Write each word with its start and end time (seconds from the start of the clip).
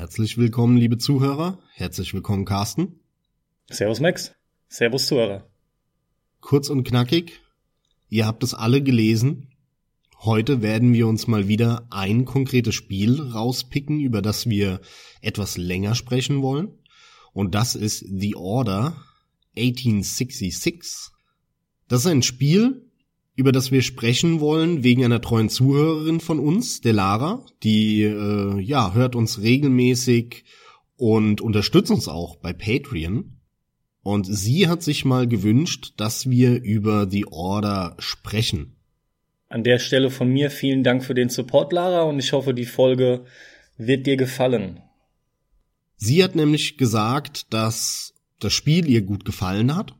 Herzlich 0.00 0.38
willkommen, 0.38 0.78
liebe 0.78 0.96
Zuhörer. 0.96 1.58
Herzlich 1.74 2.14
willkommen, 2.14 2.46
Carsten. 2.46 3.00
Servus, 3.68 4.00
Max. 4.00 4.32
Servus, 4.66 5.04
Zuhörer. 5.04 5.46
Kurz 6.40 6.70
und 6.70 6.84
knackig. 6.84 7.38
Ihr 8.08 8.26
habt 8.26 8.42
es 8.42 8.54
alle 8.54 8.82
gelesen. 8.82 9.50
Heute 10.20 10.62
werden 10.62 10.94
wir 10.94 11.06
uns 11.06 11.26
mal 11.26 11.48
wieder 11.48 11.86
ein 11.90 12.24
konkretes 12.24 12.74
Spiel 12.74 13.20
rauspicken, 13.20 14.00
über 14.00 14.22
das 14.22 14.48
wir 14.48 14.80
etwas 15.20 15.58
länger 15.58 15.94
sprechen 15.94 16.40
wollen. 16.40 16.78
Und 17.34 17.54
das 17.54 17.74
ist 17.74 17.98
The 17.98 18.36
Order 18.36 18.96
1866. 19.54 21.10
Das 21.88 22.00
ist 22.00 22.06
ein 22.06 22.22
Spiel, 22.22 22.89
über 23.40 23.52
das 23.52 23.72
wir 23.72 23.80
sprechen 23.80 24.40
wollen, 24.40 24.84
wegen 24.84 25.02
einer 25.02 25.22
treuen 25.22 25.48
Zuhörerin 25.48 26.20
von 26.20 26.38
uns, 26.38 26.82
der 26.82 26.92
Lara, 26.92 27.42
die 27.62 28.02
äh, 28.02 28.60
ja 28.60 28.92
hört 28.92 29.16
uns 29.16 29.40
regelmäßig 29.40 30.44
und 30.98 31.40
unterstützt 31.40 31.90
uns 31.90 32.06
auch 32.06 32.36
bei 32.36 32.52
Patreon. 32.52 33.38
Und 34.02 34.24
sie 34.24 34.68
hat 34.68 34.82
sich 34.82 35.06
mal 35.06 35.26
gewünscht, 35.26 35.94
dass 35.96 36.28
wir 36.28 36.62
über 36.62 37.08
The 37.08 37.28
Order 37.28 37.96
sprechen. 37.98 38.76
An 39.48 39.64
der 39.64 39.78
Stelle 39.78 40.10
von 40.10 40.28
mir 40.28 40.50
vielen 40.50 40.84
Dank 40.84 41.02
für 41.02 41.14
den 41.14 41.30
Support, 41.30 41.72
Lara, 41.72 42.02
und 42.02 42.18
ich 42.18 42.34
hoffe, 42.34 42.52
die 42.52 42.66
Folge 42.66 43.24
wird 43.78 44.06
dir 44.06 44.18
gefallen. 44.18 44.82
Sie 45.96 46.22
hat 46.22 46.34
nämlich 46.34 46.76
gesagt, 46.76 47.54
dass 47.54 48.12
das 48.38 48.52
Spiel 48.52 48.86
ihr 48.86 49.00
gut 49.00 49.24
gefallen 49.24 49.74
hat 49.74 49.94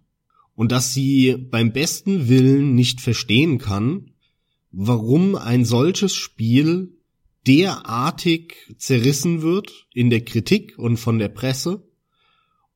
und 0.61 0.73
dass 0.73 0.93
sie 0.93 1.37
beim 1.39 1.73
besten 1.73 2.29
Willen 2.29 2.75
nicht 2.75 3.01
verstehen 3.01 3.57
kann, 3.57 4.11
warum 4.71 5.35
ein 5.35 5.65
solches 5.65 6.15
Spiel 6.15 6.99
derartig 7.47 8.75
zerrissen 8.77 9.41
wird 9.41 9.87
in 9.95 10.11
der 10.11 10.21
Kritik 10.21 10.75
und 10.77 10.99
von 10.99 11.19
der 11.19 11.31
Presse, 11.31 11.89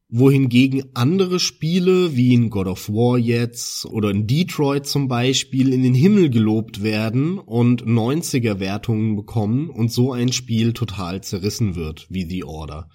wohingegen 0.08 0.94
andere 0.94 1.38
Spiele 1.38 2.16
wie 2.16 2.32
in 2.32 2.48
God 2.48 2.68
of 2.68 2.88
War 2.88 3.18
jetzt 3.18 3.84
oder 3.84 4.08
in 4.08 4.26
Detroit 4.26 4.86
zum 4.86 5.06
Beispiel 5.06 5.70
in 5.70 5.82
den 5.82 5.94
Himmel 5.94 6.30
gelobt 6.30 6.82
werden 6.82 7.38
und 7.38 7.84
90er 7.84 8.60
Wertungen 8.60 9.14
bekommen 9.14 9.68
und 9.68 9.92
so 9.92 10.10
ein 10.10 10.32
Spiel 10.32 10.72
total 10.72 11.22
zerrissen 11.22 11.74
wird 11.74 12.06
wie 12.08 12.24
The 12.24 12.44
Order. 12.44 12.88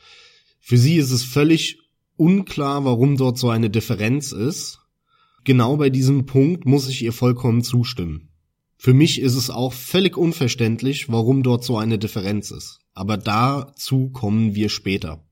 Für 0.59 0.79
sie 0.79 0.95
ist 0.95 1.11
es 1.11 1.21
völlig 1.21 1.77
unklar, 2.19 2.83
warum 2.83 3.17
dort 3.17 3.37
so 3.37 3.49
eine 3.49 3.69
Differenz 3.69 4.31
ist. 4.31 4.78
Genau 5.49 5.77
bei 5.77 5.89
diesem 5.89 6.27
Punkt 6.27 6.67
muss 6.67 6.87
ich 6.87 7.01
ihr 7.01 7.11
vollkommen 7.11 7.63
zustimmen. 7.63 8.29
Für 8.77 8.93
mich 8.93 9.19
ist 9.19 9.33
es 9.33 9.49
auch 9.49 9.73
völlig 9.73 10.15
unverständlich, 10.15 11.11
warum 11.11 11.41
dort 11.41 11.63
so 11.63 11.75
eine 11.75 11.97
Differenz 11.97 12.51
ist. 12.51 12.81
Aber 12.93 13.17
dazu 13.17 14.11
kommen 14.11 14.53
wir 14.53 14.69
später. 14.69 15.23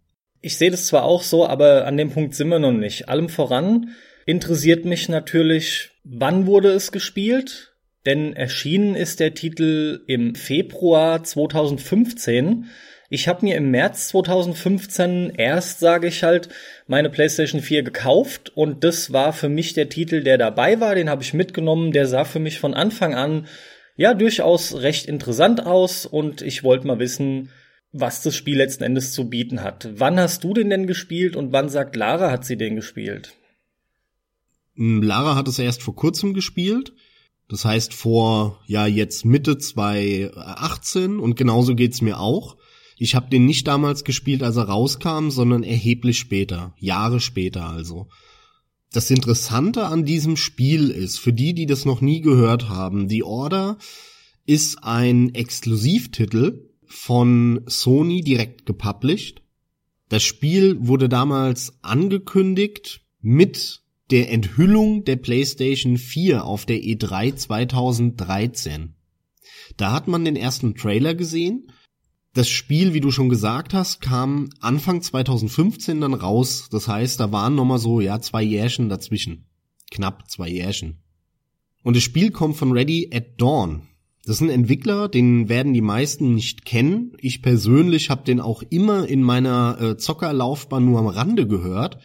Ich 0.41 0.57
sehe 0.57 0.71
das 0.71 0.87
zwar 0.87 1.03
auch 1.03 1.21
so, 1.21 1.45
aber 1.45 1.85
an 1.85 1.97
dem 1.97 2.09
Punkt 2.09 2.33
sind 2.33 2.47
wir 2.47 2.57
noch 2.57 2.71
nicht. 2.71 3.09
Allem 3.09 3.29
voran 3.29 3.91
interessiert 4.25 4.85
mich 4.85 5.07
natürlich, 5.07 5.91
wann 6.03 6.47
wurde 6.47 6.69
es 6.69 6.91
gespielt? 6.91 7.75
Denn 8.07 8.33
erschienen 8.33 8.95
ist 8.95 9.19
der 9.19 9.35
Titel 9.35 10.01
im 10.07 10.33
Februar 10.33 11.23
2015 11.23 12.65
ich 13.09 13.27
habe 13.27 13.45
mir 13.45 13.55
im 13.55 13.71
März 13.71 14.09
2015 14.09 15.29
erst, 15.29 15.79
sage 15.79 16.07
ich 16.07 16.23
halt, 16.23 16.49
meine 16.87 17.09
PlayStation 17.09 17.61
4 17.61 17.83
gekauft 17.83 18.51
und 18.55 18.83
das 18.83 19.13
war 19.13 19.31
für 19.31 19.47
mich 19.47 19.73
der 19.73 19.87
Titel, 19.87 20.23
der 20.23 20.37
dabei 20.37 20.79
war. 20.81 20.95
Den 20.95 21.09
habe 21.09 21.23
ich 21.23 21.33
mitgenommen. 21.33 21.93
Der 21.93 22.05
sah 22.05 22.25
für 22.25 22.39
mich 22.39 22.59
von 22.59 22.73
Anfang 22.73 23.15
an 23.15 23.47
ja 23.95 24.13
durchaus 24.13 24.75
recht 24.75 25.05
interessant 25.05 25.65
aus 25.65 26.05
und 26.05 26.41
ich 26.41 26.63
wollte 26.63 26.85
mal 26.85 26.99
wissen, 26.99 27.49
was 27.93 28.21
das 28.21 28.35
Spiel 28.35 28.57
letzten 28.57 28.83
Endes 28.83 29.13
zu 29.13 29.29
bieten 29.29 29.63
hat. 29.63 29.89
Wann 29.95 30.19
hast 30.19 30.43
du 30.43 30.53
den 30.53 30.69
denn 30.69 30.85
gespielt 30.85 31.35
und 31.35 31.53
wann 31.53 31.69
sagt 31.69 31.95
Lara, 31.95 32.29
hat 32.29 32.45
sie 32.45 32.57
den 32.57 32.75
gespielt? 32.75 33.35
Hm, 34.75 35.01
Lara 35.01 35.35
hat 35.35 35.47
es 35.47 35.59
erst 35.59 35.81
vor 35.81 35.95
kurzem 35.95 36.33
gespielt. 36.33 36.93
Das 37.49 37.63
heißt 37.63 37.93
vor, 37.93 38.61
ja, 38.67 38.85
jetzt 38.85 39.23
Mitte 39.23 39.57
2018 39.57 41.19
und 41.19 41.37
genauso 41.37 41.75
geht's 41.75 42.01
mir 42.01 42.19
auch. 42.19 42.57
Ich 42.97 43.13
habe 43.13 43.29
den 43.29 43.45
nicht 43.45 43.67
damals 43.67 44.03
gespielt, 44.03 44.41
als 44.41 44.55
er 44.55 44.63
rauskam, 44.63 45.29
sondern 45.29 45.63
erheblich 45.63 46.17
später, 46.17 46.73
Jahre 46.79 47.19
später 47.19 47.69
also. 47.69 48.07
Das 48.91 49.11
Interessante 49.11 49.85
an 49.85 50.03
diesem 50.03 50.35
Spiel 50.35 50.89
ist, 50.89 51.19
für 51.19 51.33
die, 51.33 51.53
die 51.53 51.67
das 51.67 51.85
noch 51.85 52.01
nie 52.01 52.21
gehört 52.21 52.69
haben, 52.69 53.07
The 53.07 53.23
Order 53.23 53.77
ist 54.45 54.83
ein 54.83 55.35
Exklusivtitel 55.35 56.71
von 56.85 57.61
Sony 57.67 58.21
direkt 58.21 58.65
gepublished. 58.65 59.43
Das 60.09 60.23
Spiel 60.23 60.77
wurde 60.79 61.09
damals 61.09 61.73
angekündigt 61.83 63.01
mit 63.21 63.81
der 64.09 64.31
Enthüllung 64.31 65.03
der 65.03 65.17
PlayStation 65.17 65.97
4 65.97 66.45
auf 66.45 66.65
der 66.65 66.77
E3 66.77 67.35
2013. 67.35 68.95
Da 69.75 69.91
hat 69.91 70.07
man 70.07 70.23
den 70.23 70.37
ersten 70.37 70.75
Trailer 70.75 71.13
gesehen 71.13 71.71
das 72.37 72.49
Spiel, 72.49 72.93
wie 72.93 72.99
du 72.99 73.09
schon 73.09 73.29
gesagt 73.29 73.73
hast, 73.73 73.99
kam 73.99 74.49
Anfang 74.59 75.01
2015 75.01 75.99
dann 75.99 76.13
raus. 76.13 76.67
Das 76.69 76.87
heißt, 76.87 77.19
da 77.19 77.31
waren 77.31 77.55
nochmal 77.55 77.79
so, 77.79 77.99
ja, 77.99 78.21
zwei 78.21 78.43
Jährchen 78.43 78.89
dazwischen. 78.89 79.45
Knapp 79.89 80.29
zwei 80.29 80.47
Jährchen. 80.47 80.99
Und 81.81 81.95
das 81.95 82.03
Spiel 82.03 82.29
kommt 82.29 82.55
von 82.55 82.71
Ready 82.71 83.09
at 83.11 83.41
Dawn. 83.41 83.87
Das 84.23 84.35
ist 84.35 84.41
ein 84.41 84.49
Entwickler, 84.49 85.07
den 85.07 85.49
werden 85.49 85.73
die 85.73 85.81
meisten 85.81 86.35
nicht 86.35 86.63
kennen. 86.63 87.13
Ich 87.21 87.41
persönlich 87.41 88.11
habe 88.11 88.23
den 88.23 88.39
auch 88.39 88.61
immer 88.61 89.07
in 89.07 89.23
meiner 89.23 89.77
äh, 89.81 89.97
Zockerlaufbahn 89.97 90.85
nur 90.85 90.99
am 90.99 91.07
Rande 91.07 91.47
gehört. 91.47 91.97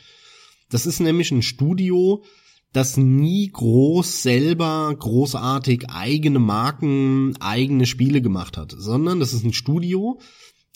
Das 0.71 0.87
ist 0.87 1.01
nämlich 1.01 1.31
ein 1.31 1.43
Studio, 1.43 2.25
das 2.73 2.97
nie 2.97 3.51
groß 3.53 4.23
selber 4.23 4.95
großartig 4.99 5.91
eigene 5.91 6.39
Marken, 6.39 7.35
eigene 7.41 7.87
Spiele 7.87 8.23
gemacht 8.23 8.57
hat, 8.57 8.75
sondern 8.77 9.21
das 9.21 9.35
ist 9.35 9.45
ein 9.45 9.53
Studio, 9.53 10.19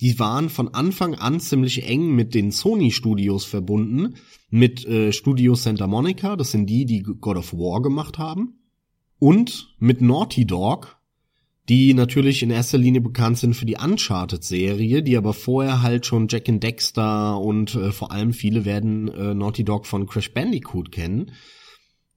die 0.01 0.19
waren 0.19 0.51
von 0.51 0.69
Anfang 0.69 1.15
an 1.15 1.41
ziemlich 1.41 1.89
eng 1.89 2.15
mit 2.15 2.35
den 2.35 2.51
Sony 2.51 2.91
Studios 2.91 3.47
verbunden, 3.47 4.17
mit 4.51 4.85
äh, 4.87 5.11
Studio 5.13 5.55
Santa 5.55 5.87
Monica, 5.87 6.37
das 6.37 6.51
sind 6.51 6.67
die, 6.67 6.85
die 6.85 7.03
God 7.03 7.39
of 7.39 7.55
War 7.55 7.81
gemacht 7.81 8.19
haben, 8.19 8.61
und 9.19 9.75
mit 9.79 10.03
Naughty 10.03 10.45
Dog, 10.45 10.99
die 11.71 11.95
natürlich 11.95 12.43
in 12.43 12.51
erster 12.51 12.77
Linie 12.77 13.01
bekannt 13.01 13.39
sind 13.39 13.55
für 13.55 13.65
die 13.65 13.79
Uncharted-Serie, 13.83 15.03
die 15.03 15.17
aber 15.17 15.33
vorher 15.33 15.81
halt 15.81 16.05
schon 16.05 16.29
Jack 16.29 16.51
and 16.51 16.63
Dexter 16.63 17.41
und 17.41 17.75
äh, 17.75 17.91
vor 17.91 18.13
allem 18.13 18.35
viele 18.35 18.67
werden 18.67 19.09
äh, 19.09 19.35
Naughty 19.35 19.65
Dog 19.65 19.87
von 19.87 20.07
Crash 20.07 20.33
Bandicoot 20.35 20.93
kennen 20.93 21.33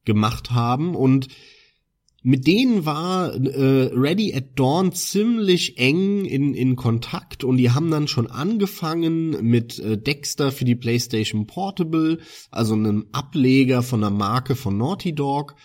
gemacht 0.10 0.52
haben. 0.52 0.96
Und 0.96 1.28
mit 2.22 2.48
denen 2.48 2.86
war 2.86 3.34
äh, 3.34 3.92
Ready 3.94 4.34
at 4.36 4.60
Dawn 4.60 4.92
ziemlich 4.92 5.78
eng 5.78 6.26
in, 6.26 6.54
in 6.54 6.76
Kontakt. 6.76 7.46
Und 7.46 7.58
die 7.58 7.72
haben 7.72 7.92
dann 7.92 8.10
schon 8.10 8.28
angefangen 8.28 9.46
mit 9.46 9.80
äh, 9.80 9.98
Dexter 9.98 10.52
für 10.52 10.66
die 10.66 10.76
PlayStation 10.76 11.48
Portable, 11.48 12.18
also 12.52 12.74
einem 12.74 13.08
Ableger 13.14 13.84
von 13.84 14.02
der 14.02 14.10
Marke 14.10 14.56
von 14.56 14.78
Naughty 14.78 15.14
Dog, 15.16 15.56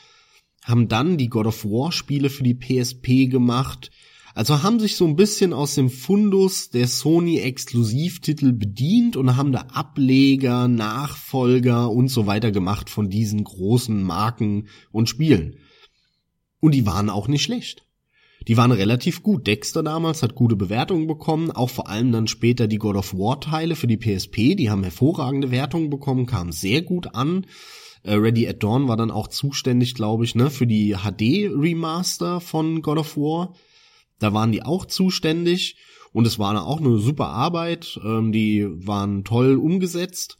haben 0.63 0.87
dann 0.89 1.17
die 1.17 1.29
God 1.29 1.47
of 1.47 1.65
War 1.65 1.91
Spiele 1.91 2.31
für 2.31 2.45
die 2.45 2.55
PSP 2.55 3.29
gemacht, 3.31 3.91
also 4.35 4.65
haben 4.65 4.81
sich 4.81 4.97
so 4.97 5.07
ein 5.07 5.15
bisschen 5.15 5.53
aus 5.53 5.77
dem 5.77 5.89
Fundus 5.89 6.71
der 6.71 6.89
Sony 6.89 7.39
Exklusivtitel 7.39 8.53
bedient 8.53 9.17
und 9.17 9.37
haben 9.37 9.53
da 9.53 9.67
Ableger, 9.73 10.67
Nachfolger 10.67 11.89
und 11.89 12.09
so 12.09 12.27
weiter 12.27 12.51
gemacht 12.51 12.91
von 12.91 13.09
diesen 13.09 13.45
großen 13.45 14.03
Marken 14.03 14.67
und 14.91 15.09
Spielen. 15.09 15.57
Und 16.59 16.75
die 16.75 16.85
waren 16.85 17.11
auch 17.11 17.29
nicht 17.29 17.45
schlecht. 17.45 17.87
Die 18.49 18.57
waren 18.57 18.73
relativ 18.73 19.23
gut. 19.23 19.47
Dexter 19.47 19.83
damals 19.83 20.23
hat 20.23 20.35
gute 20.35 20.57
Bewertungen 20.57 21.07
bekommen, 21.07 21.53
auch 21.53 21.71
vor 21.71 21.89
allem 21.89 22.11
dann 22.11 22.27
später 22.27 22.67
die 22.67 22.79
God 22.79 22.97
of 22.97 23.15
War 23.15 23.41
Teile 23.41 23.77
für 23.77 23.87
die 23.87 23.97
PSP, 23.97 24.57
die 24.57 24.69
haben 24.69 24.83
hervorragende 24.83 25.51
Wertungen 25.51 25.91
bekommen, 25.91 26.27
kamen 26.27 26.53
sehr 26.53 26.83
gut 26.83 27.15
an. 27.15 27.47
Äh, 28.03 28.15
Ready 28.15 28.49
at 28.49 28.63
Dawn 28.63 28.89
war 28.89 28.97
dann 28.97 29.13
auch 29.13 29.29
zuständig, 29.29 29.95
glaube 29.95 30.25
ich, 30.25 30.35
ne, 30.35 30.51
für 30.51 30.67
die 30.67 30.95
HD 30.95 31.49
Remaster 31.55 32.41
von 32.41 32.83
God 32.83 32.99
of 32.99 33.17
War. 33.17 33.55
Da 34.25 34.33
waren 34.33 34.53
die 34.53 34.63
auch 34.63 34.87
zuständig 34.87 35.77
und 36.13 36.27
es 36.27 36.39
war 36.39 36.67
auch 36.67 36.81
eine 36.81 36.97
super 36.97 37.27
Arbeit. 37.27 38.01
Ähm, 38.03 38.33
die 38.33 38.65
waren 38.67 39.23
toll 39.23 39.57
umgesetzt. 39.57 40.39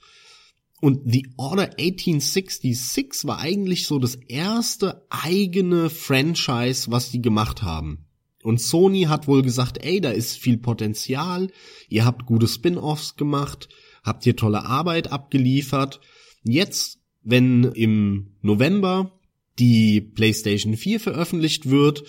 Und 0.81 1.03
The 1.05 1.29
Order 1.37 1.65
1866 1.79 3.27
war 3.29 3.41
eigentlich 3.41 3.87
so 3.87 3.99
das 3.99 4.15
erste 4.15 5.05
eigene 5.11 5.91
Franchise, 5.91 6.91
was 6.91 7.11
die 7.11 7.21
gemacht 7.21 7.63
haben. 7.63 8.07
Und 8.43 8.59
Sony 8.59 9.03
hat 9.03 9.29
wohl 9.29 9.43
gesagt, 9.43 9.85
ey, 9.85 10.01
da 10.01 10.13
ist 10.13 10.39
viel 10.39 10.57
Potenzial, 10.57 11.51
ihr 11.91 12.07
habt 12.07 12.25
gute 12.25 12.49
Spin-offs 12.49 13.17
gemacht, 13.17 13.69
habt 14.03 14.25
ihr 14.25 14.35
tolle 14.35 14.65
Arbeit 14.65 15.13
abgeliefert. 15.13 16.01
Jetzt, 16.43 17.01
wenn 17.23 17.65
im 17.65 18.37
November 18.41 19.13
die 19.59 20.01
PlayStation 20.01 20.75
4 20.75 21.01
veröffentlicht 21.01 21.69
wird, 21.69 22.05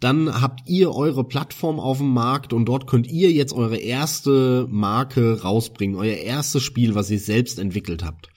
dann 0.00 0.40
habt 0.40 0.68
ihr 0.68 0.92
eure 0.92 1.24
Plattform 1.24 1.80
auf 1.80 1.98
dem 1.98 2.12
Markt 2.12 2.52
und 2.52 2.66
dort 2.66 2.86
könnt 2.86 3.08
ihr 3.08 3.32
jetzt 3.32 3.52
eure 3.52 3.78
erste 3.78 4.66
Marke 4.70 5.42
rausbringen, 5.42 5.96
euer 5.96 6.16
erstes 6.16 6.62
Spiel, 6.62 6.94
was 6.94 7.10
ihr 7.10 7.18
selbst 7.18 7.58
entwickelt 7.58 8.04
habt. 8.04 8.30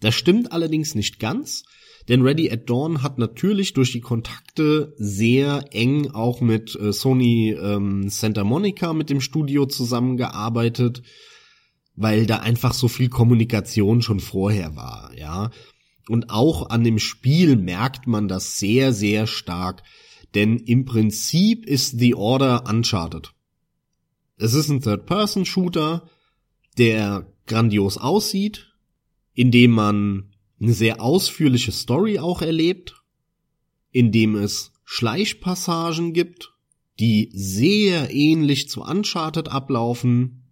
Das 0.00 0.14
stimmt 0.14 0.52
allerdings 0.52 0.94
nicht 0.94 1.18
ganz, 1.18 1.64
denn 2.08 2.22
Ready 2.22 2.50
at 2.50 2.70
Dawn 2.70 3.02
hat 3.02 3.18
natürlich 3.18 3.72
durch 3.72 3.92
die 3.92 4.00
Kontakte 4.00 4.94
sehr 4.96 5.64
eng 5.72 6.10
auch 6.12 6.40
mit 6.40 6.74
äh, 6.76 6.92
Sony 6.92 7.56
ähm, 7.60 8.08
Santa 8.08 8.44
Monica 8.44 8.92
mit 8.92 9.10
dem 9.10 9.20
Studio 9.20 9.66
zusammengearbeitet, 9.66 11.02
weil 11.96 12.26
da 12.26 12.38
einfach 12.38 12.72
so 12.72 12.88
viel 12.88 13.08
Kommunikation 13.08 14.00
schon 14.00 14.20
vorher 14.20 14.76
war, 14.76 15.12
ja. 15.16 15.50
Und 16.08 16.30
auch 16.30 16.70
an 16.70 16.82
dem 16.82 16.98
Spiel 16.98 17.56
merkt 17.56 18.06
man 18.06 18.26
das 18.26 18.58
sehr, 18.58 18.92
sehr 18.92 19.26
stark, 19.26 19.82
denn 20.34 20.58
im 20.58 20.84
Prinzip 20.84 21.66
ist 21.66 21.98
The 21.98 22.14
Order 22.14 22.64
Uncharted. 22.68 23.32
Es 24.36 24.54
ist 24.54 24.68
ein 24.68 24.80
Third-Person-Shooter, 24.80 26.08
der 26.78 27.26
grandios 27.46 27.98
aussieht, 27.98 28.74
in 29.34 29.50
dem 29.50 29.72
man 29.72 30.32
eine 30.60 30.72
sehr 30.72 31.00
ausführliche 31.00 31.72
Story 31.72 32.18
auch 32.18 32.42
erlebt, 32.42 33.02
in 33.90 34.12
dem 34.12 34.36
es 34.36 34.72
Schleichpassagen 34.84 36.12
gibt, 36.12 36.52
die 36.98 37.30
sehr 37.32 38.10
ähnlich 38.12 38.68
zu 38.68 38.82
Uncharted 38.82 39.48
ablaufen. 39.48 40.44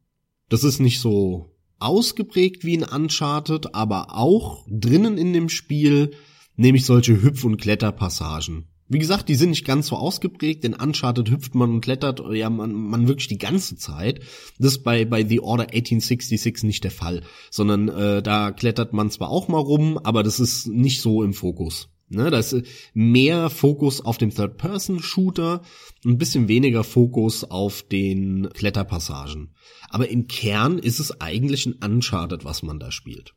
Das 0.48 0.64
ist 0.64 0.80
nicht 0.80 1.00
so 1.00 1.54
ausgeprägt 1.78 2.64
wie 2.64 2.74
in 2.74 2.84
Uncharted, 2.84 3.74
aber 3.74 4.16
auch 4.16 4.66
drinnen 4.68 5.18
in 5.18 5.32
dem 5.32 5.48
Spiel, 5.48 6.12
nämlich 6.56 6.84
solche 6.84 7.22
Hüpf- 7.22 7.44
und 7.44 7.58
Kletterpassagen. 7.58 8.68
Wie 8.90 8.98
gesagt, 8.98 9.28
die 9.28 9.34
sind 9.34 9.50
nicht 9.50 9.66
ganz 9.66 9.88
so 9.88 9.96
ausgeprägt, 9.96 10.64
denn 10.64 10.72
Uncharted 10.72 11.30
hüpft 11.30 11.54
man 11.54 11.70
und 11.70 11.80
klettert, 11.82 12.22
ja, 12.32 12.48
man, 12.48 12.72
man 12.72 13.06
wirklich 13.06 13.28
die 13.28 13.36
ganze 13.36 13.76
Zeit. 13.76 14.20
Das 14.58 14.72
ist 14.72 14.82
bei, 14.82 15.04
bei 15.04 15.26
The 15.26 15.40
Order 15.40 15.64
1866 15.64 16.64
nicht 16.64 16.84
der 16.84 16.90
Fall, 16.90 17.22
sondern 17.50 17.88
äh, 17.88 18.22
da 18.22 18.50
klettert 18.50 18.94
man 18.94 19.10
zwar 19.10 19.28
auch 19.28 19.48
mal 19.48 19.58
rum, 19.58 19.98
aber 19.98 20.22
das 20.22 20.40
ist 20.40 20.68
nicht 20.68 21.02
so 21.02 21.22
im 21.22 21.34
Fokus. 21.34 21.90
Ne, 22.10 22.30
da 22.30 22.38
ist 22.38 22.56
mehr 22.94 23.50
Fokus 23.50 24.00
auf 24.02 24.16
dem 24.16 24.30
Third-Person-Shooter, 24.30 25.60
ein 26.06 26.16
bisschen 26.16 26.48
weniger 26.48 26.82
Fokus 26.82 27.44
auf 27.44 27.82
den 27.82 28.48
Kletterpassagen. 28.54 29.54
Aber 29.90 30.08
im 30.08 30.26
Kern 30.26 30.78
ist 30.78 31.00
es 31.00 31.20
eigentlich 31.20 31.66
ein 31.66 31.74
Uncharted, 31.84 32.46
was 32.46 32.62
man 32.62 32.78
da 32.78 32.90
spielt. 32.90 33.34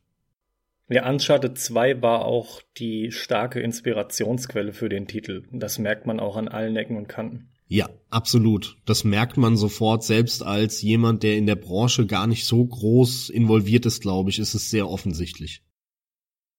Ja, 0.88 1.08
Uncharted 1.08 1.58
2 1.58 2.02
war 2.02 2.24
auch 2.24 2.60
die 2.76 3.12
starke 3.12 3.60
Inspirationsquelle 3.60 4.72
für 4.72 4.88
den 4.88 5.06
Titel. 5.06 5.44
Das 5.52 5.78
merkt 5.78 6.06
man 6.06 6.20
auch 6.20 6.36
an 6.36 6.48
allen 6.48 6.76
Ecken 6.76 6.96
und 6.96 7.08
Kanten. 7.08 7.48
Ja, 7.68 7.88
absolut. 8.10 8.76
Das 8.84 9.02
merkt 9.02 9.38
man 9.38 9.56
sofort, 9.56 10.04
selbst 10.04 10.42
als 10.42 10.82
jemand, 10.82 11.22
der 11.22 11.38
in 11.38 11.46
der 11.46 11.56
Branche 11.56 12.06
gar 12.06 12.26
nicht 12.26 12.44
so 12.44 12.62
groß 12.62 13.30
involviert 13.30 13.86
ist, 13.86 14.02
glaube 14.02 14.28
ich, 14.28 14.38
ist 14.38 14.52
es 14.52 14.68
sehr 14.68 14.88
offensichtlich. 14.88 15.62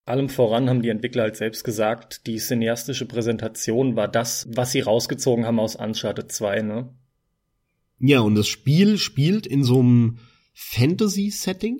Allem 0.05 0.27
voran 0.27 0.69
haben 0.69 0.81
die 0.81 0.89
Entwickler 0.89 1.23
halt 1.23 1.37
selbst 1.37 1.63
gesagt, 1.63 2.25
die 2.25 2.37
cineastische 2.37 3.05
Präsentation 3.05 3.95
war 3.95 4.07
das, 4.07 4.47
was 4.49 4.71
sie 4.71 4.81
rausgezogen 4.81 5.45
haben 5.45 5.59
aus 5.59 5.75
Uncharted 5.75 6.31
2, 6.31 6.61
ne? 6.61 6.93
Ja, 7.99 8.21
und 8.21 8.35
das 8.35 8.47
Spiel 8.47 8.97
spielt 8.97 9.45
in 9.45 9.63
so 9.63 9.79
einem 9.79 10.17
Fantasy-Setting 10.53 11.79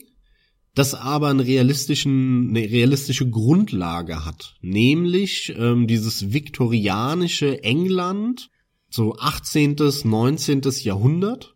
das 0.76 0.96
aber 0.96 1.30
einen 1.30 1.40
realistischen, 1.40 2.50
eine 2.50 2.70
realistische 2.70 3.30
Grundlage 3.30 4.26
hat, 4.26 4.56
nämlich 4.62 5.54
ähm, 5.58 5.88
dieses 5.88 6.34
viktorianische 6.34 7.64
England, 7.64 8.50
so 8.90 9.16
18., 9.16 9.78
19. 10.04 10.62
Jahrhundert. 10.82 11.56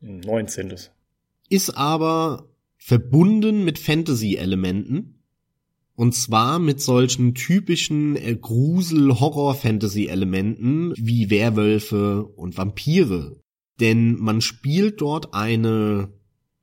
19. 0.00 0.74
Ist 1.48 1.70
aber 1.70 2.50
verbunden 2.76 3.64
mit 3.64 3.78
Fantasy-Elementen. 3.78 5.14
Und 5.94 6.14
zwar 6.14 6.58
mit 6.60 6.80
solchen 6.80 7.34
typischen 7.34 8.14
äh, 8.16 8.36
Grusel-Horror-Fantasy-Elementen 8.36 10.94
wie 10.96 11.30
Werwölfe 11.30 12.24
und 12.24 12.56
Vampire. 12.56 13.40
Denn 13.80 14.14
man 14.16 14.40
spielt 14.40 15.00
dort 15.00 15.34
eine, 15.34 16.12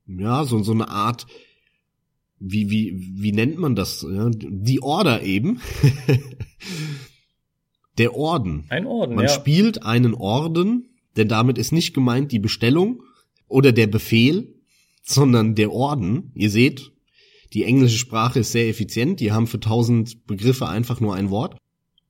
ja, 0.07 0.45
so, 0.45 0.63
so 0.63 0.71
eine 0.71 0.87
Art 0.87 1.27
wie, 2.39 2.69
wie, 2.69 2.93
wie 2.97 3.31
nennt 3.31 3.57
man 3.57 3.75
das? 3.75 4.05
Die 4.09 4.81
Order 4.81 5.23
eben. 5.23 5.61
Der 7.97 8.13
Orden. 8.13 8.65
Ein 8.69 8.87
Orden, 8.87 9.15
Man 9.15 9.25
ja. 9.25 9.31
spielt 9.31 9.83
einen 9.83 10.13
Orden, 10.13 10.89
denn 11.15 11.29
damit 11.29 11.57
ist 11.57 11.71
nicht 11.71 11.93
gemeint 11.93 12.33
die 12.33 12.39
Bestellung 12.39 13.03
oder 13.47 13.71
der 13.71 13.87
Befehl, 13.87 14.53
sondern 15.01 15.55
der 15.55 15.71
Orden. 15.71 16.31
Ihr 16.35 16.49
seht, 16.49 16.91
die 17.53 17.63
englische 17.63 17.97
Sprache 17.97 18.39
ist 18.39 18.51
sehr 18.51 18.67
effizient. 18.67 19.21
Die 19.21 19.31
haben 19.31 19.47
für 19.47 19.61
tausend 19.61 20.27
Begriffe 20.27 20.67
einfach 20.67 20.99
nur 20.99 21.15
ein 21.15 21.29
Wort. 21.29 21.57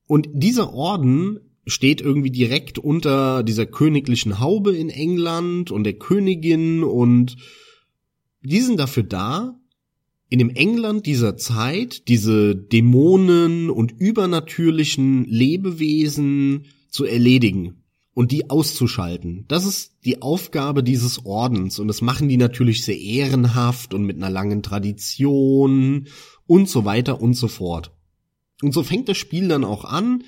Und 0.07 0.27
dieser 0.33 0.73
Orden 0.73 1.39
steht 1.67 2.01
irgendwie 2.01 2.31
direkt 2.31 2.79
unter 2.79 3.43
dieser 3.43 3.65
königlichen 3.65 4.39
Haube 4.39 4.75
in 4.75 4.89
England 4.89 5.71
und 5.71 5.83
der 5.83 5.93
Königin 5.93 6.83
und 6.83 7.37
die 8.41 8.61
sind 8.61 8.79
dafür 8.79 9.03
da, 9.03 9.59
in 10.29 10.39
dem 10.39 10.49
England 10.49 11.05
dieser 11.05 11.37
Zeit 11.37 12.07
diese 12.07 12.55
Dämonen 12.55 13.69
und 13.69 13.91
übernatürlichen 13.91 15.25
Lebewesen 15.25 16.65
zu 16.89 17.05
erledigen 17.05 17.83
und 18.13 18.31
die 18.31 18.49
auszuschalten. 18.49 19.45
Das 19.47 19.65
ist 19.65 19.93
die 20.05 20.21
Aufgabe 20.21 20.81
dieses 20.81 21.25
Ordens 21.25 21.79
und 21.79 21.87
das 21.87 22.01
machen 22.01 22.29
die 22.29 22.37
natürlich 22.37 22.83
sehr 22.83 22.97
ehrenhaft 22.97 23.93
und 23.93 24.05
mit 24.05 24.15
einer 24.15 24.29
langen 24.29 24.63
Tradition 24.63 26.07
und 26.47 26.69
so 26.69 26.85
weiter 26.85 27.21
und 27.21 27.33
so 27.33 27.47
fort. 27.47 27.91
Und 28.61 28.73
so 28.73 28.83
fängt 28.83 29.09
das 29.09 29.17
Spiel 29.17 29.49
dann 29.49 29.65
auch 29.65 29.83
an. 29.83 30.23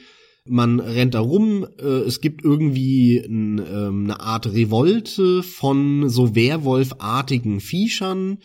Man 0.46 0.80
rennt 0.80 1.14
da 1.14 1.22
rum, 1.22 1.66
äh, 1.80 1.84
es 1.84 2.22
gibt 2.22 2.44
irgendwie 2.44 3.20
ein, 3.20 3.60
ähm, 3.60 4.04
eine 4.04 4.20
Art 4.20 4.48
Revolte 4.48 5.44
von 5.44 6.10
so 6.10 6.36
Werwolfartigen 6.36 7.60
Viechern, 7.60 8.40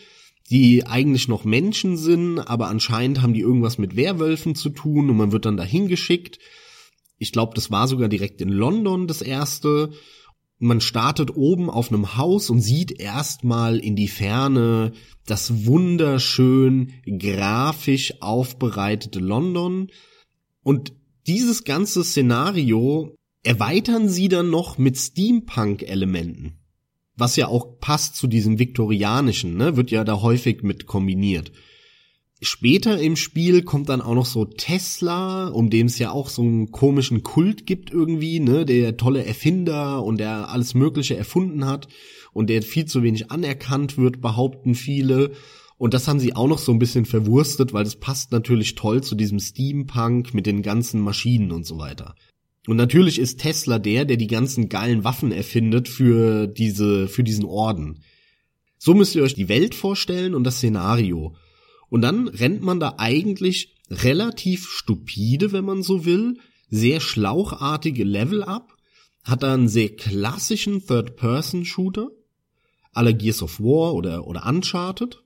die 0.49 0.85
eigentlich 0.85 1.27
noch 1.27 1.45
Menschen 1.45 1.97
sind, 1.97 2.39
aber 2.39 2.67
anscheinend 2.67 3.21
haben 3.21 3.33
die 3.33 3.41
irgendwas 3.41 3.77
mit 3.77 3.95
Werwölfen 3.95 4.55
zu 4.55 4.69
tun 4.69 5.09
und 5.09 5.17
man 5.17 5.31
wird 5.31 5.45
dann 5.45 5.57
dahin 5.57 5.87
geschickt. 5.87 6.39
Ich 7.17 7.31
glaube, 7.31 7.53
das 7.55 7.71
war 7.71 7.87
sogar 7.87 8.09
direkt 8.09 8.41
in 8.41 8.49
London 8.49 9.07
das 9.07 9.21
erste. 9.21 9.91
Man 10.59 10.81
startet 10.81 11.35
oben 11.35 11.69
auf 11.69 11.91
einem 11.91 12.17
Haus 12.17 12.49
und 12.49 12.61
sieht 12.61 12.99
erstmal 12.99 13.79
in 13.79 13.95
die 13.95 14.07
Ferne 14.07 14.91
das 15.25 15.65
wunderschön 15.65 16.93
grafisch 17.05 18.21
aufbereitete 18.21 19.19
London. 19.19 19.89
Und 20.63 20.93
dieses 21.27 21.63
ganze 21.63 22.03
Szenario 22.03 23.15
erweitern 23.43 24.09
sie 24.09 24.27
dann 24.27 24.49
noch 24.49 24.77
mit 24.77 24.97
Steampunk-Elementen 24.97 26.62
was 27.15 27.35
ja 27.35 27.47
auch 27.47 27.79
passt 27.79 28.15
zu 28.15 28.27
diesem 28.27 28.59
viktorianischen, 28.59 29.55
ne, 29.55 29.77
wird 29.77 29.91
ja 29.91 30.03
da 30.03 30.21
häufig 30.21 30.63
mit 30.63 30.85
kombiniert. 30.85 31.51
Später 32.41 32.99
im 32.99 33.15
Spiel 33.15 33.61
kommt 33.61 33.87
dann 33.87 34.01
auch 34.01 34.15
noch 34.15 34.25
so 34.25 34.43
Tesla, 34.43 35.47
um 35.47 35.69
dem 35.69 35.87
es 35.87 35.97
ja 35.97 36.11
auch 36.11 36.27
so 36.27 36.41
einen 36.41 36.71
komischen 36.71 37.23
Kult 37.23 37.65
gibt 37.65 37.89
irgendwie, 37.91 38.41
ne, 38.41 38.65
der 38.65 38.97
tolle 38.97 39.25
Erfinder 39.25 40.03
und 40.03 40.17
der 40.17 40.49
alles 40.49 40.73
Mögliche 40.73 41.15
erfunden 41.15 41.65
hat 41.65 41.87
und 42.33 42.49
der 42.49 42.61
viel 42.61 42.85
zu 42.85 43.01
wenig 43.01 43.31
anerkannt 43.31 43.97
wird, 43.97 44.19
behaupten 44.19 44.75
viele. 44.75 45.31
Und 45.77 45.93
das 45.93 46.07
haben 46.07 46.19
sie 46.19 46.35
auch 46.35 46.47
noch 46.47 46.59
so 46.59 46.73
ein 46.73 46.79
bisschen 46.79 47.05
verwurstet, 47.05 47.71
weil 47.71 47.85
das 47.85 47.95
passt 47.95 48.31
natürlich 48.31 48.75
toll 48.75 49.01
zu 49.01 49.15
diesem 49.15 49.39
Steampunk 49.39 50.33
mit 50.33 50.45
den 50.45 50.63
ganzen 50.63 50.99
Maschinen 50.99 51.51
und 51.51 51.65
so 51.65 51.77
weiter. 51.77 52.15
Und 52.67 52.77
natürlich 52.77 53.19
ist 53.19 53.39
Tesla 53.39 53.77
der, 53.77 54.05
der 54.05 54.17
die 54.17 54.27
ganzen 54.27 54.69
geilen 54.69 55.03
Waffen 55.03 55.31
erfindet 55.31 55.89
für 55.89 56.47
diese, 56.47 57.07
für 57.07 57.23
diesen 57.23 57.45
Orden. 57.45 58.03
So 58.77 58.93
müsst 58.93 59.15
ihr 59.15 59.23
euch 59.23 59.35
die 59.35 59.49
Welt 59.49 59.75
vorstellen 59.75 60.33
und 60.33 60.43
das 60.43 60.57
Szenario. 60.57 61.35
Und 61.89 62.01
dann 62.01 62.27
rennt 62.27 62.61
man 62.61 62.79
da 62.79 62.95
eigentlich 62.97 63.75
relativ 63.89 64.67
stupide, 64.69 65.51
wenn 65.51 65.65
man 65.65 65.83
so 65.83 66.05
will, 66.05 66.39
sehr 66.69 67.01
schlauchartige 67.01 68.03
Level 68.03 68.43
ab, 68.43 68.75
hat 69.23 69.43
da 69.43 69.53
einen 69.53 69.67
sehr 69.67 69.95
klassischen 69.95 70.85
Third-Person-Shooter, 70.85 72.09
aller 72.93 73.13
Gears 73.13 73.43
of 73.43 73.59
War 73.59 73.93
oder, 73.93 74.25
oder 74.25 74.45
Uncharted, 74.45 75.21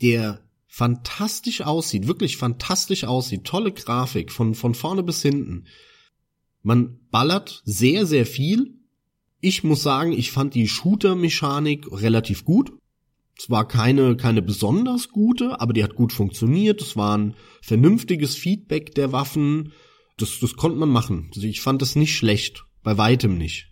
der 0.00 0.40
fantastisch 0.66 1.60
aussieht, 1.62 2.06
wirklich 2.08 2.36
fantastisch 2.36 3.04
aussieht, 3.04 3.44
tolle 3.44 3.72
Grafik 3.72 4.32
von, 4.32 4.54
von 4.54 4.74
vorne 4.74 5.02
bis 5.02 5.22
hinten 5.22 5.66
man 6.62 6.98
ballert 7.10 7.62
sehr, 7.64 8.06
sehr 8.06 8.26
viel. 8.26 8.74
Ich 9.40 9.64
muss 9.64 9.82
sagen, 9.82 10.12
ich 10.12 10.32
fand 10.32 10.54
die 10.54 10.68
Shooter-Mechanik 10.68 11.86
relativ 11.92 12.44
gut. 12.44 12.72
Es 13.38 13.48
war 13.48 13.68
keine, 13.68 14.16
keine 14.16 14.42
besonders 14.42 15.10
gute, 15.10 15.60
aber 15.60 15.72
die 15.72 15.84
hat 15.84 15.94
gut 15.94 16.12
funktioniert. 16.12 16.82
Es 16.82 16.96
war 16.96 17.16
ein 17.16 17.34
vernünftiges 17.62 18.34
Feedback 18.34 18.94
der 18.94 19.12
Waffen. 19.12 19.72
Das, 20.16 20.40
das 20.40 20.56
konnte 20.56 20.78
man 20.78 20.88
machen. 20.88 21.30
Also 21.34 21.46
ich 21.46 21.60
fand 21.60 21.80
es 21.82 21.94
nicht 21.94 22.16
schlecht. 22.16 22.64
Bei 22.82 22.98
weitem 22.98 23.38
nicht. 23.38 23.68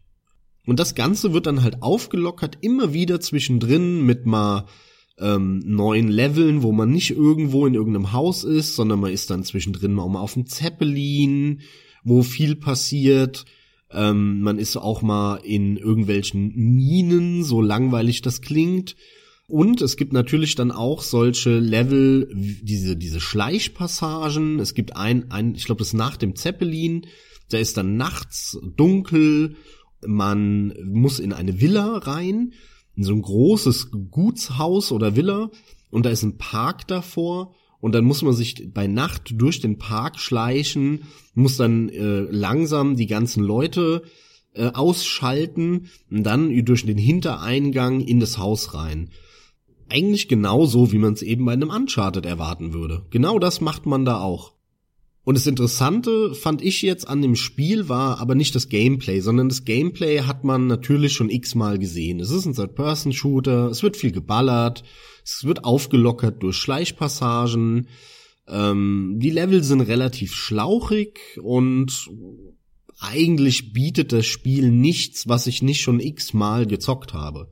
Und 0.67 0.81
das 0.81 0.95
Ganze 0.95 1.33
wird 1.33 1.47
dann 1.47 1.63
halt 1.63 1.83
aufgelockert, 1.83 2.59
immer 2.61 2.93
wieder 2.93 3.21
zwischendrin 3.21 4.05
mit 4.05 4.27
mal 4.27 4.67
ähm, 5.19 5.61
neuen 5.65 6.09
Leveln, 6.09 6.63
wo 6.63 6.73
man 6.73 6.91
nicht 6.91 7.11
irgendwo 7.11 7.67
in 7.67 7.75
irgendeinem 7.75 8.13
Haus 8.13 8.45
ist, 8.45 8.77
sondern 8.77 9.01
man 9.01 9.13
ist 9.13 9.31
dann 9.31 9.45
zwischendrin 9.45 9.93
mal 9.93 10.05
auf 10.05 10.35
dem 10.35 10.47
Zeppelin, 10.47 11.63
wo 12.07 12.23
viel 12.23 12.57
passiert. 12.57 13.45
Ähm, 13.91 14.41
man 14.41 14.59
ist 14.59 14.77
auch 14.77 15.03
mal 15.03 15.37
in 15.37 15.77
irgendwelchen 15.77 16.53
Minen, 16.55 17.45
so 17.45 17.61
langweilig 17.61 18.23
das 18.23 18.41
klingt. 18.41 18.97
Und 19.49 19.81
es 19.81 19.97
gibt 19.97 20.13
natürlich 20.13 20.55
dann 20.55 20.73
auch 20.73 21.03
solche 21.03 21.59
Level, 21.59 22.29
diese, 22.35 22.97
diese 22.97 23.21
Schleichpassagen. 23.21 24.59
Es 24.59 24.75
gibt 24.75 24.97
ein, 24.97 25.31
ein 25.31 25.55
ich 25.55 25.67
glaube, 25.67 25.81
das 25.81 25.89
ist 25.89 25.95
nach 25.95 26.17
dem 26.17 26.35
Zeppelin. 26.35 27.07
Da 27.51 27.59
ist 27.59 27.77
dann 27.77 27.97
nachts 27.97 28.59
dunkel 28.77 29.57
man 30.05 30.75
muss 30.85 31.19
in 31.19 31.33
eine 31.33 31.61
Villa 31.61 31.99
rein, 31.99 32.53
in 32.95 33.05
so 33.05 33.13
ein 33.13 33.23
großes 33.23 33.91
Gutshaus 34.11 34.93
oder 34.93 35.17
Villa 35.17 35.51
und 35.91 36.07
da 36.07 36.11
ist 36.11 36.23
ein 36.23 36.39
Park 36.39 36.87
davor 36.89 37.55
und 37.81 37.95
dann 37.95 38.05
muss 38.05 38.23
man 38.23 38.33
sich 38.33 38.71
bei 38.73 38.87
Nacht 38.87 39.35
durch 39.37 39.61
den 39.61 39.79
Park 39.79 40.19
schleichen, 40.19 41.05
muss 41.35 41.57
dann 41.57 41.89
äh, 41.89 42.21
langsam 42.31 42.97
die 42.97 43.07
ganzen 43.07 43.43
Leute 43.43 44.03
äh, 44.55 44.71
ausschalten 44.73 45.89
und 46.11 46.25
dann 46.25 46.65
durch 46.65 46.87
den 46.87 46.99
Hintereingang 46.99 48.01
in 48.01 48.21
das 48.21 48.39
Haus 48.39 48.75
rein. 48.75 49.11
Eigentlich 49.89 50.29
genauso, 50.29 50.91
wie 50.93 50.99
man 50.99 51.13
es 51.13 51.23
eben 51.23 51.45
bei 51.45 51.53
einem 51.53 51.71
Uncharted 51.71 52.27
erwarten 52.27 52.73
würde. 52.73 53.07
Genau 53.11 53.39
das 53.39 53.61
macht 53.61 53.87
man 53.87 54.05
da 54.05 54.21
auch. 54.21 54.56
Und 55.27 55.35
das 55.35 55.49
Interessante 55.49 56.37
fand 56.37 56.63
ich 56.63 56.83
jetzt 56.83 57.09
an 57.09 57.21
dem 57.21 57.35
Spiel 57.35 57.89
war 57.89 58.21
aber 58.21 58.37
nicht 58.37 58.55
das 58.55 58.69
Gameplay, 58.69 59.19
sondern 59.19 59.49
das 59.49 59.65
Gameplay 59.65 60.21
hat 60.21 60.45
man 60.45 60.69
natürlich 60.69 61.15
schon 61.15 61.31
x-mal 61.31 61.81
gesehen. 61.81 62.21
Es 62.21 62.31
ist 62.31 62.47
ein 62.47 62.55
Third-Person-Shooter, 62.55 63.67
es 63.67 63.83
wird 63.83 63.97
viel 63.97 64.13
geballert, 64.13 64.85
es 65.25 65.43
wird 65.43 65.65
aufgelockert 65.65 66.41
durch 66.45 66.57
Schleichpassagen, 66.59 67.89
ähm, 68.47 69.17
die 69.17 69.31
Level 69.31 69.65
sind 69.65 69.81
relativ 69.81 70.33
schlauchig 70.33 71.19
und 71.43 72.09
eigentlich 73.01 73.73
bietet 73.73 74.13
das 74.13 74.27
Spiel 74.27 74.71
nichts, 74.71 75.27
was 75.27 75.49
ich 75.49 75.61
nicht 75.61 75.81
schon 75.81 75.99
x-mal 75.99 76.67
gezockt 76.67 77.15
habe 77.15 77.51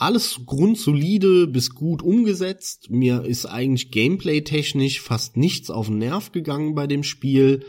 alles 0.00 0.40
grundsolide 0.46 1.46
bis 1.46 1.74
gut 1.74 2.02
umgesetzt. 2.02 2.90
Mir 2.90 3.24
ist 3.24 3.44
eigentlich 3.44 3.90
gameplay-technisch 3.90 5.00
fast 5.00 5.36
nichts 5.36 5.70
auf 5.70 5.88
den 5.88 5.98
Nerv 5.98 6.32
gegangen 6.32 6.74
bei 6.74 6.86
dem 6.86 7.02
Spiel. 7.02 7.64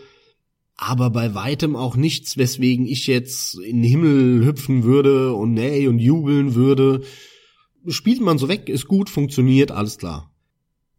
Aber 0.77 1.09
bei 1.09 1.35
weitem 1.35 1.75
auch 1.75 1.95
nichts, 1.95 2.37
weswegen 2.37 2.87
ich 2.87 3.05
jetzt 3.07 3.59
in 3.59 3.81
den 3.81 3.89
Himmel 3.91 4.45
hüpfen 4.45 4.83
würde 4.83 5.33
und 5.33 5.53
nee 5.53 5.87
und 5.87 5.99
jubeln 5.99 6.55
würde. 6.55 7.03
Spielt 7.87 8.21
man 8.21 8.37
so 8.37 8.47
weg, 8.47 8.69
ist 8.69 8.87
gut, 8.87 9.09
funktioniert, 9.09 9.71
alles 9.71 9.97
klar. 9.97 10.30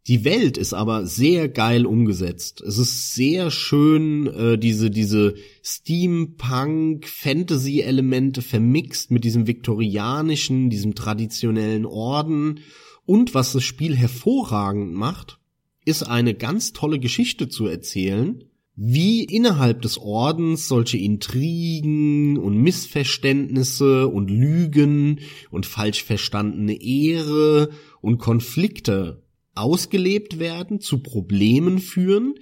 Die 0.07 0.25
Welt 0.25 0.57
ist 0.57 0.73
aber 0.73 1.05
sehr 1.05 1.47
geil 1.47 1.85
umgesetzt. 1.85 2.59
Es 2.59 2.77
ist 2.77 3.15
sehr 3.15 3.51
schön, 3.51 4.27
äh, 4.27 4.57
diese, 4.57 4.91
diese 4.91 5.35
Steampunk-Fantasy-Elemente 5.63 8.41
vermixt 8.41 9.11
mit 9.11 9.23
diesem 9.23 9.47
viktorianischen, 9.47 10.69
diesem 10.69 10.93
traditionellen 10.93 11.85
Orden. 11.85 12.59
Und 13.05 13.33
was 13.33 13.53
das 13.53 13.63
Spiel 13.63 13.95
hervorragend 13.95 14.93
macht, 14.93 15.39
ist 15.85 16.03
eine 16.03 16.33
ganz 16.33 16.73
tolle 16.73 16.99
Geschichte 16.99 17.47
zu 17.47 17.67
erzählen, 17.67 18.43
wie 18.75 19.23
innerhalb 19.23 19.83
des 19.83 19.97
Ordens 19.97 20.67
solche 20.67 20.97
Intrigen 20.97 22.37
und 22.37 22.57
Missverständnisse 22.57 24.09
und 24.09 24.29
Lügen 24.29 25.21
und 25.49 25.65
falsch 25.65 26.03
verstandene 26.03 26.81
Ehre 26.81 27.69
und 28.01 28.17
Konflikte 28.17 29.22
ausgelebt 29.55 30.39
werden, 30.39 30.79
zu 30.79 30.99
Problemen 31.01 31.79
führen, 31.79 32.35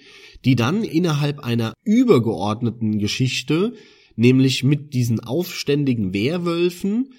die 0.46 0.56
dann 0.56 0.84
innerhalb 0.84 1.40
einer 1.40 1.74
übergeordneten 1.84 3.00
Geschichte, 3.00 3.74
nämlich 4.16 4.64
mit 4.64 4.94
diesen 4.94 5.20
aufständigen 5.20 6.14
Werwölfen, 6.14 7.14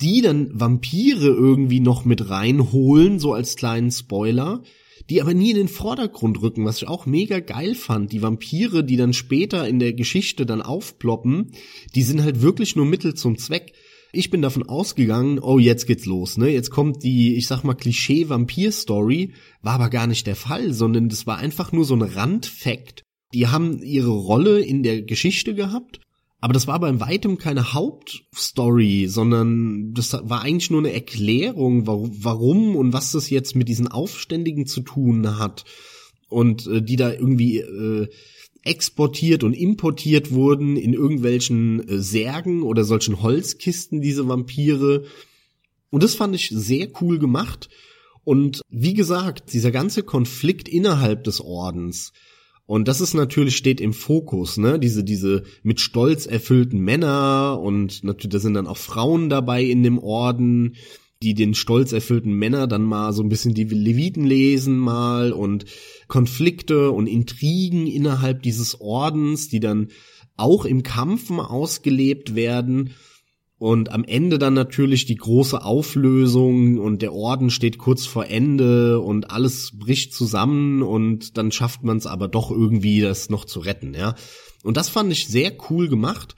die 0.00 0.20
dann 0.20 0.50
Vampire 0.52 1.26
irgendwie 1.26 1.80
noch 1.80 2.04
mit 2.04 2.30
reinholen, 2.30 3.18
so 3.18 3.32
als 3.32 3.56
kleinen 3.56 3.90
Spoiler, 3.90 4.62
die 5.10 5.22
aber 5.22 5.34
nie 5.34 5.50
in 5.50 5.56
den 5.56 5.68
Vordergrund 5.68 6.42
rücken, 6.42 6.64
was 6.64 6.82
ich 6.82 6.88
auch 6.88 7.06
mega 7.06 7.40
geil 7.40 7.74
fand. 7.74 8.12
Die 8.12 8.22
Vampire, 8.22 8.84
die 8.84 8.96
dann 8.96 9.14
später 9.14 9.66
in 9.66 9.78
der 9.78 9.94
Geschichte 9.94 10.44
dann 10.44 10.62
aufploppen, 10.62 11.52
die 11.94 12.02
sind 12.02 12.22
halt 12.22 12.42
wirklich 12.42 12.76
nur 12.76 12.86
Mittel 12.86 13.14
zum 13.14 13.38
Zweck. 13.38 13.72
Ich 14.12 14.30
bin 14.30 14.40
davon 14.40 14.62
ausgegangen, 14.62 15.38
oh, 15.38 15.58
jetzt 15.58 15.86
geht's 15.86 16.06
los, 16.06 16.38
ne? 16.38 16.48
Jetzt 16.48 16.70
kommt 16.70 17.02
die, 17.02 17.34
ich 17.36 17.46
sag 17.46 17.62
mal, 17.62 17.74
Klischee-Vampir-Story. 17.74 19.32
War 19.60 19.74
aber 19.74 19.90
gar 19.90 20.06
nicht 20.06 20.26
der 20.26 20.36
Fall, 20.36 20.72
sondern 20.72 21.08
das 21.10 21.26
war 21.26 21.38
einfach 21.38 21.72
nur 21.72 21.84
so 21.84 21.94
ein 21.94 22.02
Randfact. 22.02 23.02
Die 23.34 23.48
haben 23.48 23.82
ihre 23.82 24.10
Rolle 24.10 24.60
in 24.60 24.82
der 24.82 25.02
Geschichte 25.02 25.54
gehabt, 25.54 26.00
aber 26.40 26.54
das 26.54 26.66
war 26.66 26.78
beim 26.78 27.00
weitem 27.00 27.36
keine 27.36 27.74
Hauptstory, 27.74 29.08
sondern 29.08 29.92
das 29.92 30.12
war 30.12 30.42
eigentlich 30.42 30.70
nur 30.70 30.80
eine 30.80 30.92
Erklärung, 30.92 31.86
warum 31.86 32.76
und 32.76 32.92
was 32.92 33.12
das 33.12 33.28
jetzt 33.28 33.56
mit 33.56 33.68
diesen 33.68 33.88
Aufständigen 33.88 34.66
zu 34.66 34.80
tun 34.80 35.38
hat. 35.38 35.64
Und 36.30 36.66
äh, 36.66 36.82
die 36.82 36.96
da 36.96 37.12
irgendwie 37.12 37.58
äh, 37.58 38.08
exportiert 38.68 39.42
und 39.44 39.54
importiert 39.54 40.30
wurden 40.30 40.76
in 40.76 40.92
irgendwelchen 40.92 41.88
äh, 41.88 41.98
Särgen 41.98 42.62
oder 42.62 42.84
solchen 42.84 43.22
Holzkisten, 43.22 44.00
diese 44.00 44.28
Vampire. 44.28 45.04
Und 45.90 46.02
das 46.02 46.14
fand 46.14 46.34
ich 46.34 46.50
sehr 46.52 46.88
cool 47.00 47.18
gemacht. 47.18 47.68
Und 48.24 48.60
wie 48.68 48.94
gesagt, 48.94 49.52
dieser 49.54 49.70
ganze 49.70 50.02
Konflikt 50.02 50.68
innerhalb 50.68 51.24
des 51.24 51.40
Ordens, 51.40 52.12
und 52.66 52.86
das 52.86 53.00
ist 53.00 53.14
natürlich 53.14 53.56
steht 53.56 53.80
im 53.80 53.94
Fokus, 53.94 54.58
ne? 54.58 54.78
Diese 54.78 55.02
diese 55.02 55.44
mit 55.62 55.80
Stolz 55.80 56.26
erfüllten 56.26 56.80
Männer 56.80 57.58
und 57.62 58.04
natürlich 58.04 58.34
da 58.34 58.38
sind 58.40 58.52
dann 58.52 58.66
auch 58.66 58.76
Frauen 58.76 59.30
dabei 59.30 59.62
in 59.62 59.82
dem 59.82 59.98
Orden, 59.98 60.76
die 61.22 61.34
den 61.34 61.54
stolz 61.54 61.92
erfüllten 61.92 62.32
Männer 62.32 62.66
dann 62.66 62.82
mal 62.82 63.12
so 63.12 63.22
ein 63.22 63.28
bisschen 63.28 63.54
die 63.54 63.64
Leviten 63.64 64.24
lesen 64.24 64.78
mal 64.78 65.32
und 65.32 65.64
Konflikte 66.06 66.90
und 66.92 67.06
Intrigen 67.06 67.86
innerhalb 67.86 68.42
dieses 68.42 68.80
Ordens, 68.80 69.48
die 69.48 69.60
dann 69.60 69.88
auch 70.36 70.64
im 70.64 70.84
Kampfen 70.84 71.40
ausgelebt 71.40 72.36
werden 72.36 72.90
und 73.58 73.90
am 73.90 74.04
Ende 74.04 74.38
dann 74.38 74.54
natürlich 74.54 75.04
die 75.04 75.16
große 75.16 75.64
Auflösung 75.64 76.78
und 76.78 77.02
der 77.02 77.12
Orden 77.12 77.50
steht 77.50 77.78
kurz 77.78 78.06
vor 78.06 78.26
Ende 78.26 79.00
und 79.00 79.32
alles 79.32 79.72
bricht 79.76 80.14
zusammen 80.14 80.82
und 80.82 81.36
dann 81.36 81.50
schafft 81.50 81.82
man 81.82 81.96
es 81.96 82.06
aber 82.06 82.28
doch 82.28 82.52
irgendwie, 82.52 83.00
das 83.00 83.30
noch 83.30 83.44
zu 83.44 83.58
retten, 83.58 83.94
ja. 83.94 84.14
Und 84.62 84.76
das 84.76 84.88
fand 84.88 85.12
ich 85.12 85.26
sehr 85.26 85.52
cool 85.70 85.88
gemacht. 85.88 86.36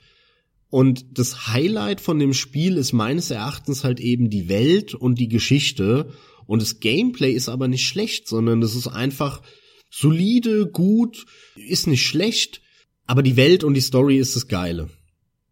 Und 0.71 1.19
das 1.19 1.47
Highlight 1.47 1.99
von 2.01 2.17
dem 2.17 2.33
Spiel 2.33 2.77
ist 2.77 2.93
meines 2.93 3.29
Erachtens 3.29 3.83
halt 3.83 3.99
eben 3.99 4.29
die 4.29 4.47
Welt 4.47 4.95
und 4.95 5.19
die 5.19 5.27
Geschichte. 5.27 6.13
Und 6.47 6.61
das 6.61 6.79
Gameplay 6.79 7.33
ist 7.33 7.49
aber 7.49 7.67
nicht 7.67 7.85
schlecht, 7.85 8.27
sondern 8.27 8.61
es 8.63 8.73
ist 8.73 8.87
einfach 8.87 9.41
solide, 9.89 10.67
gut, 10.67 11.25
ist 11.55 11.87
nicht 11.87 12.05
schlecht, 12.05 12.61
aber 13.05 13.21
die 13.21 13.35
Welt 13.35 13.65
und 13.65 13.73
die 13.73 13.81
Story 13.81 14.17
ist 14.17 14.37
das 14.37 14.47
Geile. 14.47 14.89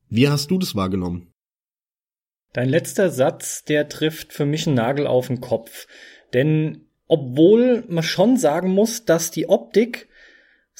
Wie 0.09 0.29
hast 0.29 0.49
du 0.51 0.57
das 0.57 0.73
wahrgenommen? 0.73 1.33
Dein 2.53 2.69
letzter 2.69 3.11
Satz, 3.11 3.63
der 3.65 3.89
trifft 3.89 4.33
für 4.33 4.45
mich 4.45 4.65
einen 4.65 4.77
Nagel 4.77 5.05
auf 5.05 5.27
den 5.27 5.41
Kopf. 5.41 5.85
Denn 6.33 6.87
obwohl 7.07 7.83
man 7.89 8.03
schon 8.03 8.37
sagen 8.37 8.69
muss, 8.69 9.03
dass 9.03 9.31
die 9.31 9.49
Optik 9.49 10.08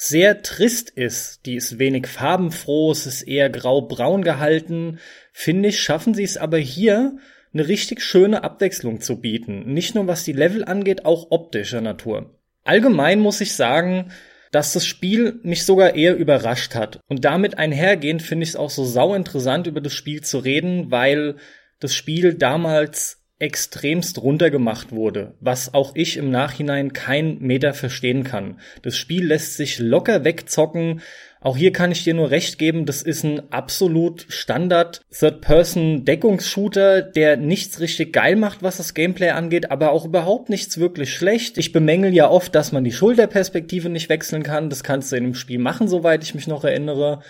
sehr 0.02 0.40
trist 0.40 0.88
ist, 0.88 1.44
die 1.44 1.56
ist 1.56 1.78
wenig 1.78 2.06
farbenfroh, 2.06 2.90
es 2.90 3.04
ist 3.04 3.20
eher 3.20 3.50
grau-braun 3.50 4.22
gehalten, 4.22 4.98
finde 5.30 5.68
ich, 5.68 5.78
schaffen 5.78 6.14
sie 6.14 6.22
es 6.22 6.38
aber 6.38 6.56
hier, 6.56 7.18
eine 7.52 7.68
richtig 7.68 8.00
schöne 8.00 8.42
Abwechslung 8.42 9.02
zu 9.02 9.20
bieten. 9.20 9.74
Nicht 9.74 9.94
nur 9.94 10.06
was 10.06 10.24
die 10.24 10.32
Level 10.32 10.64
angeht, 10.64 11.04
auch 11.04 11.30
optischer 11.30 11.82
Natur. 11.82 12.34
Allgemein 12.64 13.20
muss 13.20 13.42
ich 13.42 13.54
sagen, 13.54 14.10
dass 14.52 14.72
das 14.72 14.86
Spiel 14.86 15.38
mich 15.42 15.66
sogar 15.66 15.94
eher 15.94 16.16
überrascht 16.16 16.74
hat. 16.74 17.00
Und 17.08 17.26
damit 17.26 17.58
einhergehend 17.58 18.22
finde 18.22 18.44
ich 18.44 18.50
es 18.50 18.56
auch 18.56 18.70
so 18.70 18.86
sau 18.86 19.14
interessant, 19.14 19.66
über 19.66 19.82
das 19.82 19.92
Spiel 19.92 20.22
zu 20.22 20.38
reden, 20.38 20.90
weil 20.90 21.36
das 21.78 21.94
Spiel 21.94 22.32
damals 22.32 23.19
extremst 23.40 24.22
runtergemacht 24.22 24.92
wurde, 24.92 25.34
was 25.40 25.72
auch 25.72 25.92
ich 25.94 26.18
im 26.18 26.30
Nachhinein 26.30 26.92
kein 26.92 27.38
Meter 27.38 27.72
verstehen 27.72 28.22
kann. 28.22 28.60
Das 28.82 28.96
Spiel 28.96 29.26
lässt 29.26 29.56
sich 29.56 29.78
locker 29.78 30.24
wegzocken. 30.24 31.00
Auch 31.40 31.56
hier 31.56 31.72
kann 31.72 31.90
ich 31.90 32.04
dir 32.04 32.12
nur 32.12 32.30
recht 32.30 32.58
geben, 32.58 32.84
das 32.84 33.00
ist 33.00 33.24
ein 33.24 33.50
absolut 33.50 34.26
Standard 34.28 35.00
Third-Person-Deckungsshooter, 35.10 37.00
der 37.00 37.38
nichts 37.38 37.80
richtig 37.80 38.12
geil 38.12 38.36
macht, 38.36 38.62
was 38.62 38.76
das 38.76 38.92
Gameplay 38.92 39.30
angeht, 39.30 39.70
aber 39.70 39.92
auch 39.92 40.04
überhaupt 40.04 40.50
nichts 40.50 40.76
wirklich 40.76 41.14
schlecht. 41.14 41.56
Ich 41.56 41.72
bemängel 41.72 42.12
ja 42.12 42.28
oft, 42.28 42.54
dass 42.54 42.72
man 42.72 42.84
die 42.84 42.92
Schulterperspektive 42.92 43.88
nicht 43.88 44.10
wechseln 44.10 44.42
kann. 44.42 44.68
Das 44.68 44.84
kannst 44.84 45.12
du 45.12 45.16
in 45.16 45.24
dem 45.24 45.34
Spiel 45.34 45.58
machen, 45.58 45.88
soweit 45.88 46.22
ich 46.22 46.34
mich 46.34 46.46
noch 46.46 46.64
erinnere. 46.64 47.22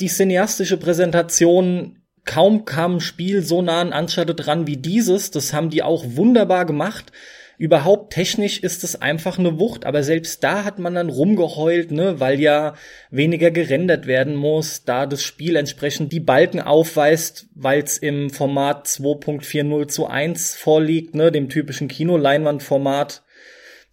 Die 0.00 0.08
cineastische 0.08 0.76
Präsentation 0.76 2.00
kaum 2.24 2.64
kam 2.64 2.96
ein 2.96 3.00
Spiel 3.00 3.42
so 3.42 3.62
nah 3.62 3.80
an 3.80 3.92
Uncharted 3.92 4.46
dran 4.46 4.66
wie 4.66 4.76
dieses. 4.76 5.30
Das 5.30 5.52
haben 5.52 5.70
die 5.70 5.82
auch 5.82 6.04
wunderbar 6.06 6.64
gemacht. 6.64 7.12
Überhaupt 7.56 8.12
technisch 8.12 8.58
ist 8.58 8.82
es 8.82 9.00
einfach 9.00 9.38
eine 9.38 9.60
Wucht, 9.60 9.86
aber 9.86 10.02
selbst 10.02 10.42
da 10.42 10.64
hat 10.64 10.80
man 10.80 10.96
dann 10.96 11.08
rumgeheult, 11.08 11.92
ne, 11.92 12.18
weil 12.18 12.40
ja 12.40 12.74
weniger 13.10 13.52
gerendert 13.52 14.06
werden 14.06 14.34
muss, 14.34 14.84
da 14.84 15.06
das 15.06 15.22
Spiel 15.22 15.54
entsprechend 15.54 16.12
die 16.12 16.20
Balken 16.20 16.60
aufweist, 16.60 17.46
weil 17.54 17.82
es 17.82 17.98
im 17.98 18.30
Format 18.30 18.88
2.40 18.88 19.86
zu 19.86 20.06
1 20.08 20.56
vorliegt, 20.56 21.14
ne, 21.14 21.30
dem 21.30 21.48
typischen 21.48 21.86
Kinoleinwandformat. 21.86 23.22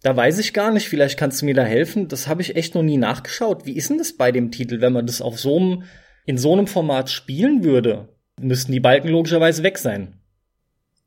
Da 0.02 0.16
weiß 0.16 0.40
ich 0.40 0.52
gar 0.52 0.72
nicht, 0.72 0.88
vielleicht 0.88 1.16
kannst 1.16 1.42
du 1.42 1.46
mir 1.46 1.54
da 1.54 1.62
helfen. 1.62 2.08
Das 2.08 2.26
habe 2.26 2.42
ich 2.42 2.56
echt 2.56 2.74
noch 2.74 2.82
nie 2.82 2.96
nachgeschaut. 2.96 3.64
Wie 3.64 3.76
ist 3.76 3.90
denn 3.90 3.98
das 3.98 4.14
bei 4.14 4.32
dem 4.32 4.50
Titel, 4.50 4.80
wenn 4.80 4.92
man 4.92 5.06
das 5.06 5.22
auf 5.22 5.38
so 5.38 5.56
einem, 5.56 5.84
in 6.26 6.36
so 6.36 6.52
einem 6.52 6.66
Format 6.66 7.10
spielen 7.10 7.62
würde? 7.62 8.08
Müssten 8.40 8.72
die 8.72 8.80
Balken 8.80 9.08
logischerweise 9.08 9.62
weg 9.62 9.78
sein. 9.78 10.14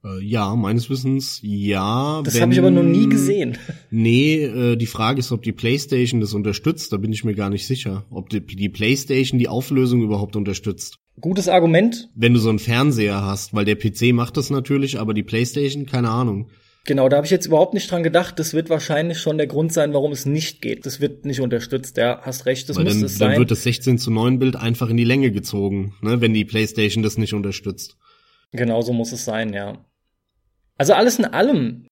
Äh, 0.06 0.24
ja, 0.24 0.56
meines 0.56 0.90
Wissens 0.90 1.40
ja. 1.42 2.22
Das 2.24 2.40
habe 2.40 2.54
ich 2.54 2.60
aber 2.60 2.72
noch 2.72 2.84
nie 2.84 3.10
gesehen. 3.10 3.58
Nee, 3.92 4.44
äh, 4.44 4.76
die 4.76 4.88
Frage 4.88 5.20
ist, 5.20 5.32
ob 5.32 5.42
die 5.42 5.54
PlayStation 5.54 6.20
das 6.20 6.34
unterstützt. 6.34 6.92
Da 6.92 6.98
bin 6.98 7.14
ich 7.14 7.24
mir 7.24 7.34
gar 7.34 7.50
nicht 7.50 7.66
sicher, 7.66 8.06
ob 8.10 8.30
die, 8.30 8.42
die 8.42 8.68
PlayStation 8.68 9.40
die 9.40 9.48
Auflösung 9.48 10.02
überhaupt 10.02 10.36
unterstützt. 10.36 11.00
Gutes 11.22 11.48
Argument. 11.48 12.10
Wenn 12.14 12.34
du 12.34 12.40
so 12.40 12.50
einen 12.50 12.60
Fernseher 12.60 13.24
hast, 13.24 13.54
weil 13.54 13.64
der 13.64 13.76
PC 13.76 14.14
macht 14.14 14.36
das 14.36 14.50
natürlich, 14.50 15.00
aber 15.00 15.14
die 15.14 15.24
PlayStation, 15.24 15.86
keine 15.86 16.10
Ahnung. 16.10 16.50
Genau, 16.86 17.10
da 17.10 17.18
habe 17.18 17.26
ich 17.26 17.32
jetzt 17.32 17.48
überhaupt 17.48 17.74
nicht 17.74 17.90
dran 17.90 18.04
gedacht. 18.04 18.38
Das 18.38 18.54
wird 18.54 18.70
wahrscheinlich 18.70 19.18
schon 19.20 19.38
der 19.38 19.48
Grund 19.48 19.74
sein, 19.74 19.94
warum 19.94 20.12
es 20.12 20.28
nicht 20.28 20.62
geht. 20.62 20.86
Das 20.86 21.02
wird 21.02 21.26
nicht 21.26 21.42
unterstützt. 21.42 21.98
Ja, 21.98 22.22
hast 22.22 22.46
recht, 22.46 22.70
das 22.70 22.78
Weil 22.78 22.84
muss 22.84 22.94
dann, 22.94 23.04
es 23.04 23.18
sein. 23.18 23.32
Dann 23.32 23.40
wird 23.40 23.52
das 23.52 23.64
16 23.64 23.98
zu 23.98 24.12
9 24.12 24.38
Bild 24.38 24.56
einfach 24.56 24.90
in 24.90 24.98
die 24.98 25.04
Länge 25.04 25.32
gezogen, 25.32 25.96
ne, 26.02 26.22
wenn 26.22 26.36
die 26.36 26.46
PlayStation 26.46 27.02
das 27.02 27.18
nicht 27.18 27.34
unterstützt. 27.34 27.98
Genau 28.52 28.82
so 28.82 28.94
muss 28.94 29.12
es 29.12 29.26
sein, 29.26 29.52
ja. 29.52 29.84
Also 30.78 30.94
alles 30.94 31.18
in 31.18 31.26
allem, 31.26 31.88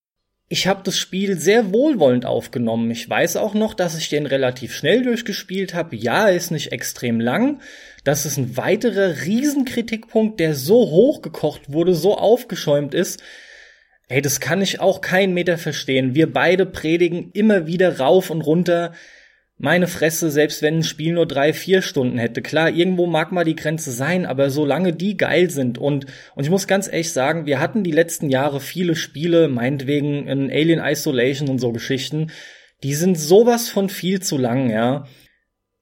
ich 0.48 0.68
habe 0.68 0.82
das 0.84 1.00
Spiel 1.00 1.40
sehr 1.40 1.74
wohlwollend 1.74 2.28
aufgenommen. 2.28 2.92
Ich 2.92 3.10
weiß 3.10 3.38
auch 3.38 3.56
noch, 3.56 3.74
dass 3.74 3.98
ich 3.98 4.10
den 4.10 4.28
relativ 4.28 4.76
schnell 4.76 5.02
durchgespielt 5.02 5.74
habe. 5.74 5.96
Ja, 5.96 6.30
er 6.30 6.36
ist 6.36 6.52
nicht 6.52 6.72
extrem 6.72 7.20
lang. 7.20 7.62
Das 8.04 8.28
ist 8.28 8.38
ein 8.38 8.58
weiterer 8.58 9.24
Riesenkritikpunkt, 9.26 10.40
der 10.40 10.54
so 10.54 10.76
hochgekocht 10.76 11.74
wurde, 11.74 11.96
so 11.96 12.16
aufgeschäumt 12.16 12.94
ist. 12.94 13.24
Ey, 14.10 14.22
das 14.22 14.40
kann 14.40 14.62
ich 14.62 14.80
auch 14.80 15.02
keinen 15.02 15.34
Meter 15.34 15.58
verstehen. 15.58 16.14
Wir 16.14 16.32
beide 16.32 16.66
predigen 16.66 17.32
immer 17.34 17.68
wieder 17.68 18.00
rauf 18.00 18.30
und 18.30 18.42
runter. 18.42 18.94
Meine 19.58 19.88
Fresse, 19.88 20.30
selbst 20.30 20.62
wenn 20.62 20.80
ein 20.80 20.84
Spiel 20.84 21.14
nur 21.14 21.26
drei, 21.26 21.54
vier 21.54 21.82
Stunden 21.82 22.18
hätte. 22.18 22.42
Klar, 22.42 22.70
irgendwo 22.70 23.06
mag 23.08 23.32
mal 23.32 23.46
die 23.46 23.56
Grenze 23.56 23.92
sein, 23.92 24.26
aber 24.26 24.50
solange 24.50 24.94
die 24.94 25.16
geil 25.16 25.50
sind 25.50 25.78
und, 25.78 26.08
und 26.36 26.44
ich 26.44 26.50
muss 26.50 26.68
ganz 26.68 26.88
ehrlich 26.88 27.14
sagen, 27.14 27.46
wir 27.46 27.60
hatten 27.60 27.84
die 27.84 27.92
letzten 27.92 28.30
Jahre 28.30 28.60
viele 28.60 28.96
Spiele, 28.96 29.48
meinetwegen 29.48 30.28
in 30.28 30.52
Alien 30.52 30.82
Isolation 30.84 31.50
und 31.50 31.60
so 31.60 31.72
Geschichten, 31.72 32.32
die 32.84 32.96
sind 32.96 33.18
sowas 33.18 33.70
von 33.70 33.90
viel 33.90 34.22
zu 34.22 34.38
lang, 34.38 34.70
ja. 34.70 35.08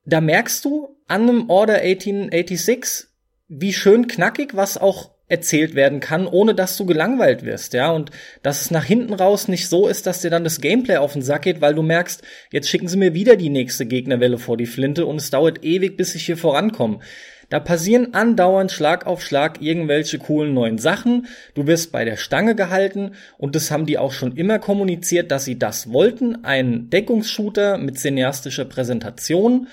Da 0.05 0.21
merkst 0.21 0.63
du 0.65 0.97
an 1.07 1.23
einem 1.23 1.49
Order 1.49 1.81
1886, 1.81 3.07
wie 3.47 3.73
schön 3.73 4.07
knackig 4.07 4.55
was 4.55 4.77
auch 4.77 5.10
erzählt 5.31 5.75
werden 5.75 6.01
kann, 6.01 6.27
ohne 6.27 6.53
dass 6.53 6.75
du 6.75 6.85
gelangweilt 6.85 7.43
wirst, 7.45 7.73
ja, 7.73 7.89
und 7.91 8.11
dass 8.43 8.61
es 8.61 8.69
nach 8.69 8.83
hinten 8.83 9.13
raus 9.13 9.47
nicht 9.47 9.69
so 9.69 9.87
ist, 9.87 10.05
dass 10.05 10.21
dir 10.21 10.29
dann 10.29 10.43
das 10.43 10.59
Gameplay 10.59 10.97
auf 10.97 11.13
den 11.13 11.21
Sack 11.21 11.43
geht, 11.43 11.61
weil 11.61 11.73
du 11.73 11.81
merkst, 11.81 12.21
jetzt 12.51 12.69
schicken 12.69 12.89
sie 12.89 12.97
mir 12.97 13.13
wieder 13.13 13.37
die 13.37 13.49
nächste 13.49 13.85
Gegnerwelle 13.85 14.37
vor 14.37 14.57
die 14.57 14.65
Flinte 14.65 15.05
und 15.05 15.15
es 15.15 15.29
dauert 15.29 15.63
ewig, 15.63 15.95
bis 15.95 16.15
ich 16.15 16.25
hier 16.25 16.37
vorankomme. 16.37 16.99
Da 17.51 17.59
passieren 17.59 18.13
andauernd 18.13 18.71
Schlag 18.71 19.05
auf 19.05 19.21
Schlag 19.21 19.61
irgendwelche 19.61 20.19
coolen 20.19 20.53
neuen 20.53 20.77
Sachen. 20.77 21.27
Du 21.53 21.67
wirst 21.67 21.91
bei 21.91 22.05
der 22.05 22.15
Stange 22.15 22.55
gehalten 22.55 23.11
und 23.37 23.55
das 23.55 23.71
haben 23.71 23.85
die 23.85 23.97
auch 23.97 24.13
schon 24.13 24.37
immer 24.37 24.57
kommuniziert, 24.57 25.31
dass 25.31 25.43
sie 25.43 25.59
das 25.59 25.91
wollten. 25.91 26.45
Ein 26.45 26.89
Deckungsshooter 26.89 27.77
mit 27.77 27.99
cineastischer 27.99 28.63
Präsentation 28.63 29.67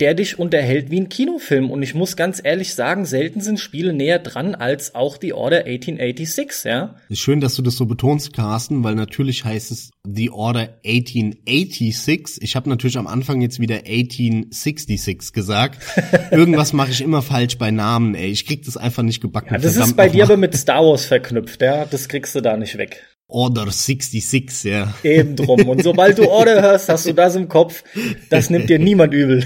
der 0.00 0.14
dich 0.14 0.38
unterhält 0.38 0.90
wie 0.90 1.00
ein 1.00 1.08
Kinofilm. 1.08 1.70
Und 1.70 1.82
ich 1.82 1.94
muss 1.94 2.16
ganz 2.16 2.40
ehrlich 2.42 2.74
sagen, 2.74 3.04
selten 3.04 3.40
sind 3.40 3.60
Spiele 3.60 3.92
näher 3.92 4.18
dran 4.18 4.54
als 4.54 4.94
auch 4.94 5.18
The 5.20 5.32
Order 5.32 5.66
1886, 5.66 6.64
ja. 6.64 6.96
Ist 7.08 7.20
schön, 7.20 7.40
dass 7.40 7.54
du 7.54 7.62
das 7.62 7.76
so 7.76 7.86
betonst, 7.86 8.32
Carsten, 8.32 8.82
weil 8.82 8.96
natürlich 8.96 9.44
heißt 9.44 9.70
es 9.70 9.90
The 10.06 10.30
Order 10.30 10.80
1886. 10.84 12.42
Ich 12.42 12.56
habe 12.56 12.68
natürlich 12.68 12.98
am 12.98 13.06
Anfang 13.06 13.40
jetzt 13.40 13.60
wieder 13.60 13.76
1866 13.76 15.32
gesagt. 15.32 15.80
Irgendwas 16.30 16.72
mache 16.72 16.90
ich 16.90 17.00
immer 17.00 17.22
falsch 17.22 17.58
bei 17.58 17.70
Namen, 17.70 18.14
ey. 18.14 18.30
Ich 18.30 18.46
krieg 18.46 18.64
das 18.64 18.76
einfach 18.76 19.04
nicht 19.04 19.20
gebacken. 19.20 19.54
Ja, 19.54 19.58
das 19.58 19.76
ist 19.76 19.96
bei 19.96 20.08
dir 20.08 20.24
aber 20.24 20.36
mit 20.36 20.56
Star 20.56 20.84
Wars 20.84 21.04
verknüpft, 21.04 21.62
ja. 21.62 21.84
Das 21.86 22.08
kriegst 22.08 22.34
du 22.34 22.40
da 22.40 22.56
nicht 22.56 22.78
weg. 22.78 23.13
Order 23.26 23.70
66, 23.70 24.64
ja. 24.70 24.94
Eben 25.02 25.34
drum. 25.34 25.68
Und 25.68 25.82
sobald 25.82 26.18
du 26.18 26.28
Order 26.28 26.60
hörst, 26.60 26.88
hast 26.88 27.06
du 27.06 27.14
das 27.14 27.36
im 27.36 27.48
Kopf. 27.48 27.82
Das 28.30 28.50
nimmt 28.50 28.68
dir 28.68 28.78
niemand 28.78 29.14
übel. 29.14 29.44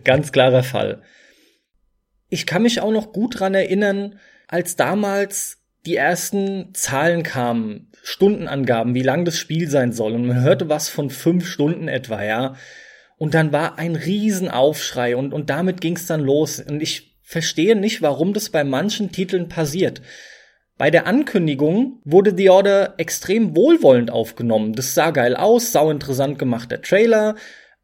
Ganz 0.04 0.32
klarer 0.32 0.62
Fall. 0.62 1.02
Ich 2.28 2.46
kann 2.46 2.62
mich 2.62 2.80
auch 2.80 2.90
noch 2.90 3.12
gut 3.12 3.40
dran 3.40 3.54
erinnern, 3.54 4.18
als 4.48 4.76
damals 4.76 5.58
die 5.84 5.96
ersten 5.96 6.72
Zahlen 6.74 7.22
kamen, 7.22 7.90
Stundenangaben, 8.02 8.94
wie 8.94 9.02
lang 9.02 9.24
das 9.24 9.36
Spiel 9.36 9.68
sein 9.68 9.92
soll. 9.92 10.12
Und 10.12 10.26
man 10.26 10.40
hörte 10.42 10.68
was 10.68 10.88
von 10.88 11.10
fünf 11.10 11.46
Stunden 11.46 11.88
etwa, 11.88 12.24
ja. 12.24 12.56
Und 13.18 13.34
dann 13.34 13.52
war 13.52 13.78
ein 13.78 13.96
Riesenaufschrei 13.96 15.14
und, 15.16 15.32
und 15.32 15.50
damit 15.50 15.80
ging's 15.80 16.06
dann 16.06 16.20
los. 16.20 16.58
Und 16.58 16.82
ich 16.82 17.18
verstehe 17.22 17.76
nicht, 17.76 18.02
warum 18.02 18.32
das 18.32 18.50
bei 18.50 18.64
manchen 18.64 19.12
Titeln 19.12 19.48
passiert. 19.48 20.00
Bei 20.82 20.90
der 20.90 21.06
Ankündigung 21.06 22.00
wurde 22.04 22.36
The 22.36 22.50
Order 22.50 22.94
extrem 22.96 23.54
wohlwollend 23.54 24.10
aufgenommen. 24.10 24.72
Das 24.72 24.96
sah 24.96 25.12
geil 25.12 25.36
aus, 25.36 25.70
sau 25.70 25.92
interessant 25.92 26.40
gemacht 26.40 26.72
der 26.72 26.82
Trailer. 26.82 27.36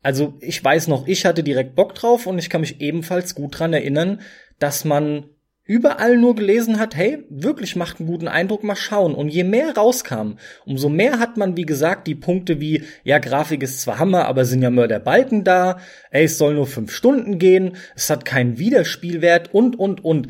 Also 0.03 0.35
ich 0.41 0.65
weiß 0.65 0.89
noch, 0.89 1.07
ich 1.07 1.25
hatte 1.25 1.45
direkt 1.45 1.77
Bock 1.77 1.95
drauf 1.95 2.27
und 2.27 2.41
ich 2.41 2.51
kann 2.51 2.61
mich 2.61 2.81
ebenfalls 2.81 3.37
gut 3.37 3.57
dran 3.57 3.73
erinnern, 3.73 4.21
dass 4.59 4.85
man 4.85 5.27
überall 5.63 6.17
nur 6.17 6.35
gelesen 6.35 6.81
hat, 6.81 6.97
hey, 6.97 7.23
wirklich 7.31 7.77
macht 7.77 8.01
einen 8.01 8.09
guten 8.09 8.27
Eindruck, 8.27 8.65
mal 8.65 8.75
schauen. 8.75 9.15
Und 9.15 9.29
je 9.29 9.45
mehr 9.45 9.77
rauskam, 9.77 10.33
umso 10.67 10.89
mehr 10.89 11.21
hat 11.21 11.37
man, 11.37 11.57
wie 11.57 11.67
gesagt, 11.67 12.09
die 12.09 12.17
Punkte 12.17 12.61
wie, 12.61 12.83
ja, 13.05 13.21
Grafik 13.21 13.63
ist 13.63 13.81
zwar 13.81 14.01
Hammer, 14.01 14.25
aber 14.25 14.45
sind 14.45 14.63
ja 14.63 14.71
Mörderbalken 14.71 15.45
da, 15.45 15.79
ey, 16.11 16.25
es 16.25 16.37
soll 16.37 16.55
nur 16.55 16.67
fünf 16.67 16.91
Stunden 16.91 17.39
gehen, 17.39 17.77
es 17.95 18.11
hat 18.11 18.25
keinen 18.25 18.59
Wiederspielwert 18.59 19.55
und, 19.55 19.79
und, 19.79 20.05
und. 20.05 20.27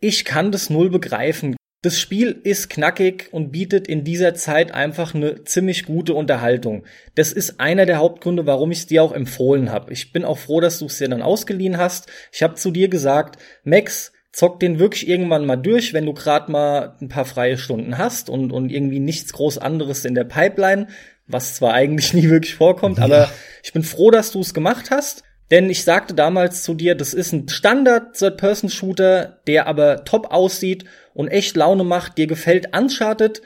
Ich 0.00 0.24
kann 0.24 0.50
das 0.50 0.70
null 0.70 0.90
begreifen. 0.90 1.54
Das 1.82 1.98
Spiel 1.98 2.38
ist 2.42 2.68
knackig 2.68 3.28
und 3.32 3.52
bietet 3.52 3.88
in 3.88 4.04
dieser 4.04 4.34
Zeit 4.34 4.72
einfach 4.72 5.14
eine 5.14 5.44
ziemlich 5.44 5.86
gute 5.86 6.12
Unterhaltung. 6.12 6.84
Das 7.14 7.32
ist 7.32 7.58
einer 7.58 7.86
der 7.86 7.96
Hauptgründe, 7.96 8.44
warum 8.44 8.70
ich 8.70 8.80
es 8.80 8.86
dir 8.86 9.02
auch 9.02 9.12
empfohlen 9.12 9.72
habe. 9.72 9.90
Ich 9.90 10.12
bin 10.12 10.26
auch 10.26 10.36
froh, 10.36 10.60
dass 10.60 10.78
du 10.78 10.86
es 10.86 10.98
dir 10.98 11.08
dann 11.08 11.22
ausgeliehen 11.22 11.78
hast. 11.78 12.10
Ich 12.32 12.42
habe 12.42 12.54
zu 12.54 12.70
dir 12.70 12.88
gesagt, 12.88 13.40
Max, 13.64 14.12
zock 14.30 14.60
den 14.60 14.78
wirklich 14.78 15.08
irgendwann 15.08 15.46
mal 15.46 15.56
durch, 15.56 15.94
wenn 15.94 16.04
du 16.04 16.12
gerade 16.12 16.52
mal 16.52 16.96
ein 17.00 17.08
paar 17.08 17.24
freie 17.24 17.56
Stunden 17.56 17.96
hast 17.96 18.28
und, 18.28 18.52
und 18.52 18.70
irgendwie 18.70 19.00
nichts 19.00 19.32
groß 19.32 19.56
anderes 19.56 20.04
in 20.04 20.14
der 20.14 20.24
Pipeline, 20.24 20.88
was 21.26 21.54
zwar 21.54 21.72
eigentlich 21.72 22.12
nie 22.14 22.28
wirklich 22.28 22.54
vorkommt, 22.54 22.98
ja. 22.98 23.04
aber 23.04 23.30
ich 23.62 23.72
bin 23.72 23.82
froh, 23.82 24.10
dass 24.10 24.32
du 24.32 24.40
es 24.40 24.52
gemacht 24.52 24.90
hast. 24.90 25.24
Denn 25.50 25.68
ich 25.68 25.82
sagte 25.82 26.14
damals 26.14 26.62
zu 26.62 26.74
dir, 26.74 26.94
das 26.94 27.12
ist 27.12 27.32
ein 27.32 27.48
Standard 27.48 28.16
Third-Person-Shooter, 28.16 29.40
der 29.46 29.66
aber 29.66 30.04
top 30.04 30.32
aussieht 30.32 30.84
und 31.12 31.28
echt 31.28 31.56
Laune 31.56 31.82
macht. 31.82 32.18
Dir 32.18 32.28
gefällt 32.28 32.76
Uncharted. 32.76 33.42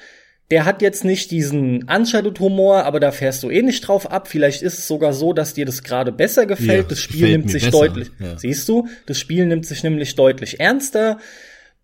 Der 0.50 0.66
hat 0.66 0.82
jetzt 0.82 1.06
nicht 1.06 1.30
diesen 1.30 1.84
Uncharted-Humor, 1.84 2.84
aber 2.84 3.00
da 3.00 3.10
fährst 3.12 3.42
du 3.42 3.50
eh 3.50 3.62
nicht 3.62 3.80
drauf 3.80 4.10
ab. 4.10 4.28
Vielleicht 4.28 4.60
ist 4.60 4.78
es 4.78 4.86
sogar 4.86 5.14
so, 5.14 5.32
dass 5.32 5.54
dir 5.54 5.64
das 5.64 5.82
gerade 5.82 6.12
besser 6.12 6.44
gefällt. 6.44 6.82
Ja, 6.82 6.88
das 6.88 7.00
Spiel 7.00 7.30
nimmt 7.30 7.50
sich 7.50 7.64
besser. 7.64 7.78
deutlich, 7.78 8.10
ja. 8.20 8.38
siehst 8.38 8.68
du, 8.68 8.86
das 9.06 9.18
Spiel 9.18 9.46
nimmt 9.46 9.64
sich 9.64 9.82
nämlich 9.82 10.14
deutlich 10.14 10.60
ernster. 10.60 11.18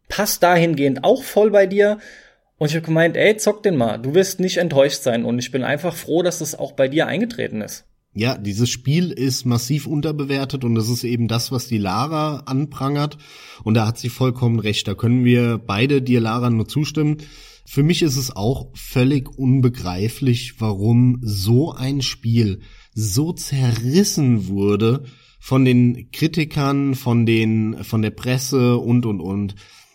Passt 0.08 0.42
dahingehend 0.42 1.04
auch 1.04 1.22
voll 1.22 1.50
bei 1.50 1.66
dir. 1.66 1.98
Und 2.58 2.68
ich 2.68 2.74
habe 2.74 2.84
gemeint, 2.84 3.16
ey, 3.16 3.38
zock 3.38 3.62
den 3.62 3.76
mal. 3.76 3.96
Du 3.96 4.14
wirst 4.14 4.38
nicht 4.38 4.58
enttäuscht 4.58 5.00
sein. 5.00 5.24
Und 5.24 5.38
ich 5.38 5.50
bin 5.50 5.64
einfach 5.64 5.96
froh, 5.96 6.22
dass 6.22 6.40
das 6.40 6.54
auch 6.54 6.72
bei 6.72 6.88
dir 6.88 7.06
eingetreten 7.06 7.62
ist. 7.62 7.86
Ja, 8.12 8.36
dieses 8.36 8.68
Spiel 8.68 9.12
ist 9.12 9.44
massiv 9.44 9.86
unterbewertet 9.86 10.64
und 10.64 10.74
das 10.74 10.88
ist 10.88 11.04
eben 11.04 11.28
das, 11.28 11.52
was 11.52 11.68
die 11.68 11.78
Lara 11.78 12.40
anprangert. 12.40 13.18
Und 13.62 13.74
da 13.74 13.86
hat 13.86 13.98
sie 13.98 14.08
vollkommen 14.08 14.58
recht. 14.58 14.88
Da 14.88 14.94
können 14.94 15.24
wir 15.24 15.58
beide 15.58 16.02
dir, 16.02 16.20
Lara, 16.20 16.50
nur 16.50 16.66
zustimmen. 16.66 17.18
Für 17.66 17.84
mich 17.84 18.02
ist 18.02 18.16
es 18.16 18.34
auch 18.34 18.70
völlig 18.74 19.28
unbegreiflich, 19.38 20.54
warum 20.58 21.20
so 21.22 21.72
ein 21.72 22.02
Spiel 22.02 22.62
so 22.92 23.32
zerrissen 23.32 24.48
wurde 24.48 25.04
von 25.38 25.64
den 25.64 26.10
Kritikern, 26.10 26.96
von 26.96 27.26
den, 27.26 27.84
von 27.84 28.02
der 28.02 28.10
Presse 28.10 28.76
und, 28.76 29.06
und, 29.06 29.20
und. 29.20 29.54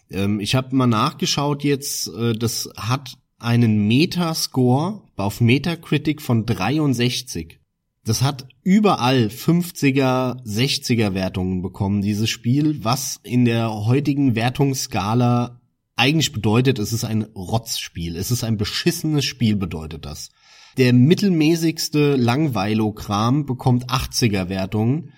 Ähm, 0.09 0.39
ich 0.39 0.55
habe 0.55 0.73
mal 0.73 0.87
nachgeschaut 0.87 1.65
jetzt, 1.65 2.07
äh, 2.07 2.31
das 2.31 2.69
hat 2.77 3.17
einen 3.39 3.89
Metascore 3.89 5.01
auf 5.17 5.41
Metacritic 5.41 6.21
von 6.21 6.45
63. 6.45 7.59
Das 8.05 8.21
hat 8.21 8.47
überall 8.63 9.27
50er, 9.27 10.43
60er 10.45 11.15
Wertungen 11.15 11.63
bekommen, 11.63 12.01
dieses 12.03 12.29
Spiel, 12.29 12.83
was 12.83 13.19
in 13.23 13.45
der 13.45 13.73
heutigen 13.73 14.35
Wertungsskala 14.35 15.59
eigentlich 15.95 16.31
bedeutet, 16.31 16.77
es 16.77 16.93
ist 16.93 17.03
ein 17.03 17.23
Rotzspiel. 17.23 18.15
Es 18.15 18.29
ist 18.29 18.43
ein 18.43 18.57
beschissenes 18.57 19.25
Spiel, 19.25 19.55
bedeutet 19.55 20.05
das. 20.05 20.29
Der 20.77 20.93
mittelmäßigste 20.93 22.15
Langweilo-Kram 22.15 23.45
bekommt 23.45 23.89
80er 23.89 24.49
Wertungen. 24.49 25.13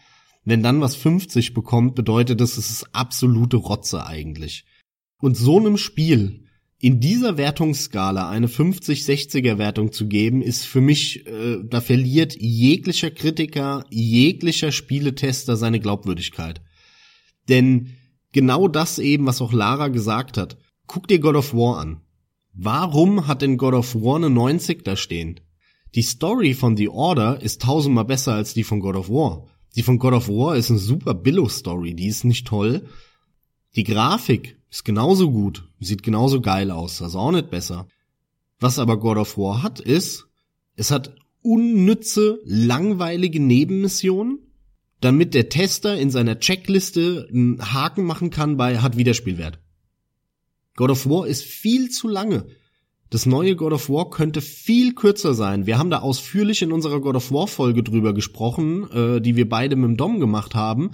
Wenn 0.46 0.64
dann 0.64 0.80
was 0.80 0.96
50 0.96 1.54
bekommt, 1.54 1.96
bedeutet 1.96 2.40
das, 2.40 2.58
es 2.58 2.70
ist 2.70 2.88
absolute 2.94 3.58
Rotze 3.58 4.06
eigentlich. 4.06 4.66
Und 5.20 5.36
so 5.36 5.58
einem 5.60 5.78
Spiel 5.78 6.47
in 6.80 7.00
dieser 7.00 7.38
Wertungsskala 7.38 8.30
eine 8.30 8.48
50-60er 8.48 9.58
Wertung 9.58 9.92
zu 9.92 10.08
geben, 10.08 10.42
ist 10.42 10.66
für 10.66 10.82
mich, 10.82 11.26
äh, 11.26 11.58
da 11.64 11.82
verliert 11.82 12.36
jeglicher 12.40 13.10
Kritiker, 13.10 13.86
jeglicher 13.90 14.72
Spieletester 14.72 15.58
seine 15.58 15.80
Glaubwürdigkeit. 15.80 16.62
Denn 17.50 17.94
genau 18.32 18.68
das 18.68 19.00
eben, 19.00 19.26
was 19.26 19.42
auch 19.42 19.54
Lara 19.54 19.88
gesagt 19.88 20.38
hat, 20.38 20.58
guck 20.86 21.08
dir 21.08 21.20
God 21.20 21.36
of 21.36 21.54
War 21.54 21.80
an. 21.80 22.02
Warum 22.54 23.28
hat 23.28 23.42
denn 23.42 23.58
God 23.58 23.74
of 23.74 23.96
War 23.96 24.18
eine 24.18 24.30
90 24.30 24.84
da 24.84 24.96
stehen? 24.96 25.40
Die 25.96 26.04
Story 26.04 26.54
von 26.54 26.78
The 26.78 26.90
Order 26.90 27.42
ist 27.42 27.62
tausendmal 27.62 28.06
besser 28.06 28.34
als 28.34 28.54
die 28.54 28.64
von 28.64 28.80
God 28.80 28.96
of 28.96 29.10
War. 29.10 29.48
Die 29.76 29.84
von 29.84 29.98
God 29.98 30.14
of 30.14 30.28
War 30.28 30.56
ist 30.56 30.70
eine 30.70 30.80
super 30.80 31.14
Billo-Story, 31.14 31.96
die 31.96 32.08
ist 32.08 32.24
nicht 32.24 32.46
toll. 32.46 32.88
Die 33.76 33.84
Grafik 33.84 34.57
ist 34.70 34.86
genauso 34.86 35.32
gut, 35.32 35.64
sieht 35.80 36.04
genauso 36.04 36.42
geil 36.42 36.72
aus, 36.72 37.02
also 37.02 37.20
auch 37.20 37.32
nicht 37.32 37.50
besser. 37.50 37.88
Was 38.60 38.80
aber 38.80 38.98
God 39.00 39.18
of 39.18 39.38
War 39.38 39.64
hat, 39.64 39.80
ist, 39.80 40.28
es 40.76 40.92
hat 40.92 41.16
unnütze, 41.42 42.40
langweilige 42.44 43.40
Nebenmissionen, 43.40 44.40
damit 45.00 45.34
der 45.34 45.50
Tester 45.50 45.98
in 45.98 46.10
seiner 46.10 46.40
Checkliste 46.40 47.28
einen 47.32 47.74
Haken 47.74 48.04
machen 48.04 48.30
kann 48.30 48.58
bei 48.58 48.80
hat 48.80 48.98
Wiederspielwert. 48.98 49.60
God 50.76 50.92
of 50.92 51.08
War 51.08 51.28
ist 51.28 51.44
viel 51.44 51.90
zu 51.90 52.08
lange. 52.08 52.48
Das 53.10 53.26
neue 53.26 53.56
God 53.56 53.74
of 53.74 53.90
War 53.90 54.10
könnte 54.10 54.42
viel 54.42 54.94
kürzer 54.94 55.34
sein. 55.34 55.66
Wir 55.66 55.78
haben 55.78 55.90
da 55.90 56.00
ausführlich 56.00 56.62
in 56.62 56.74
unserer 56.74 57.00
God 57.00 57.16
of 57.16 57.32
War 57.32 57.48
Folge 57.48 57.84
drüber 57.84 58.14
gesprochen, 58.14 58.90
äh, 58.92 59.22
die 59.22 59.36
wir 59.36 59.48
beide 59.48 59.76
mit 59.76 59.86
dem 59.86 59.98
Dom 59.98 60.20
gemacht 60.20 60.56
haben. 60.56 60.92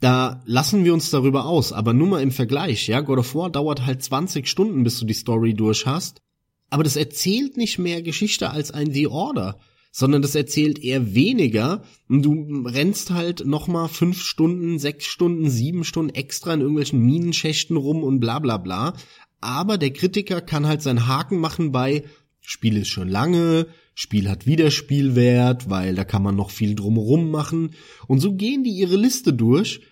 Da 0.00 0.42
lassen 0.46 0.84
wir 0.84 0.94
uns 0.94 1.10
darüber 1.10 1.44
aus, 1.44 1.72
aber 1.72 1.92
nur 1.92 2.08
mal 2.08 2.22
im 2.22 2.30
Vergleich, 2.30 2.88
ja, 2.88 3.00
God 3.00 3.18
of 3.18 3.34
War 3.34 3.50
dauert 3.50 3.84
halt 3.84 4.02
20 4.02 4.48
Stunden, 4.48 4.82
bis 4.82 4.98
du 4.98 5.04
die 5.04 5.14
Story 5.14 5.52
durch 5.54 5.86
hast. 5.86 6.22
Aber 6.70 6.84
das 6.84 6.96
erzählt 6.96 7.56
nicht 7.56 7.78
mehr 7.78 8.00
Geschichte 8.00 8.50
als 8.50 8.70
ein 8.70 8.92
The 8.92 9.08
Order, 9.08 9.58
sondern 9.92 10.22
das 10.22 10.34
erzählt 10.34 10.78
eher 10.78 11.14
weniger. 11.14 11.82
Und 12.08 12.22
du 12.22 12.64
rennst 12.66 13.10
halt 13.10 13.44
nochmal 13.44 13.88
fünf 13.88 14.22
Stunden, 14.22 14.78
sechs 14.78 15.04
Stunden, 15.04 15.50
sieben 15.50 15.84
Stunden 15.84 16.14
extra 16.14 16.54
in 16.54 16.60
irgendwelchen 16.60 17.00
Minenschächten 17.00 17.76
rum 17.76 18.02
und 18.02 18.20
bla 18.20 18.38
bla 18.38 18.56
bla. 18.56 18.94
Aber 19.42 19.76
der 19.76 19.92
Kritiker 19.92 20.40
kann 20.40 20.66
halt 20.66 20.80
seinen 20.80 21.08
Haken 21.08 21.38
machen 21.38 21.72
bei 21.72 22.04
Spiel 22.40 22.78
ist 22.78 22.88
schon 22.88 23.08
lange, 23.08 23.66
Spiel 23.94 24.28
hat 24.28 24.46
Wiederspielwert, 24.46 25.68
weil 25.68 25.94
da 25.94 26.04
kann 26.04 26.22
man 26.22 26.36
noch 26.36 26.50
viel 26.50 26.74
drumherum 26.74 27.30
machen. 27.30 27.74
Und 28.06 28.20
so 28.20 28.34
gehen 28.34 28.64
die 28.64 28.70
ihre 28.70 28.96
Liste 28.96 29.32
durch 29.32 29.82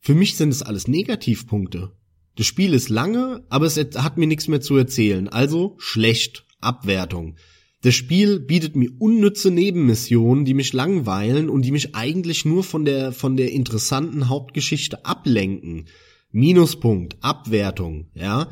für 0.00 0.14
mich 0.14 0.36
sind 0.36 0.50
es 0.50 0.62
alles 0.62 0.88
Negativpunkte. 0.88 1.92
Das 2.36 2.46
Spiel 2.46 2.74
ist 2.74 2.88
lange, 2.88 3.44
aber 3.48 3.66
es 3.66 3.76
hat 3.76 4.16
mir 4.16 4.26
nichts 4.26 4.48
mehr 4.48 4.60
zu 4.60 4.76
erzählen. 4.76 5.28
Also 5.28 5.74
schlecht. 5.78 6.44
Abwertung. 6.60 7.36
Das 7.82 7.94
Spiel 7.94 8.40
bietet 8.40 8.74
mir 8.74 8.90
unnütze 8.98 9.50
Nebenmissionen, 9.52 10.44
die 10.44 10.54
mich 10.54 10.72
langweilen 10.72 11.48
und 11.48 11.62
die 11.62 11.70
mich 11.70 11.94
eigentlich 11.94 12.44
nur 12.44 12.64
von 12.64 12.84
der, 12.84 13.12
von 13.12 13.36
der 13.36 13.52
interessanten 13.52 14.28
Hauptgeschichte 14.28 15.04
ablenken. 15.04 15.86
Minuspunkt, 16.30 17.16
Abwertung, 17.20 18.10
ja. 18.14 18.48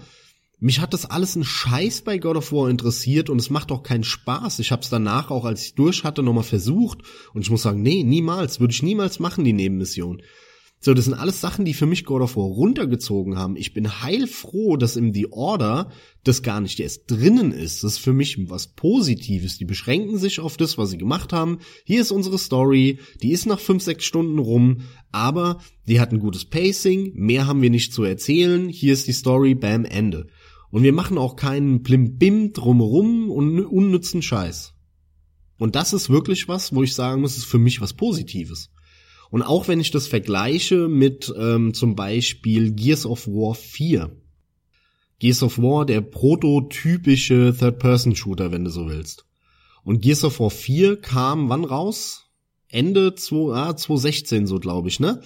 Mich 0.59 0.81
hat 0.81 0.95
das 0.95 1.05
alles 1.05 1.37
ein 1.37 1.45
Scheiß 1.45 2.03
bei 2.03 2.19
God 2.19 2.37
of 2.37 2.53
War 2.53 2.71
interessiert 2.71 3.29
und 3.29 3.39
es 3.39 3.51
macht 3.51 3.73
auch 3.73 3.83
keinen 3.83 4.05
Spaß. 4.05 4.61
Ich 4.61 4.71
hab's 4.73 4.89
danach 4.89 5.31
auch, 5.31 5.45
als 5.45 5.67
ich 5.67 5.75
durch 5.75 6.05
hatte, 6.05 6.23
nochmal 6.23 6.45
versucht 6.45 7.01
und 7.35 7.43
ich 7.43 7.51
muss 7.51 7.63
sagen, 7.63 7.83
nee, 7.83 8.05
niemals, 8.05 8.61
würde 8.61 8.73
ich 8.73 8.83
niemals 8.83 9.19
machen, 9.19 9.45
die 9.45 9.53
Nebenmission. 9.53 10.23
So, 10.87 10.95
das 10.95 11.07
sind 11.07 11.15
alles 11.15 11.41
Sachen, 11.41 11.65
die 11.65 11.75
für 11.75 11.87
mich 11.87 12.05
God 12.05 12.23
of 12.23 12.37
War 12.37 12.45
runtergezogen 12.45 13.37
haben. 13.37 13.57
Ich 13.57 13.75
bin 13.75 14.03
heilfroh, 14.05 14.77
dass 14.77 14.95
im 14.95 15.13
The 15.13 15.33
Order 15.33 15.91
das 16.23 16.45
gar 16.45 16.61
nicht 16.61 16.79
erst 16.79 17.11
drinnen 17.11 17.51
ist. 17.51 17.83
Das 17.83 17.95
ist 17.95 17.99
für 17.99 18.13
mich 18.13 18.39
was 18.49 18.69
Positives. 18.69 19.59
Die 19.59 19.65
beschränken 19.65 20.17
sich 20.17 20.39
auf 20.39 20.57
das, 20.57 20.79
was 20.79 20.91
sie 20.91 20.97
gemacht 20.97 21.33
haben. 21.33 21.59
Hier 21.85 22.01
ist 22.01 22.13
unsere 22.13 22.39
Story. 22.39 23.01
Die 23.21 23.33
ist 23.33 23.47
nach 23.47 23.59
fünf, 23.59 23.83
sechs 23.83 24.05
Stunden 24.05 24.39
rum. 24.39 24.83
Aber 25.11 25.59
die 25.89 25.99
hat 25.99 26.13
ein 26.13 26.21
gutes 26.21 26.45
Pacing. 26.45 27.15
Mehr 27.17 27.49
haben 27.49 27.63
wir 27.63 27.71
nicht 27.71 27.93
zu 27.93 28.05
erzählen. 28.05 28.69
Hier 28.69 28.93
ist 28.93 29.09
die 29.09 29.13
Story. 29.13 29.57
Bam, 29.57 29.87
Ende. 29.87 30.29
Und 30.71 30.85
wir 30.85 30.93
machen 30.93 31.19
auch 31.19 31.35
keinen 31.35 31.83
Blimbim 31.83 32.53
drumherum 32.53 33.33
und 33.33 33.59
unnützen 33.59 34.23
Scheiß. 34.23 34.75
Und 35.59 35.75
das 35.75 35.93
ist 35.93 36.11
wirklich 36.11 36.47
was, 36.47 36.73
wo 36.73 36.85
ich 36.85 36.95
sagen 36.95 37.23
muss, 37.23 37.37
ist 37.37 37.47
für 37.47 37.59
mich 37.59 37.81
was 37.81 37.93
Positives. 37.93 38.71
Und 39.31 39.43
auch 39.43 39.69
wenn 39.69 39.81
ich 39.81 39.91
das 39.91 40.07
vergleiche 40.07 40.89
mit 40.89 41.33
ähm, 41.37 41.75
zum 41.75 41.97
Beispiel 41.97 42.73
Gears 42.73 43.07
of 43.07 43.27
War 43.27 43.55
4. 43.55 44.11
Gears 45.19 45.43
of 45.43 45.59
War, 45.59 45.87
der 45.87 46.01
prototypische 46.01 47.55
Third-Person-Shooter, 47.59 48.53
wenn 48.53 48.65
du 48.65 48.71
so 48.71 48.89
willst. 48.89 49.25
Und 49.83 50.03
Gears 50.03 50.25
of 50.25 50.41
War 50.41 50.51
4 50.51 51.01
kam 51.01 51.49
wann 51.49 51.65
raus? 51.65 52.31
Ende 52.69 53.15
2, 53.15 53.55
ah, 53.55 53.77
2016 53.77 54.47
so, 54.47 54.59
glaube 54.59 54.89
ich, 54.89 55.01
ne? 55.01 55.23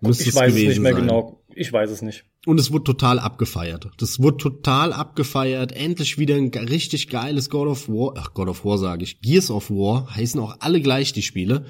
Müsste 0.00 0.28
ich 0.28 0.34
weiß 0.34 0.54
es 0.54 0.62
nicht 0.62 0.80
mehr 0.80 0.94
sein. 0.94 1.02
genau. 1.02 1.42
Ich 1.54 1.72
weiß 1.72 1.90
es 1.90 2.02
nicht. 2.02 2.24
Und 2.46 2.58
es 2.58 2.72
wurde 2.72 2.84
total 2.84 3.18
abgefeiert. 3.18 3.90
Das 3.98 4.20
wurde 4.20 4.38
total 4.38 4.92
abgefeiert. 4.92 5.72
Endlich 5.72 6.16
wieder 6.16 6.36
ein 6.36 6.48
richtig 6.48 7.08
geiles 7.08 7.50
God 7.50 7.68
of 7.68 7.88
War. 7.88 8.14
Ach, 8.16 8.32
God 8.32 8.48
of 8.48 8.64
War 8.64 8.78
sage 8.78 9.04
ich. 9.04 9.20
Gears 9.20 9.50
of 9.50 9.70
War 9.70 10.14
heißen 10.14 10.40
auch 10.40 10.56
alle 10.60 10.80
gleich 10.80 11.12
die 11.12 11.22
Spiele. 11.22 11.66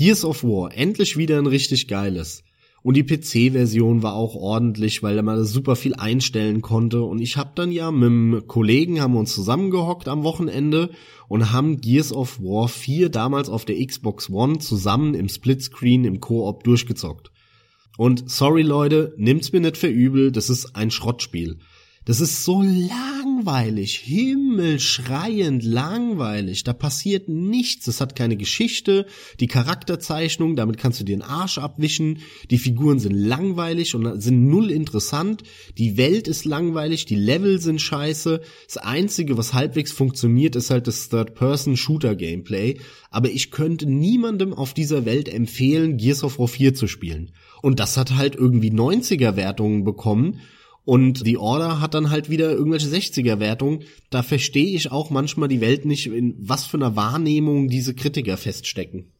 Gears 0.00 0.24
of 0.24 0.44
War, 0.44 0.74
endlich 0.74 1.18
wieder 1.18 1.36
ein 1.36 1.46
richtig 1.46 1.86
geiles. 1.86 2.42
Und 2.82 2.96
die 2.96 3.04
PC-Version 3.04 4.02
war 4.02 4.14
auch 4.14 4.34
ordentlich, 4.34 5.02
weil 5.02 5.20
man 5.20 5.44
super 5.44 5.76
viel 5.76 5.94
einstellen 5.94 6.62
konnte. 6.62 7.02
Und 7.02 7.20
ich 7.20 7.36
habe 7.36 7.50
dann 7.54 7.70
ja 7.70 7.90
mit 7.90 8.06
einem 8.06 8.46
Kollegen, 8.46 9.02
haben 9.02 9.12
wir 9.12 9.20
uns 9.20 9.34
zusammengehockt 9.34 10.08
am 10.08 10.24
Wochenende 10.24 10.88
und 11.28 11.52
haben 11.52 11.82
Gears 11.82 12.14
of 12.14 12.40
War 12.40 12.68
4 12.68 13.10
damals 13.10 13.50
auf 13.50 13.66
der 13.66 13.76
Xbox 13.86 14.30
One 14.30 14.58
zusammen 14.60 15.12
im 15.12 15.28
Splitscreen 15.28 16.06
im 16.06 16.18
Koop 16.18 16.64
durchgezockt. 16.64 17.30
Und 17.98 18.30
sorry 18.30 18.62
Leute, 18.62 19.12
nimmt's 19.18 19.52
mir 19.52 19.60
nicht 19.60 19.76
für 19.76 19.88
übel, 19.88 20.32
das 20.32 20.48
ist 20.48 20.76
ein 20.76 20.90
Schrottspiel. 20.90 21.58
Das 22.06 22.22
ist 22.22 22.44
so 22.44 22.62
langweilig, 22.62 23.98
himmelschreiend 23.98 25.62
langweilig. 25.62 26.64
Da 26.64 26.72
passiert 26.72 27.28
nichts. 27.28 27.88
Es 27.88 28.00
hat 28.00 28.16
keine 28.16 28.38
Geschichte, 28.38 29.04
die 29.38 29.48
Charakterzeichnung, 29.48 30.56
damit 30.56 30.78
kannst 30.78 30.98
du 30.98 31.04
dir 31.04 31.14
den 31.14 31.22
Arsch 31.22 31.58
abwischen. 31.58 32.20
Die 32.50 32.56
Figuren 32.56 33.00
sind 33.00 33.12
langweilig 33.12 33.94
und 33.94 34.18
sind 34.18 34.48
null 34.48 34.70
interessant. 34.70 35.42
Die 35.76 35.98
Welt 35.98 36.26
ist 36.26 36.46
langweilig, 36.46 37.04
die 37.04 37.16
Level 37.16 37.60
sind 37.60 37.82
scheiße. 37.82 38.40
Das 38.66 38.78
einzige, 38.78 39.36
was 39.36 39.52
halbwegs 39.52 39.92
funktioniert, 39.92 40.56
ist 40.56 40.70
halt 40.70 40.86
das 40.86 41.10
Third-Person-Shooter-Gameplay. 41.10 42.80
Aber 43.10 43.28
ich 43.28 43.50
könnte 43.50 43.84
niemandem 43.84 44.54
auf 44.54 44.72
dieser 44.72 45.04
Welt 45.04 45.28
empfehlen, 45.28 45.98
Gears 45.98 46.24
of 46.24 46.38
War 46.38 46.48
4 46.48 46.72
zu 46.72 46.86
spielen. 46.86 47.32
Und 47.60 47.78
das 47.78 47.98
hat 47.98 48.16
halt 48.16 48.36
irgendwie 48.36 48.70
90er-Wertungen 48.70 49.84
bekommen 49.84 50.40
und 50.84 51.18
The 51.24 51.36
Order 51.36 51.80
hat 51.80 51.94
dann 51.94 52.10
halt 52.10 52.30
wieder 52.30 52.50
irgendwelche 52.50 52.88
60er-Wertungen. 52.88 53.84
Da 54.10 54.22
verstehe 54.22 54.74
ich 54.74 54.90
auch 54.90 55.10
manchmal 55.10 55.48
die 55.48 55.60
Welt 55.60 55.84
nicht, 55.84 56.06
in 56.06 56.34
was 56.38 56.64
für 56.64 56.78
einer 56.78 56.96
Wahrnehmung 56.96 57.68
diese 57.68 57.94
Kritiker 57.94 58.36
feststecken. 58.36 59.12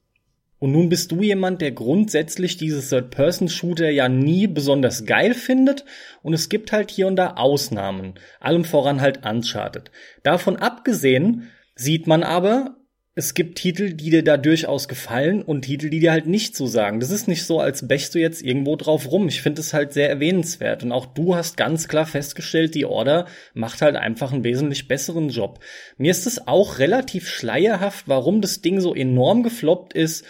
Und 0.59 0.73
nun 0.73 0.91
bist 0.91 1.11
du 1.11 1.23
jemand, 1.23 1.63
der 1.63 1.73
grundsätzlich 1.73 2.59
diese 2.59 2.87
Third-Person-Shooter 2.87 3.89
ja 3.89 4.09
nie 4.11 4.47
besonders 4.47 5.07
geil 5.07 5.33
findet. 5.33 5.87
Und 6.23 6.35
es 6.35 6.51
gibt 6.51 6.71
halt 6.71 6.91
hier 6.91 7.07
und 7.07 7.17
da 7.17 7.35
Ausnahmen. 7.35 8.15
Allem 8.41 8.65
voran 8.65 9.01
halt 9.01 9.25
Uncharted. 9.25 9.91
Davon 10.23 10.57
abgesehen 10.57 11.49
sieht 11.75 12.07
man 12.07 12.23
aber, 12.23 12.77
es 13.17 13.35
gibt 13.35 13.59
Titel, 13.59 13.93
die 13.93 14.11
dir 14.11 14.23
da 14.23 14.37
durchaus 14.37 14.87
gefallen 14.87 15.43
und 15.43 15.63
Titel, 15.63 15.91
die 15.91 15.99
dir 15.99 16.13
halt 16.13 16.27
nicht 16.27 16.55
so 16.55 16.67
sagen. 16.67 17.01
Das 17.01 17.11
ist 17.11 17.27
nicht 17.27 17.45
so, 17.45 17.59
als 17.59 17.89
bächst 17.89 18.15
du 18.15 18.21
jetzt 18.21 18.41
irgendwo 18.41 18.77
drauf 18.77 19.11
rum. 19.11 19.27
Ich 19.27 19.43
finde 19.43 19.61
es 19.61 19.75
halt 19.75 19.93
sehr 19.93 20.09
erwähnenswert. 20.09 20.85
Und 20.85 20.93
auch 20.93 21.07
du 21.07 21.35
hast 21.35 21.57
ganz 21.57 21.89
klar 21.89 22.07
festgestellt, 22.07 22.77
die 22.77 22.85
Order 22.85 23.27
macht 23.53 23.83
halt 23.83 23.97
einfach 23.97 24.33
einen 24.33 24.45
wesentlich 24.45 24.87
besseren 24.87 25.29
Job. 25.29 25.59
Mir 25.99 26.13
ist 26.13 26.27
es 26.27 26.47
auch 26.47 26.79
relativ 26.79 27.29
schleierhaft, 27.29 28.07
warum 28.07 28.41
das 28.41 28.63
Ding 28.63 28.81
so 28.81 28.95
enorm 28.95 29.43
gefloppt 29.43 29.93
ist. 29.93 30.25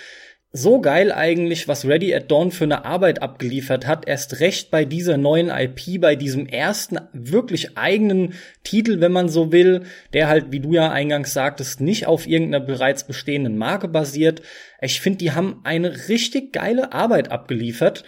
So 0.52 0.80
geil 0.80 1.12
eigentlich, 1.12 1.68
was 1.68 1.86
Ready 1.86 2.12
at 2.12 2.30
Dawn 2.30 2.50
für 2.50 2.64
eine 2.64 2.84
Arbeit 2.84 3.22
abgeliefert 3.22 3.86
hat. 3.86 4.08
Erst 4.08 4.40
recht 4.40 4.70
bei 4.72 4.84
dieser 4.84 5.16
neuen 5.16 5.48
IP, 5.48 6.00
bei 6.00 6.16
diesem 6.16 6.46
ersten 6.46 6.98
wirklich 7.12 7.78
eigenen 7.78 8.34
Titel, 8.64 9.00
wenn 9.00 9.12
man 9.12 9.28
so 9.28 9.52
will, 9.52 9.84
der 10.12 10.26
halt, 10.26 10.50
wie 10.50 10.58
du 10.58 10.72
ja 10.72 10.90
eingangs 10.90 11.32
sagtest, 11.32 11.80
nicht 11.80 12.06
auf 12.06 12.26
irgendeiner 12.26 12.64
bereits 12.64 13.06
bestehenden 13.06 13.58
Marke 13.58 13.86
basiert. 13.86 14.42
Ich 14.80 15.00
finde, 15.00 15.18
die 15.18 15.32
haben 15.32 15.60
eine 15.62 16.08
richtig 16.08 16.52
geile 16.52 16.92
Arbeit 16.92 17.30
abgeliefert. 17.30 18.04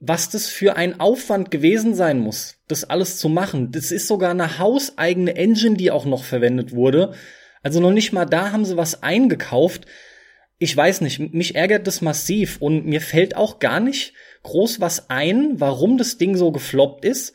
Was 0.00 0.30
das 0.30 0.48
für 0.48 0.76
ein 0.76 1.00
Aufwand 1.00 1.50
gewesen 1.50 1.94
sein 1.94 2.18
muss, 2.18 2.56
das 2.68 2.84
alles 2.84 3.18
zu 3.18 3.28
machen. 3.28 3.70
Das 3.72 3.90
ist 3.90 4.08
sogar 4.08 4.30
eine 4.30 4.58
hauseigene 4.58 5.36
Engine, 5.36 5.76
die 5.76 5.90
auch 5.90 6.04
noch 6.06 6.24
verwendet 6.24 6.72
wurde. 6.72 7.12
Also 7.62 7.80
noch 7.80 7.92
nicht 7.92 8.12
mal 8.12 8.26
da 8.26 8.52
haben 8.52 8.64
sie 8.64 8.76
was 8.76 9.02
eingekauft 9.02 9.86
ich 10.58 10.76
weiß 10.76 11.02
nicht, 11.02 11.34
mich 11.34 11.54
ärgert 11.54 11.86
das 11.86 12.00
massiv 12.00 12.56
und 12.60 12.86
mir 12.86 13.00
fällt 13.00 13.36
auch 13.36 13.58
gar 13.58 13.80
nicht 13.80 14.14
groß 14.42 14.80
was 14.80 15.10
ein, 15.10 15.60
warum 15.60 15.98
das 15.98 16.18
Ding 16.18 16.36
so 16.36 16.52
gefloppt 16.52 17.04
ist, 17.04 17.34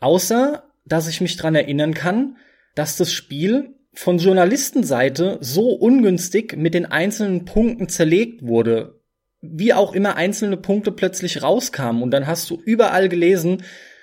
außer 0.00 0.64
dass 0.86 1.08
ich 1.08 1.20
mich 1.20 1.36
dran 1.36 1.54
erinnern 1.54 1.94
kann, 1.94 2.36
dass 2.74 2.96
das 2.96 3.12
Spiel 3.12 3.74
von 3.92 4.18
Journalistenseite 4.18 5.38
so 5.40 5.70
ungünstig 5.70 6.56
mit 6.56 6.74
den 6.74 6.86
einzelnen 6.86 7.44
Punkten 7.44 7.88
zerlegt 7.88 8.46
wurde, 8.46 9.00
wie 9.40 9.72
auch 9.72 9.94
immer 9.94 10.16
einzelne 10.16 10.56
Punkte 10.56 10.90
plötzlich 10.90 11.42
rauskamen. 11.42 12.02
Und 12.02 12.10
dann 12.10 12.26
hast 12.26 12.50
du 12.50 12.60
überall 12.64 13.08
gelesen, 13.08 13.62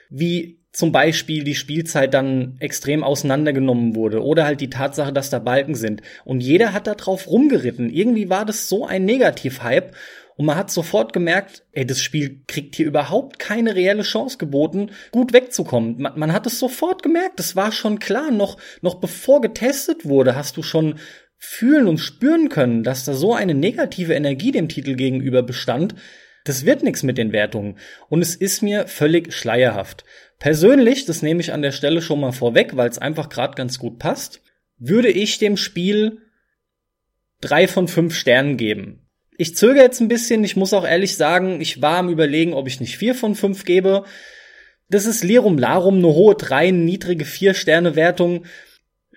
wie 0.10 0.61
zum 0.72 0.92
Beispiel 0.92 1.44
die 1.44 1.56
Spielzeit 1.56 2.14
dann 2.14 2.56
extrem 2.60 3.04
auseinandergenommen 3.04 3.96
wurde 3.96 4.24
oder 4.24 4.46
halt 4.46 4.62
die 4.62 4.70
Tatsache, 4.70 5.12
dass 5.12 5.30
da 5.30 5.40
Balken 5.40 5.76
sind. 5.76 6.02
Und 6.24 6.42
jeder 6.42 6.72
hat 6.74 6.88
da 6.88 6.96
drauf 6.96 7.28
rumgeritten. 7.28 7.90
Irgendwie 7.90 8.30
war 8.30 8.46
das 8.46 8.70
so 8.70 8.86
ein 8.86 9.04
Negativ-Hype 9.04 9.94
und 10.38 10.46
man 10.46 10.58
hat 10.58 10.72
sofort 10.72 11.14
gemerkt, 11.14 11.64
ey, 11.74 11.86
das 11.86 12.02
Spiel 12.02 12.42
kriegt 12.48 12.76
hier 12.76 12.88
überhaupt 12.88 13.38
keine 13.38 13.76
reelle 13.76 14.04
Chance 14.04 14.38
geboten, 14.38 14.92
gut 15.12 15.34
wegzukommen. 15.34 16.02
Man, 16.02 16.18
man 16.18 16.34
hat 16.34 16.48
es 16.48 16.58
sofort 16.58 17.04
gemerkt, 17.04 17.38
das 17.38 17.56
war 17.56 17.72
schon 17.72 18.00
klar. 18.00 18.32
Noch, 18.32 18.58
noch 18.82 18.96
bevor 18.96 19.42
getestet 19.42 20.06
wurde, 20.06 20.36
hast 20.36 20.58
du 20.58 20.64
schon 20.64 20.96
fühlen 21.38 21.88
und 21.88 21.98
spüren 21.98 22.50
können, 22.50 22.84
dass 22.84 23.04
da 23.04 23.14
so 23.14 23.34
eine 23.34 23.54
negative 23.54 24.14
Energie 24.14 24.52
dem 24.52 24.70
Titel 24.70 24.96
gegenüber 24.96 25.44
bestand. 25.44 25.96
Das 26.44 26.66
wird 26.66 26.82
nichts 26.82 27.04
mit 27.04 27.18
den 27.18 27.34
Wertungen. 27.34 27.78
Und 28.10 28.22
es 28.22 28.36
ist 28.36 28.64
mir 28.64 28.88
völlig 28.88 29.34
schleierhaft. 29.34 30.06
Persönlich, 30.42 31.06
das 31.06 31.22
nehme 31.22 31.40
ich 31.40 31.54
an 31.54 31.62
der 31.62 31.72
Stelle 31.72 32.02
schon 32.02 32.20
mal 32.20 32.32
vorweg, 32.32 32.76
weil 32.76 32.90
es 32.90 32.98
einfach 32.98 33.30
gerade 33.30 33.54
ganz 33.54 33.78
gut 33.78 34.00
passt, 34.00 34.42
würde 34.80 35.10
ich 35.10 35.38
dem 35.38 35.56
Spiel 35.56 36.18
drei 37.42 37.68
von 37.68 37.88
fünf 37.88 38.16
Sternen 38.16 38.58
geben. 38.58 39.08
Ich 39.38 39.56
zögere 39.56 39.84
jetzt 39.84 40.02
ein 40.02 40.08
bisschen, 40.08 40.44
ich 40.44 40.56
muss 40.56 40.74
auch 40.74 40.84
ehrlich 40.84 41.16
sagen, 41.16 41.62
ich 41.62 41.84
war 41.84 41.98
am 41.98 42.10
überlegen, 42.10 42.54
ob 42.54 42.68
ich 42.68 42.80
nicht 42.80 42.98
vier 42.98 43.14
von 43.14 43.36
fünf 43.36 43.66
gebe. 43.66 44.04
Das 44.90 45.06
ist 45.06 45.24
Lirum 45.24 45.60
Larum, 45.60 46.00
eine 46.00 46.08
hohe 46.08 46.34
drei, 46.34 46.72
niedrige 46.72 47.26
vier 47.26 47.54
Sterne 47.54 47.96
Wertung. 47.96 48.46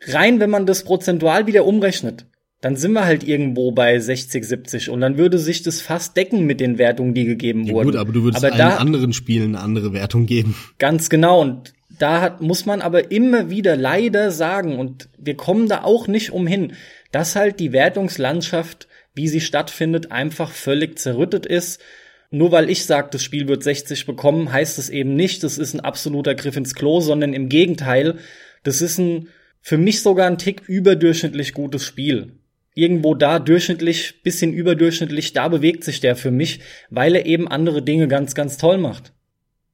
Rein, 0.02 0.40
wenn 0.40 0.50
man 0.50 0.66
das 0.66 0.84
prozentual 0.84 1.46
wieder 1.46 1.64
umrechnet 1.64 2.26
dann 2.64 2.76
sind 2.76 2.92
wir 2.92 3.04
halt 3.04 3.28
irgendwo 3.28 3.72
bei 3.72 3.98
60, 3.98 4.42
70 4.42 4.88
und 4.88 5.02
dann 5.02 5.18
würde 5.18 5.38
sich 5.38 5.62
das 5.62 5.82
fast 5.82 6.16
decken 6.16 6.46
mit 6.46 6.60
den 6.60 6.78
Wertungen, 6.78 7.12
die 7.12 7.26
gegeben 7.26 7.64
ja, 7.64 7.74
wurden. 7.74 7.88
Gut, 7.88 7.96
aber 7.96 8.10
du 8.10 8.22
würdest 8.22 8.42
aber 8.42 8.56
da, 8.56 8.76
anderen 8.76 9.12
Spielen 9.12 9.54
eine 9.54 9.62
andere 9.62 9.92
Wertung 9.92 10.24
geben. 10.24 10.56
Ganz 10.78 11.10
genau 11.10 11.42
und 11.42 11.74
da 11.98 12.22
hat, 12.22 12.40
muss 12.40 12.64
man 12.64 12.80
aber 12.80 13.10
immer 13.10 13.50
wieder 13.50 13.76
leider 13.76 14.30
sagen 14.30 14.78
und 14.78 15.10
wir 15.18 15.36
kommen 15.36 15.68
da 15.68 15.82
auch 15.82 16.08
nicht 16.08 16.32
umhin, 16.32 16.72
dass 17.12 17.36
halt 17.36 17.60
die 17.60 17.72
Wertungslandschaft, 17.72 18.88
wie 19.14 19.28
sie 19.28 19.42
stattfindet, 19.42 20.10
einfach 20.10 20.50
völlig 20.50 20.98
zerrüttet 20.98 21.44
ist. 21.44 21.82
Nur 22.30 22.50
weil 22.50 22.70
ich 22.70 22.86
sage, 22.86 23.08
das 23.12 23.22
Spiel 23.22 23.46
wird 23.46 23.62
60 23.62 24.06
bekommen, 24.06 24.50
heißt 24.50 24.78
es 24.78 24.88
eben 24.88 25.14
nicht, 25.16 25.44
das 25.44 25.58
ist 25.58 25.74
ein 25.74 25.80
absoluter 25.80 26.34
Griff 26.34 26.56
ins 26.56 26.74
Klo, 26.74 27.00
sondern 27.00 27.34
im 27.34 27.50
Gegenteil, 27.50 28.16
das 28.62 28.80
ist 28.80 28.96
ein 28.96 29.28
für 29.60 29.76
mich 29.76 30.00
sogar 30.00 30.28
ein 30.28 30.38
Tick 30.38 30.62
überdurchschnittlich 30.66 31.52
gutes 31.52 31.84
Spiel 31.84 32.38
irgendwo 32.74 33.14
da 33.14 33.38
durchschnittlich, 33.38 34.22
bisschen 34.22 34.52
überdurchschnittlich, 34.52 35.32
da 35.32 35.48
bewegt 35.48 35.84
sich 35.84 36.00
der 36.00 36.16
für 36.16 36.30
mich, 36.30 36.60
weil 36.90 37.14
er 37.14 37.26
eben 37.26 37.48
andere 37.48 37.82
Dinge 37.82 38.08
ganz, 38.08 38.34
ganz 38.34 38.58
toll 38.58 38.78
macht. 38.78 39.12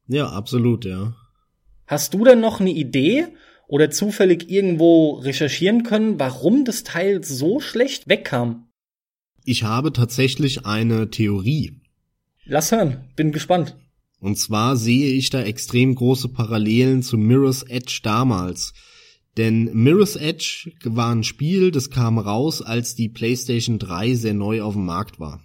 Ja, 0.06 0.28
absolut, 0.28 0.84
ja. 0.84 1.14
Hast 1.86 2.14
du 2.14 2.24
denn 2.24 2.40
noch 2.40 2.60
eine 2.60 2.70
Idee 2.70 3.26
oder 3.66 3.90
zufällig 3.90 4.50
irgendwo 4.50 5.14
recherchieren 5.14 5.82
können, 5.82 6.20
warum 6.20 6.64
das 6.64 6.84
Teil 6.84 7.24
so 7.24 7.60
schlecht 7.60 8.08
wegkam? 8.08 8.68
Ich 9.44 9.64
habe 9.64 9.92
tatsächlich 9.92 10.66
eine 10.66 11.10
Theorie. 11.10 11.80
Lass 12.44 12.72
hören, 12.72 13.04
bin 13.16 13.32
gespannt. 13.32 13.76
Und 14.18 14.36
zwar 14.38 14.76
sehe 14.76 15.12
ich 15.12 15.30
da 15.30 15.42
extrem 15.42 15.94
große 15.94 16.28
Parallelen 16.28 17.02
zu 17.02 17.16
Mirror's 17.16 17.62
Edge 17.62 18.00
damals. 18.02 18.74
Denn 19.36 19.70
Mirror's 19.72 20.16
Edge 20.16 20.72
war 20.84 21.14
ein 21.14 21.24
Spiel, 21.24 21.70
das 21.70 21.90
kam 21.90 22.18
raus, 22.18 22.62
als 22.62 22.94
die 22.94 23.08
PlayStation 23.08 23.78
3 23.78 24.14
sehr 24.14 24.34
neu 24.34 24.62
auf 24.62 24.74
dem 24.74 24.86
Markt 24.86 25.20
war. 25.20 25.40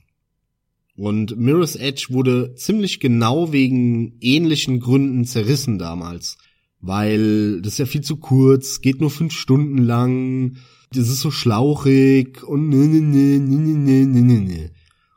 Und 0.98 1.38
Mirror's 1.38 1.76
Edge 1.76 2.08
wurde 2.10 2.56
ziemlich 2.56 3.00
genau 3.00 3.52
wegen 3.52 4.17
ähnlichen 4.21 4.80
Gründen 4.80 5.26
zerrissen 5.26 5.78
damals. 5.78 6.38
Weil 6.80 7.62
das 7.62 7.74
ist 7.74 7.80
ja 7.80 7.86
viel 7.86 8.02
zu 8.02 8.17
kurz, 8.17 8.82
geht 8.82 9.02
nur 9.02 9.10
fünf 9.10 9.34
Stunden 9.34 9.80
lang, 9.80 10.58
das 10.91 11.10
ist 11.10 11.21
so 11.21 11.32
schlauchig 11.32 12.43
und 12.43 12.69
ne, 12.69 12.88
ne, 12.88 13.02
ne, 13.02 13.39
ne, 13.39 13.58
ne, 13.58 14.06
ne, 14.06 14.21
ne, 14.21 14.39
ne. 14.41 14.71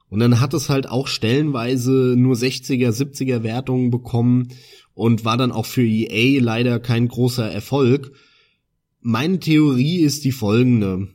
Und 0.09 0.20
dann 0.20 0.40
hat 0.40 0.54
es 0.54 0.70
halt 0.70 0.88
auch 0.88 1.07
stellenweise 1.07 2.14
nur 2.16 2.35
60er, 2.35 2.90
70er 2.90 3.42
Wertungen 3.42 3.90
bekommen 3.90 4.48
und 4.94 5.24
war 5.24 5.37
dann 5.37 5.52
auch 5.52 5.66
für 5.66 5.85
EA 5.85 6.40
leider 6.42 6.81
kein 6.81 7.09
großer 7.09 7.50
Erfolg. 7.50 8.12
Meine 9.00 9.38
Theorie 9.38 10.00
ist 10.00 10.24
die 10.24 10.32
folgende. 10.32 11.08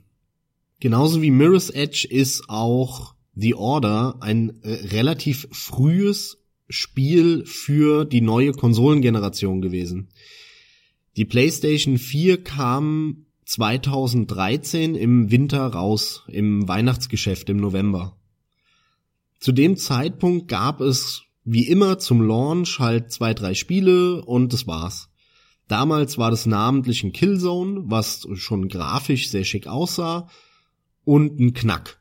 Genauso 0.80 1.22
wie 1.22 1.32
Mirror's 1.32 1.70
Edge 1.70 2.08
ist 2.10 2.50
auch 2.50 3.16
The 3.36 3.56
Order 3.56 4.18
ein 4.22 4.62
äh, 4.64 4.74
relativ 4.88 5.48
frühes 5.52 6.38
Spiel 6.70 7.46
für 7.46 8.06
die 8.06 8.22
neue 8.22 8.52
Konsolengeneration 8.52 9.62
gewesen. 9.62 10.10
Die 11.18 11.26
PlayStation 11.26 11.98
4 11.98 12.44
kam 12.44 13.26
2013 13.46 14.96
im 14.96 15.30
Winter 15.30 15.66
raus, 15.68 16.24
im 16.28 16.68
Weihnachtsgeschäft 16.68 17.50
im 17.50 17.58
November. 17.58 18.18
Zu 19.40 19.52
dem 19.52 19.76
Zeitpunkt 19.76 20.48
gab 20.48 20.80
es 20.80 21.24
wie 21.44 21.68
immer 21.68 22.00
zum 22.00 22.22
Launch 22.22 22.80
halt 22.80 23.12
zwei, 23.12 23.34
drei 23.34 23.54
Spiele 23.54 24.24
und 24.24 24.54
das 24.54 24.66
war's. 24.68 25.10
Damals 25.74 26.20
war 26.20 26.30
das 26.30 26.46
namentlich 26.46 27.04
ein 27.04 27.14
Killzone, 27.14 27.82
was 27.86 28.28
schon 28.36 28.70
grafisch 28.70 29.30
sehr 29.32 29.44
schick 29.44 29.66
aussah, 29.66 30.28
und 31.04 31.40
ein 31.40 31.56
Knack. 31.56 32.00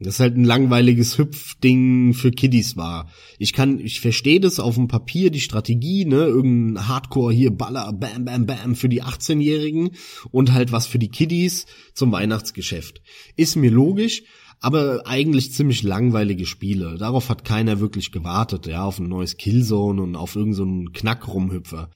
Das 0.00 0.20
halt 0.20 0.38
ein 0.38 0.44
langweiliges 0.44 1.18
Hüpfding 1.18 2.14
für 2.14 2.30
Kiddies 2.30 2.78
war. 2.78 3.10
Ich 3.38 3.52
kann, 3.52 3.78
ich 3.78 4.00
verstehe 4.00 4.40
das 4.40 4.58
auf 4.58 4.76
dem 4.76 4.88
Papier, 4.88 5.30
die 5.30 5.42
Strategie, 5.42 6.06
ne, 6.06 6.24
irgendein 6.24 6.88
Hardcore 6.88 7.30
hier, 7.30 7.50
Baller, 7.50 7.92
Bam, 7.92 8.24
Bam, 8.24 8.46
Bam 8.46 8.74
für 8.74 8.88
die 8.88 9.02
18-Jährigen 9.02 9.90
und 10.30 10.54
halt 10.54 10.72
was 10.72 10.86
für 10.86 10.98
die 10.98 11.10
Kiddies 11.10 11.66
zum 11.92 12.10
Weihnachtsgeschäft. 12.10 13.02
Ist 13.36 13.56
mir 13.56 13.70
logisch, 13.70 14.22
aber 14.60 15.02
eigentlich 15.06 15.52
ziemlich 15.52 15.82
langweilige 15.82 16.46
Spiele. 16.46 16.96
Darauf 16.96 17.28
hat 17.28 17.44
keiner 17.44 17.80
wirklich 17.80 18.12
gewartet, 18.12 18.66
ja, 18.66 18.84
auf 18.84 18.98
ein 18.98 19.10
neues 19.10 19.36
Killzone 19.36 20.00
und 20.00 20.16
auf 20.16 20.36
irgendeinen 20.36 20.86
so 20.86 20.92
Knack-Rumhüpfer. 20.94 21.90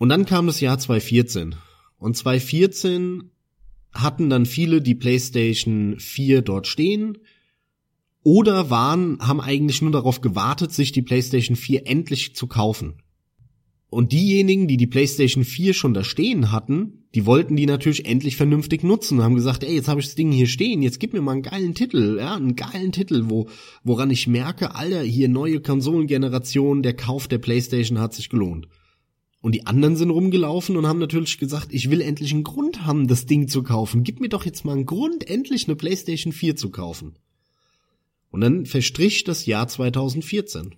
Und 0.00 0.08
dann 0.08 0.24
kam 0.24 0.46
das 0.46 0.62
Jahr 0.62 0.78
2014. 0.78 1.56
Und 1.98 2.16
2014 2.16 3.24
hatten 3.92 4.30
dann 4.30 4.46
viele 4.46 4.80
die 4.80 4.94
PlayStation 4.94 5.96
4 5.98 6.40
dort 6.40 6.66
stehen 6.66 7.18
oder 8.22 8.70
waren, 8.70 9.18
haben 9.20 9.42
eigentlich 9.42 9.82
nur 9.82 9.90
darauf 9.90 10.22
gewartet, 10.22 10.72
sich 10.72 10.92
die 10.92 11.02
PlayStation 11.02 11.54
4 11.54 11.86
endlich 11.86 12.34
zu 12.34 12.46
kaufen. 12.46 13.02
Und 13.90 14.12
diejenigen, 14.12 14.68
die 14.68 14.78
die 14.78 14.86
PlayStation 14.86 15.44
4 15.44 15.74
schon 15.74 15.92
da 15.92 16.02
stehen 16.02 16.50
hatten, 16.50 17.04
die 17.14 17.26
wollten 17.26 17.54
die 17.54 17.66
natürlich 17.66 18.06
endlich 18.06 18.36
vernünftig 18.36 18.82
nutzen 18.82 19.18
und 19.18 19.24
haben 19.24 19.34
gesagt, 19.34 19.64
ey, 19.64 19.74
jetzt 19.74 19.88
habe 19.88 20.00
ich 20.00 20.06
das 20.06 20.14
Ding 20.14 20.32
hier 20.32 20.46
stehen, 20.46 20.80
jetzt 20.80 20.98
gib 20.98 21.12
mir 21.12 21.20
mal 21.20 21.32
einen 21.32 21.42
geilen 21.42 21.74
Titel, 21.74 22.16
ja, 22.18 22.36
einen 22.36 22.56
geilen 22.56 22.92
Titel, 22.92 23.24
wo, 23.26 23.50
woran 23.84 24.08
ich 24.08 24.26
merke, 24.26 24.74
Alter, 24.74 25.02
hier 25.02 25.28
neue 25.28 25.60
Konsolengeneration, 25.60 26.82
der 26.82 26.94
Kauf 26.94 27.28
der 27.28 27.36
PlayStation 27.36 27.98
hat 27.98 28.14
sich 28.14 28.30
gelohnt. 28.30 28.66
Und 29.42 29.54
die 29.54 29.66
anderen 29.66 29.96
sind 29.96 30.10
rumgelaufen 30.10 30.76
und 30.76 30.86
haben 30.86 30.98
natürlich 30.98 31.38
gesagt, 31.38 31.72
ich 31.72 31.88
will 31.88 32.02
endlich 32.02 32.32
einen 32.32 32.44
Grund 32.44 32.84
haben, 32.84 33.08
das 33.08 33.24
Ding 33.24 33.48
zu 33.48 33.62
kaufen. 33.62 34.04
Gib 34.04 34.20
mir 34.20 34.28
doch 34.28 34.44
jetzt 34.44 34.64
mal 34.64 34.72
einen 34.72 34.86
Grund, 34.86 35.28
endlich 35.28 35.66
eine 35.66 35.76
PlayStation 35.76 36.32
4 36.32 36.56
zu 36.56 36.70
kaufen. 36.70 37.14
Und 38.30 38.42
dann 38.42 38.66
verstrich 38.66 39.24
das 39.24 39.46
Jahr 39.46 39.66
2014. 39.66 40.74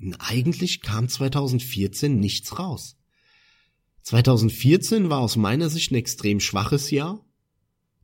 Und 0.00 0.14
eigentlich 0.18 0.80
kam 0.80 1.08
2014 1.08 2.18
nichts 2.18 2.58
raus. 2.58 2.96
2014 4.02 5.10
war 5.10 5.20
aus 5.20 5.36
meiner 5.36 5.68
Sicht 5.68 5.90
ein 5.90 5.96
extrem 5.96 6.40
schwaches 6.40 6.90
Jahr. 6.90 7.22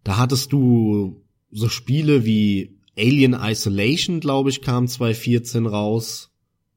Da 0.03 0.18
hattest 0.18 0.53
du 0.53 1.22
so 1.50 1.68
Spiele 1.68 2.27
wie 2.27 2.79
Alien 2.96 3.33
Isolation, 3.33 4.20
glaube 4.20 4.50
ich, 4.50 4.61
kam 4.61 4.87
2014 4.87 5.66
raus. 5.66 6.31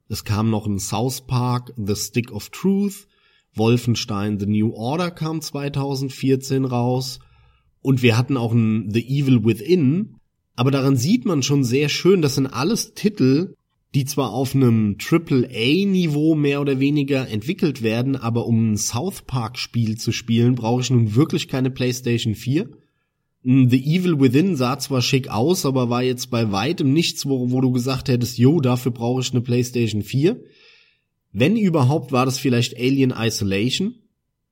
Es 0.09 0.23
kam 0.23 0.49
noch 0.49 0.67
ein 0.67 0.79
South 0.79 1.27
Park, 1.27 1.73
The 1.77 1.95
Stick 1.95 2.31
of 2.31 2.49
Truth. 2.49 3.07
Wolfenstein 3.53 4.39
The 4.39 4.45
New 4.45 4.71
Order 4.71 5.11
kam 5.11 5.41
2014 5.41 6.65
raus. 6.65 7.19
Und 7.81 8.01
wir 8.01 8.17
hatten 8.17 8.37
auch 8.37 8.53
ein 8.53 8.89
The 8.91 9.01
Evil 9.01 9.43
Within. 9.43 10.15
Aber 10.55 10.71
daran 10.71 10.95
sieht 10.95 11.25
man 11.25 11.43
schon 11.43 11.63
sehr 11.63 11.89
schön, 11.89 12.21
das 12.21 12.35
sind 12.35 12.47
alles 12.47 12.93
Titel, 12.93 13.53
die 13.93 14.05
zwar 14.05 14.31
auf 14.31 14.55
einem 14.55 14.97
AAA-Niveau 14.99 16.35
mehr 16.35 16.61
oder 16.61 16.79
weniger 16.79 17.27
entwickelt 17.27 17.81
werden, 17.81 18.15
aber 18.15 18.45
um 18.45 18.73
ein 18.73 18.77
South 18.77 19.23
Park-Spiel 19.23 19.97
zu 19.97 20.11
spielen, 20.11 20.55
brauche 20.55 20.81
ich 20.81 20.89
nun 20.89 21.15
wirklich 21.15 21.47
keine 21.47 21.69
PlayStation 21.69 22.33
4. 22.33 22.69
The 23.43 23.95
Evil 23.95 24.19
Within 24.19 24.56
sah 24.56 24.80
zwar 24.80 25.02
schick 25.02 25.30
aus, 25.30 25.65
aber 25.65 25.89
war 25.89 26.04
jetzt 26.04 26.30
bei 26.30 26.52
weitem 26.52 26.91
nichts, 26.91 27.26
wo, 27.26 27.52
wo 27.52 27.62
du 27.62 27.71
gesagt 27.71 28.10
hättest, 28.10 28.38
yo, 28.38 28.60
dafür 28.60 28.91
brauche 28.91 29.21
ich 29.21 29.32
eine 29.32 29.41
PlayStation 29.41 30.02
4. 30.02 30.41
Wenn 31.32 31.56
überhaupt, 31.56 32.12
war 32.12 32.26
das 32.26 32.39
vielleicht 32.39 32.76
Alien 32.78 33.13
Isolation. 33.15 33.95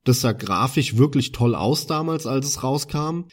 Das 0.03 0.21
sah 0.21 0.33
grafisch 0.33 0.97
wirklich 0.97 1.31
toll 1.31 1.55
aus 1.55 1.87
damals, 1.87 2.27
als 2.27 2.45
es 2.45 2.63
rauskam. 2.63 3.25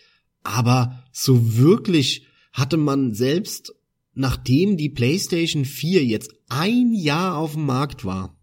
Aber 0.43 1.05
so 1.12 1.57
wirklich 1.57 2.27
hatte 2.53 2.77
man 2.77 3.15
selbst, 3.15 3.75
nachdem 4.15 4.77
die 4.77 4.88
PlayStation 4.88 5.65
4 5.65 6.05
jetzt 6.05 6.35
ein 6.49 6.93
Jahr 6.95 7.37
auf 7.37 7.53
dem 7.53 7.67
Markt 7.67 8.05
war, 8.05 8.37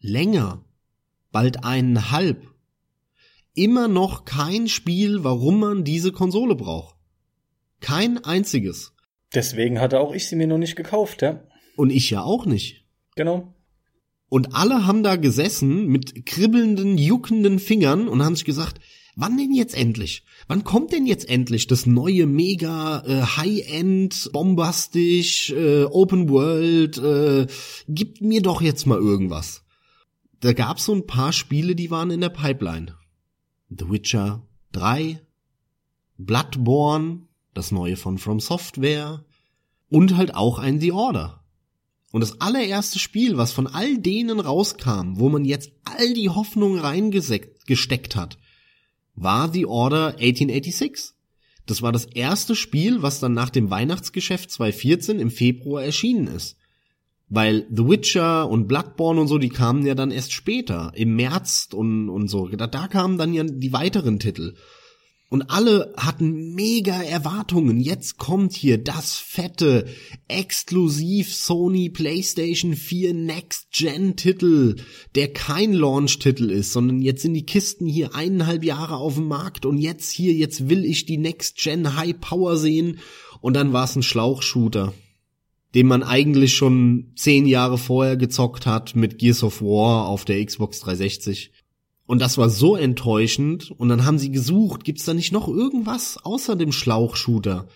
länger, 0.00 0.64
bald 1.32 1.64
eineinhalb, 1.64 2.53
immer 3.54 3.88
noch 3.88 4.24
kein 4.24 4.68
Spiel, 4.68 5.24
warum 5.24 5.60
man 5.60 5.84
diese 5.84 6.12
Konsole 6.12 6.54
braucht. 6.54 6.96
Kein 7.80 8.24
einziges. 8.24 8.92
Deswegen 9.34 9.80
hatte 9.80 10.00
auch 10.00 10.14
ich 10.14 10.28
sie 10.28 10.36
mir 10.36 10.46
noch 10.46 10.58
nicht 10.58 10.76
gekauft, 10.76 11.22
ja. 11.22 11.42
Und 11.76 11.90
ich 11.90 12.10
ja 12.10 12.22
auch 12.22 12.46
nicht. 12.46 12.84
Genau. 13.16 13.54
Und 14.28 14.54
alle 14.54 14.86
haben 14.86 15.02
da 15.02 15.16
gesessen 15.16 15.86
mit 15.86 16.26
kribbelnden, 16.26 16.98
juckenden 16.98 17.58
Fingern 17.58 18.08
und 18.08 18.22
haben 18.22 18.34
sich 18.34 18.44
gesagt, 18.44 18.80
wann 19.16 19.36
denn 19.36 19.52
jetzt 19.52 19.76
endlich? 19.76 20.24
Wann 20.48 20.64
kommt 20.64 20.92
denn 20.92 21.06
jetzt 21.06 21.28
endlich 21.28 21.66
das 21.66 21.86
neue 21.86 22.26
mega 22.26 23.04
äh, 23.06 23.22
High-End, 23.22 24.30
bombastisch, 24.32 25.50
äh, 25.50 25.84
Open 25.84 26.28
World, 26.28 26.98
äh, 26.98 27.46
gibt 27.88 28.22
mir 28.22 28.42
doch 28.42 28.60
jetzt 28.60 28.86
mal 28.86 28.98
irgendwas. 28.98 29.62
Da 30.40 30.52
gab's 30.52 30.86
so 30.86 30.94
ein 30.94 31.06
paar 31.06 31.32
Spiele, 31.32 31.74
die 31.74 31.90
waren 31.90 32.10
in 32.10 32.20
der 32.20 32.28
Pipeline. 32.28 32.96
The 33.76 33.90
Witcher 33.90 34.46
3, 34.72 35.20
Bloodborne, 36.16 37.22
das 37.54 37.72
neue 37.72 37.96
von 37.96 38.18
From 38.18 38.40
Software 38.40 39.24
und 39.88 40.16
halt 40.16 40.34
auch 40.34 40.58
ein 40.58 40.80
The 40.80 40.92
Order. 40.92 41.44
Und 42.12 42.20
das 42.20 42.40
allererste 42.40 43.00
Spiel, 43.00 43.36
was 43.36 43.52
von 43.52 43.66
all 43.66 43.98
denen 43.98 44.38
rauskam, 44.38 45.18
wo 45.18 45.28
man 45.28 45.44
jetzt 45.44 45.72
all 45.84 46.14
die 46.14 46.30
Hoffnung 46.30 46.78
reingesteckt 46.78 48.14
hat, 48.14 48.38
war 49.16 49.52
The 49.52 49.66
Order 49.66 50.08
1886. 50.18 51.14
Das 51.66 51.82
war 51.82 51.90
das 51.90 52.04
erste 52.04 52.54
Spiel, 52.54 53.02
was 53.02 53.18
dann 53.18 53.32
nach 53.32 53.50
dem 53.50 53.70
Weihnachtsgeschäft 53.70 54.50
2014 54.50 55.18
im 55.18 55.30
Februar 55.30 55.82
erschienen 55.82 56.28
ist. 56.28 56.56
Weil 57.28 57.66
The 57.70 57.88
Witcher 57.88 58.48
und 58.48 58.68
Bloodborne 58.68 59.20
und 59.20 59.28
so, 59.28 59.38
die 59.38 59.48
kamen 59.48 59.86
ja 59.86 59.94
dann 59.94 60.10
erst 60.10 60.32
später, 60.32 60.92
im 60.94 61.16
März 61.16 61.68
und, 61.72 62.08
und 62.08 62.28
so. 62.28 62.48
Da, 62.48 62.66
da 62.66 62.86
kamen 62.86 63.18
dann 63.18 63.32
ja 63.32 63.44
die 63.44 63.72
weiteren 63.72 64.18
Titel. 64.18 64.54
Und 65.34 65.50
alle 65.50 65.92
hatten 65.96 66.54
mega 66.54 67.02
Erwartungen. 67.02 67.80
Jetzt 67.80 68.18
kommt 68.18 68.52
hier 68.52 68.78
das 68.78 69.16
fette, 69.16 69.86
exklusiv 70.28 71.34
Sony 71.34 71.88
PlayStation 71.88 72.74
4 72.74 73.14
Next 73.14 73.72
Gen 73.72 74.14
Titel, 74.14 74.76
der 75.16 75.32
kein 75.32 75.72
Launch 75.72 76.20
Titel 76.20 76.50
ist, 76.50 76.72
sondern 76.72 77.02
jetzt 77.02 77.22
sind 77.22 77.34
die 77.34 77.46
Kisten 77.46 77.88
hier 77.88 78.14
eineinhalb 78.14 78.62
Jahre 78.62 78.98
auf 78.98 79.16
dem 79.16 79.26
Markt 79.26 79.66
und 79.66 79.78
jetzt 79.78 80.12
hier, 80.12 80.32
jetzt 80.34 80.68
will 80.68 80.84
ich 80.84 81.04
die 81.04 81.18
Next 81.18 81.56
Gen 81.56 81.96
High 81.96 82.20
Power 82.20 82.56
sehen. 82.56 83.00
Und 83.40 83.54
dann 83.54 83.72
war 83.72 83.84
es 83.86 83.96
ein 83.96 84.04
Schlauchshooter 84.04 84.94
den 85.74 85.86
man 85.86 86.02
eigentlich 86.02 86.54
schon 86.54 87.12
zehn 87.16 87.46
Jahre 87.46 87.78
vorher 87.78 88.16
gezockt 88.16 88.66
hat 88.66 88.94
mit 88.94 89.18
Gears 89.18 89.42
of 89.42 89.60
War 89.60 90.08
auf 90.08 90.24
der 90.24 90.44
Xbox 90.44 90.80
360. 90.80 91.52
Und 92.06 92.20
das 92.20 92.38
war 92.38 92.50
so 92.50 92.76
enttäuschend. 92.76 93.70
Und 93.70 93.88
dann 93.88 94.04
haben 94.04 94.18
sie 94.18 94.30
gesucht, 94.30 94.84
gibt's 94.84 95.04
da 95.04 95.14
nicht 95.14 95.32
noch 95.32 95.48
irgendwas 95.48 96.18
außer 96.22 96.54
dem 96.54 96.70
Schlauchshooter? 96.70 97.66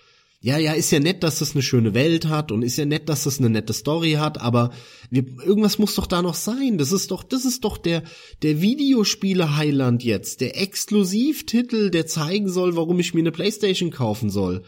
Ja, 0.40 0.56
ja, 0.56 0.72
ist 0.72 0.92
ja 0.92 1.00
nett, 1.00 1.24
dass 1.24 1.40
das 1.40 1.54
eine 1.54 1.62
schöne 1.62 1.94
Welt 1.94 2.28
hat 2.28 2.52
und 2.52 2.62
ist 2.62 2.78
ja 2.78 2.84
nett, 2.84 3.08
dass 3.08 3.24
das 3.24 3.40
eine 3.40 3.50
nette 3.50 3.72
Story 3.72 4.12
hat, 4.12 4.40
aber 4.40 4.70
wir, 5.10 5.24
irgendwas 5.44 5.80
muss 5.80 5.96
doch 5.96 6.06
da 6.06 6.22
noch 6.22 6.36
sein. 6.36 6.78
Das 6.78 6.92
ist 6.92 7.10
doch, 7.10 7.24
das 7.24 7.44
ist 7.44 7.64
doch 7.64 7.76
der, 7.76 8.04
der 8.42 8.60
Videospiele 8.60 9.56
Highland 9.56 10.04
jetzt, 10.04 10.40
der 10.40 10.60
Exklusivtitel, 10.60 11.90
der 11.90 12.06
zeigen 12.06 12.48
soll, 12.48 12.76
warum 12.76 13.00
ich 13.00 13.14
mir 13.14 13.20
eine 13.20 13.32
Playstation 13.32 13.90
kaufen 13.90 14.30
soll. 14.30 14.62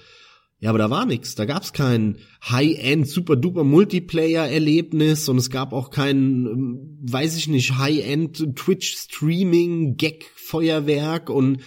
Ja, 0.60 0.70
aber 0.70 0.78
da 0.78 0.90
war 0.90 1.06
nix. 1.06 1.34
Da 1.34 1.46
gab's 1.46 1.72
kein 1.72 2.18
High-End, 2.48 3.08
super-duper 3.08 3.64
Multiplayer-Erlebnis 3.64 5.28
und 5.30 5.38
es 5.38 5.48
gab 5.48 5.72
auch 5.72 5.88
kein, 5.90 6.44
ähm, 6.46 6.98
weiß 7.00 7.38
ich 7.38 7.48
nicht, 7.48 7.78
High-End 7.78 8.56
Twitch-Streaming-Gag-Feuerwerk 8.56 11.30
und 11.30 11.62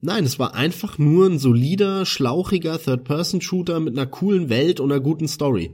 nein, 0.00 0.24
es 0.24 0.38
war 0.38 0.54
einfach 0.54 0.98
nur 0.98 1.26
ein 1.26 1.38
solider, 1.38 2.04
schlauchiger 2.04 2.78
Third-Person-Shooter 2.78 3.80
mit 3.80 3.96
einer 3.96 4.06
coolen 4.06 4.50
Welt 4.50 4.78
und 4.78 4.92
einer 4.92 5.00
guten 5.00 5.26
Story. 5.26 5.72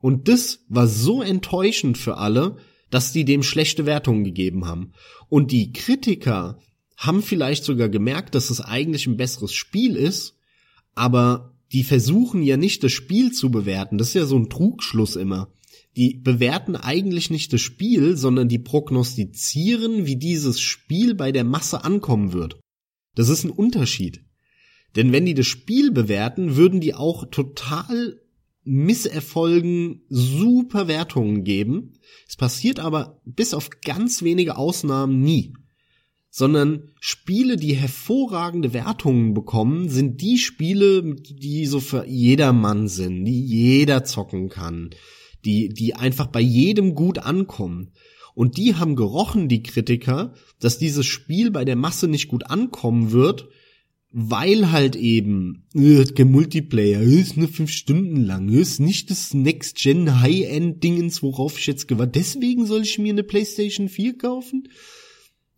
Und 0.00 0.26
das 0.26 0.64
war 0.68 0.88
so 0.88 1.22
enttäuschend 1.22 1.98
für 1.98 2.16
alle, 2.16 2.56
dass 2.90 3.12
die 3.12 3.24
dem 3.24 3.44
schlechte 3.44 3.86
Wertungen 3.86 4.24
gegeben 4.24 4.66
haben. 4.66 4.92
Und 5.28 5.52
die 5.52 5.72
Kritiker 5.72 6.58
haben 6.96 7.22
vielleicht 7.22 7.62
sogar 7.62 7.88
gemerkt, 7.88 8.34
dass 8.34 8.50
es 8.50 8.60
eigentlich 8.60 9.06
ein 9.06 9.16
besseres 9.16 9.52
Spiel 9.52 9.94
ist, 9.94 10.36
aber 10.94 11.55
die 11.72 11.84
versuchen 11.84 12.42
ja 12.42 12.56
nicht 12.56 12.82
das 12.84 12.92
Spiel 12.92 13.32
zu 13.32 13.50
bewerten. 13.50 13.98
Das 13.98 14.08
ist 14.08 14.14
ja 14.14 14.26
so 14.26 14.36
ein 14.36 14.48
Trugschluss 14.48 15.16
immer. 15.16 15.52
Die 15.96 16.14
bewerten 16.14 16.76
eigentlich 16.76 17.30
nicht 17.30 17.52
das 17.52 17.60
Spiel, 17.60 18.16
sondern 18.16 18.48
die 18.48 18.58
prognostizieren, 18.58 20.06
wie 20.06 20.16
dieses 20.16 20.60
Spiel 20.60 21.14
bei 21.14 21.32
der 21.32 21.44
Masse 21.44 21.84
ankommen 21.84 22.32
wird. 22.32 22.60
Das 23.14 23.28
ist 23.28 23.44
ein 23.44 23.50
Unterschied. 23.50 24.22
Denn 24.94 25.12
wenn 25.12 25.26
die 25.26 25.34
das 25.34 25.46
Spiel 25.46 25.90
bewerten, 25.90 26.56
würden 26.56 26.80
die 26.80 26.94
auch 26.94 27.26
total 27.30 28.20
Misserfolgen 28.64 30.02
super 30.08 30.88
Wertungen 30.88 31.44
geben. 31.44 31.94
Es 32.28 32.36
passiert 32.36 32.80
aber 32.80 33.20
bis 33.24 33.54
auf 33.54 33.70
ganz 33.84 34.22
wenige 34.22 34.56
Ausnahmen 34.56 35.20
nie 35.20 35.54
sondern 36.36 36.90
Spiele, 37.00 37.56
die 37.56 37.72
hervorragende 37.72 38.74
Wertungen 38.74 39.32
bekommen, 39.32 39.88
sind 39.88 40.20
die 40.20 40.36
Spiele, 40.36 41.14
die 41.14 41.64
so 41.64 41.80
für 41.80 42.06
jedermann 42.06 42.88
sind, 42.88 43.24
die 43.24 43.42
jeder 43.42 44.04
zocken 44.04 44.50
kann, 44.50 44.90
die, 45.46 45.70
die 45.70 45.94
einfach 45.94 46.26
bei 46.26 46.42
jedem 46.42 46.94
gut 46.94 47.20
ankommen. 47.20 47.92
Und 48.34 48.58
die 48.58 48.74
haben 48.74 48.96
gerochen, 48.96 49.48
die 49.48 49.62
Kritiker, 49.62 50.34
dass 50.60 50.76
dieses 50.76 51.06
Spiel 51.06 51.50
bei 51.50 51.64
der 51.64 51.74
Masse 51.74 52.06
nicht 52.06 52.28
gut 52.28 52.50
ankommen 52.50 53.12
wird, 53.12 53.48
weil 54.10 54.70
halt 54.70 54.94
eben, 54.94 55.66
äh, 55.72 56.04
kein 56.04 56.30
Multiplayer, 56.30 57.00
ist 57.00 57.38
nur 57.38 57.48
fünf 57.48 57.70
Stunden 57.70 58.26
lang, 58.26 58.50
ist 58.50 58.78
nicht 58.78 59.10
das 59.10 59.32
Next-Gen 59.32 60.20
High-End-Dingens, 60.20 61.22
worauf 61.22 61.58
ich 61.58 61.66
jetzt 61.66 61.88
gewartet. 61.88 62.16
Deswegen 62.16 62.66
soll 62.66 62.82
ich 62.82 62.98
mir 62.98 63.14
eine 63.14 63.22
PlayStation 63.22 63.88
4 63.88 64.18
kaufen? 64.18 64.68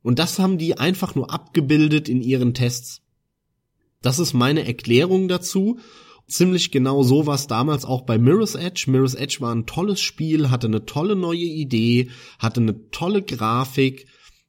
Und 0.08 0.18
das 0.18 0.38
haben 0.38 0.56
die 0.56 0.78
einfach 0.78 1.14
nur 1.14 1.30
abgebildet 1.30 2.08
in 2.08 2.22
ihren 2.22 2.54
Tests. 2.54 3.02
Das 4.00 4.18
ist 4.18 4.32
meine 4.32 4.66
Erklärung 4.66 5.28
dazu. 5.28 5.80
Ziemlich 6.26 6.70
genau 6.70 7.02
so 7.02 7.26
war 7.26 7.34
es 7.34 7.46
damals 7.46 7.84
auch 7.84 8.06
bei 8.06 8.16
Mirror's 8.16 8.54
Edge. 8.54 8.90
Mirror's 8.90 9.12
Edge 9.12 9.36
war 9.40 9.54
ein 9.54 9.66
tolles 9.66 10.00
Spiel, 10.00 10.48
hatte 10.48 10.66
eine 10.66 10.86
tolle 10.86 11.14
neue 11.14 11.44
Idee, 11.44 12.08
hatte 12.38 12.62
eine 12.62 12.88
tolle 12.88 13.20
Grafik. 13.20 14.06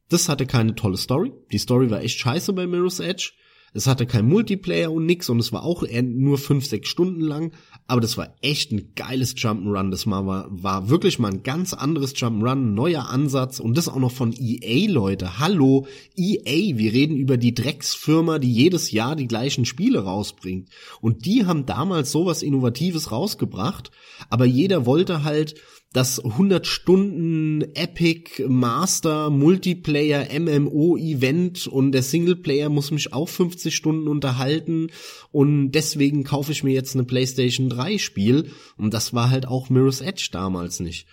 Das 0.07 0.29
hatte 0.29 0.45
keine 0.45 0.75
tolle 0.75 0.95
Story. 0.95 1.33
Die 1.51 1.57
Story 1.57 1.89
war 1.89 2.03
echt 2.03 2.19
scheiße 2.19 2.53
bei 2.53 2.65
Mirror's 2.65 3.01
Edge. 3.01 3.33
Es 3.73 3.87
hatte 3.87 4.05
kein 4.05 4.27
Multiplayer 4.27 4.91
und 4.91 5.05
nix 5.05 5.29
und 5.29 5.39
es 5.39 5.53
war 5.53 5.63
auch 5.63 5.83
nur 6.01 6.37
fünf, 6.37 6.65
sechs 6.65 6.89
Stunden 6.89 7.21
lang. 7.21 7.51
Aber 7.87 8.01
das 8.01 8.17
war 8.17 8.35
echt 8.41 8.71
ein 8.71 8.93
geiles 8.95 9.35
Jump'n'Run. 9.35 9.91
Das 9.91 10.07
war, 10.07 10.47
war 10.49 10.89
wirklich 10.89 11.19
mal 11.19 11.31
ein 11.31 11.43
ganz 11.43 11.73
anderes 11.73 12.15
Jump'n'Run, 12.15 12.73
neuer 12.73 13.09
Ansatz 13.09 13.59
und 13.59 13.77
das 13.77 13.87
auch 13.87 13.99
noch 13.99 14.11
von 14.11 14.33
EA, 14.33 14.89
Leute. 14.89 15.39
Hallo, 15.39 15.87
EA. 16.15 16.77
Wir 16.77 16.93
reden 16.93 17.17
über 17.17 17.37
die 17.37 17.53
Drecksfirma, 17.53 18.39
die 18.39 18.51
jedes 18.51 18.91
Jahr 18.91 19.15
die 19.15 19.27
gleichen 19.27 19.65
Spiele 19.65 20.03
rausbringt. 20.03 20.69
Und 21.01 21.25
die 21.25 21.45
haben 21.45 21.65
damals 21.65 22.11
sowas 22.11 22.41
Innovatives 22.41 23.11
rausgebracht. 23.11 23.91
Aber 24.29 24.45
jeder 24.45 24.85
wollte 24.85 25.23
halt 25.23 25.55
das 25.91 26.23
100 26.23 26.67
Stunden 26.67 27.63
Epic 27.73 28.43
Master 28.47 29.29
Multiplayer 29.31 30.27
MMO 30.39 30.97
Event 30.97 31.65
und 31.65 31.93
der 31.93 32.03
Singleplayer 32.03 32.69
muss 32.69 32.91
mich 32.91 33.11
auch 33.11 33.27
50 33.27 33.75
Stunden 33.75 34.07
unterhalten 34.07 34.91
und 35.31 35.71
deswegen 35.71 36.23
kaufe 36.23 36.51
ich 36.51 36.63
mir 36.63 36.73
jetzt 36.73 36.95
eine 36.95 37.05
PlayStation 37.05 37.69
3 37.69 37.97
Spiel 37.97 38.51
und 38.77 38.93
das 38.93 39.13
war 39.15 39.31
halt 39.31 39.47
auch 39.47 39.69
Mirror's 39.69 40.01
Edge 40.01 40.29
damals 40.31 40.79
nicht. 40.79 41.07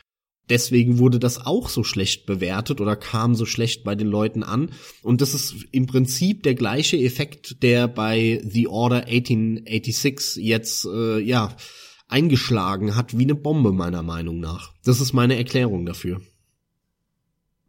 Deswegen 0.48 0.98
wurde 0.98 1.18
das 1.18 1.44
auch 1.44 1.68
so 1.68 1.82
schlecht 1.82 2.26
bewertet 2.26 2.80
oder 2.80 2.94
kam 2.94 3.34
so 3.34 3.46
schlecht 3.46 3.82
bei 3.82 3.96
den 3.96 4.06
Leuten 4.06 4.44
an. 4.44 4.70
Und 5.02 5.20
das 5.20 5.34
ist 5.34 5.56
im 5.72 5.86
Prinzip 5.86 6.44
der 6.44 6.54
gleiche 6.54 6.96
Effekt, 6.96 7.64
der 7.64 7.88
bei 7.88 8.40
The 8.44 8.68
Order 8.68 9.06
1886 9.06 10.44
jetzt, 10.44 10.86
äh, 10.86 11.18
ja, 11.18 11.56
eingeschlagen 12.08 12.96
hat 12.96 13.18
wie 13.18 13.24
eine 13.24 13.34
Bombe 13.34 13.72
meiner 13.72 14.02
Meinung 14.02 14.40
nach. 14.40 14.72
Das 14.84 15.00
ist 15.00 15.12
meine 15.12 15.36
Erklärung 15.36 15.86
dafür. 15.86 16.20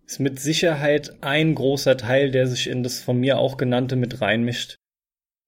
Ist 0.05 0.19
mit 0.19 0.39
Sicherheit 0.39 1.21
ein 1.21 1.55
großer 1.55 1.97
Teil, 1.97 2.31
der 2.31 2.47
sich 2.47 2.67
in 2.67 2.83
das 2.83 2.99
von 2.99 3.19
mir 3.19 3.39
auch 3.39 3.57
genannte 3.57 3.95
mit 3.95 4.21
reinmischt. 4.21 4.77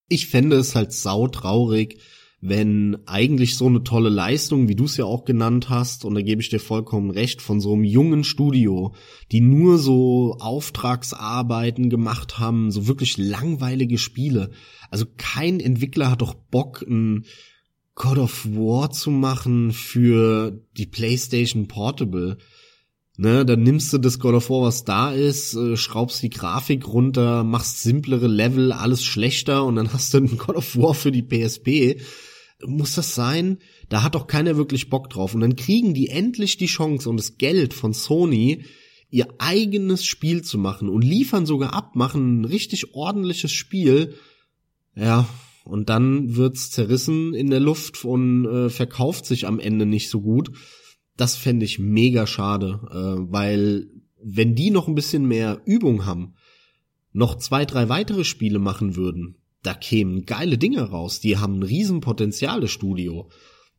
Ich 0.09 0.27
fände 0.27 0.57
es 0.57 0.75
halt 0.75 0.91
sautraurig, 0.91 2.01
wenn 2.41 2.97
eigentlich 3.05 3.57
so 3.57 3.67
eine 3.67 3.83
tolle 3.83 4.09
Leistung, 4.09 4.67
wie 4.69 4.75
du 4.75 4.85
es 4.85 4.97
ja 4.97 5.05
auch 5.05 5.25
genannt 5.25 5.69
hast, 5.69 6.05
und 6.05 6.15
da 6.15 6.21
gebe 6.21 6.41
ich 6.41 6.49
dir 6.49 6.59
vollkommen 6.59 7.11
recht, 7.11 7.41
von 7.41 7.59
so 7.59 7.73
einem 7.73 7.83
jungen 7.83 8.23
Studio, 8.23 8.93
die 9.31 9.41
nur 9.41 9.77
so 9.77 10.37
Auftragsarbeiten 10.39 11.89
gemacht 11.89 12.39
haben, 12.39 12.71
so 12.71 12.87
wirklich 12.87 13.17
langweilige 13.17 13.97
Spiele. 13.97 14.51
Also 14.89 15.05
kein 15.17 15.59
Entwickler 15.59 16.11
hat 16.11 16.21
doch 16.21 16.33
Bock, 16.33 16.81
ein 16.81 17.25
God 17.99 18.17
of 18.17 18.45
War 18.45 18.89
zu 18.91 19.11
machen 19.11 19.73
für 19.73 20.65
die 20.77 20.85
PlayStation 20.87 21.67
Portable. 21.67 22.37
Ne, 23.17 23.45
dann 23.45 23.61
nimmst 23.61 23.91
du 23.91 23.97
das 23.97 24.19
God 24.19 24.35
of 24.35 24.49
War, 24.49 24.61
was 24.61 24.85
da 24.85 25.11
ist, 25.11 25.53
äh, 25.53 25.75
schraubst 25.75 26.23
die 26.23 26.29
Grafik 26.29 26.87
runter, 26.87 27.43
machst 27.43 27.83
simplere 27.83 28.27
Level, 28.27 28.71
alles 28.71 29.03
schlechter 29.03 29.65
und 29.65 29.75
dann 29.75 29.91
hast 29.93 30.13
du 30.13 30.19
ein 30.19 30.37
God 30.37 30.55
of 30.55 30.77
War 30.77 30.93
für 30.93 31.11
die 31.11 31.21
PSP. 31.21 32.01
Muss 32.65 32.95
das 32.95 33.15
sein? 33.15 33.57
Da 33.89 34.01
hat 34.01 34.15
doch 34.15 34.27
keiner 34.27 34.55
wirklich 34.55 34.89
Bock 34.89 35.09
drauf. 35.09 35.35
Und 35.35 35.41
dann 35.41 35.57
kriegen 35.57 35.93
die 35.93 36.07
endlich 36.07 36.55
die 36.55 36.67
Chance 36.67 37.09
und 37.09 37.17
das 37.17 37.37
Geld 37.37 37.73
von 37.73 37.91
Sony, 37.91 38.63
ihr 39.09 39.27
eigenes 39.39 40.05
Spiel 40.05 40.41
zu 40.41 40.57
machen 40.57 40.87
und 40.87 41.03
liefern 41.03 41.45
sogar 41.45 41.73
ab, 41.73 41.97
machen 41.97 42.41
ein 42.41 42.45
richtig 42.45 42.93
ordentliches 42.93 43.51
Spiel. 43.51 44.15
Ja, 44.95 45.27
und 45.69 45.89
dann 45.89 46.35
wird's 46.35 46.71
zerrissen 46.71 47.33
in 47.33 47.49
der 47.49 47.59
Luft 47.59 48.03
und 48.03 48.45
äh, 48.45 48.69
verkauft 48.69 49.25
sich 49.25 49.47
am 49.47 49.59
Ende 49.59 49.85
nicht 49.85 50.09
so 50.09 50.21
gut. 50.21 50.51
Das 51.15 51.35
fände 51.35 51.65
ich 51.65 51.79
mega 51.79 52.25
schade, 52.27 52.79
äh, 52.91 53.31
weil 53.31 53.87
wenn 54.21 54.55
die 54.55 54.71
noch 54.71 54.87
ein 54.87 54.95
bisschen 54.95 55.27
mehr 55.27 55.61
Übung 55.65 56.05
haben, 56.05 56.35
noch 57.11 57.35
zwei, 57.35 57.65
drei 57.65 57.89
weitere 57.89 58.23
Spiele 58.23 58.59
machen 58.59 58.95
würden, 58.95 59.35
da 59.63 59.73
kämen 59.73 60.25
geile 60.25 60.57
Dinge 60.57 60.81
raus. 60.89 61.19
Die 61.19 61.37
haben 61.37 61.59
ein 61.59 61.63
Riesenpotenzial, 61.63 62.61
das 62.61 62.71
Studio. 62.71 63.29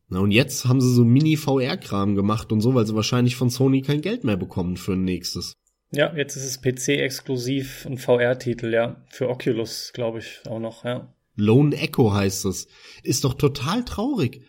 Na, 0.09 0.19
und 0.19 0.31
jetzt 0.31 0.65
haben 0.65 0.81
sie 0.81 0.93
so 0.93 1.03
Mini-VR-Kram 1.03 2.15
gemacht 2.15 2.51
und 2.51 2.61
so, 2.61 2.75
weil 2.75 2.85
sie 2.85 2.95
wahrscheinlich 2.95 3.35
von 3.35 3.49
Sony 3.49 3.81
kein 3.81 4.01
Geld 4.01 4.23
mehr 4.23 4.37
bekommen 4.37 4.77
für 4.77 4.93
ein 4.93 5.03
nächstes. 5.03 5.53
Ja, 5.91 6.15
jetzt 6.15 6.35
ist 6.35 6.45
es 6.45 6.61
PC-exklusiv 6.61 7.85
ein 7.85 7.97
VR-Titel, 7.97 8.73
ja. 8.73 9.03
Für 9.09 9.29
Oculus, 9.29 9.91
glaube 9.93 10.19
ich, 10.19 10.41
auch 10.47 10.59
noch, 10.59 10.85
ja. 10.85 11.13
Lone 11.35 11.75
Echo 11.75 12.13
heißt 12.13 12.45
es. 12.45 12.67
Ist 13.03 13.23
doch 13.23 13.33
total 13.33 13.85
traurig. 13.85 14.41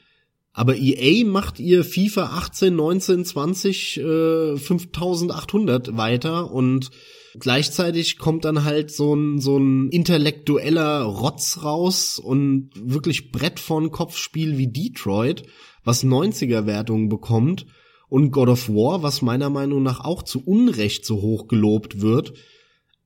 Aber 0.55 0.77
EA 0.77 1.25
macht 1.25 1.61
ihr 1.61 1.83
FIFA 1.83 2.25
18, 2.37 2.77
19, 2.77 3.25
20, 3.25 3.97
äh, 3.99 4.57
5800 4.57 5.97
weiter 5.97 6.51
und 6.51 6.91
gleichzeitig 7.39 8.19
kommt 8.19 8.45
dann 8.45 8.65
halt 8.65 8.91
so 8.91 9.15
ein, 9.15 9.39
so 9.41 9.57
ein 9.57 9.89
intellektueller 9.89 11.05
Rotz 11.05 11.61
raus 11.63 12.19
und 12.19 12.71
wirklich 12.77 13.33
Brett 13.33 13.61
von 13.61 13.91
Kopfspiel 13.91 14.59
wie 14.59 14.71
Detroit, 14.71 15.45
was 15.85 16.05
90er 16.05 16.67
Wertungen 16.67 17.09
bekommt 17.09 17.65
und 18.11 18.31
God 18.31 18.51
of 18.51 18.69
War, 18.69 19.03
was 19.03 19.23
meiner 19.23 19.49
Meinung 19.49 19.83
nach 19.83 20.01
auch 20.01 20.23
zu 20.23 20.45
Unrecht 20.45 21.07
so 21.07 21.23
hoch 21.23 21.49
gelobt 21.49 22.03
wird, 22.03 22.35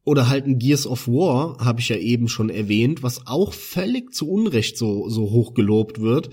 oder 0.07 0.29
halt 0.29 0.47
ein 0.47 0.61
Gears 0.61 0.87
of 0.87 1.09
War, 1.09 1.59
habe 1.59 1.81
ich 1.81 1.89
ja 1.89 1.97
eben 1.97 2.29
schon 2.29 2.49
erwähnt, 2.49 3.03
was 3.03 3.27
auch 3.27 3.53
völlig 3.53 4.15
zu 4.15 4.31
Unrecht 4.31 4.79
so, 4.79 5.09
so 5.09 5.33
hoch 5.33 5.53
gelobt 5.53 6.01
wird, 6.01 6.31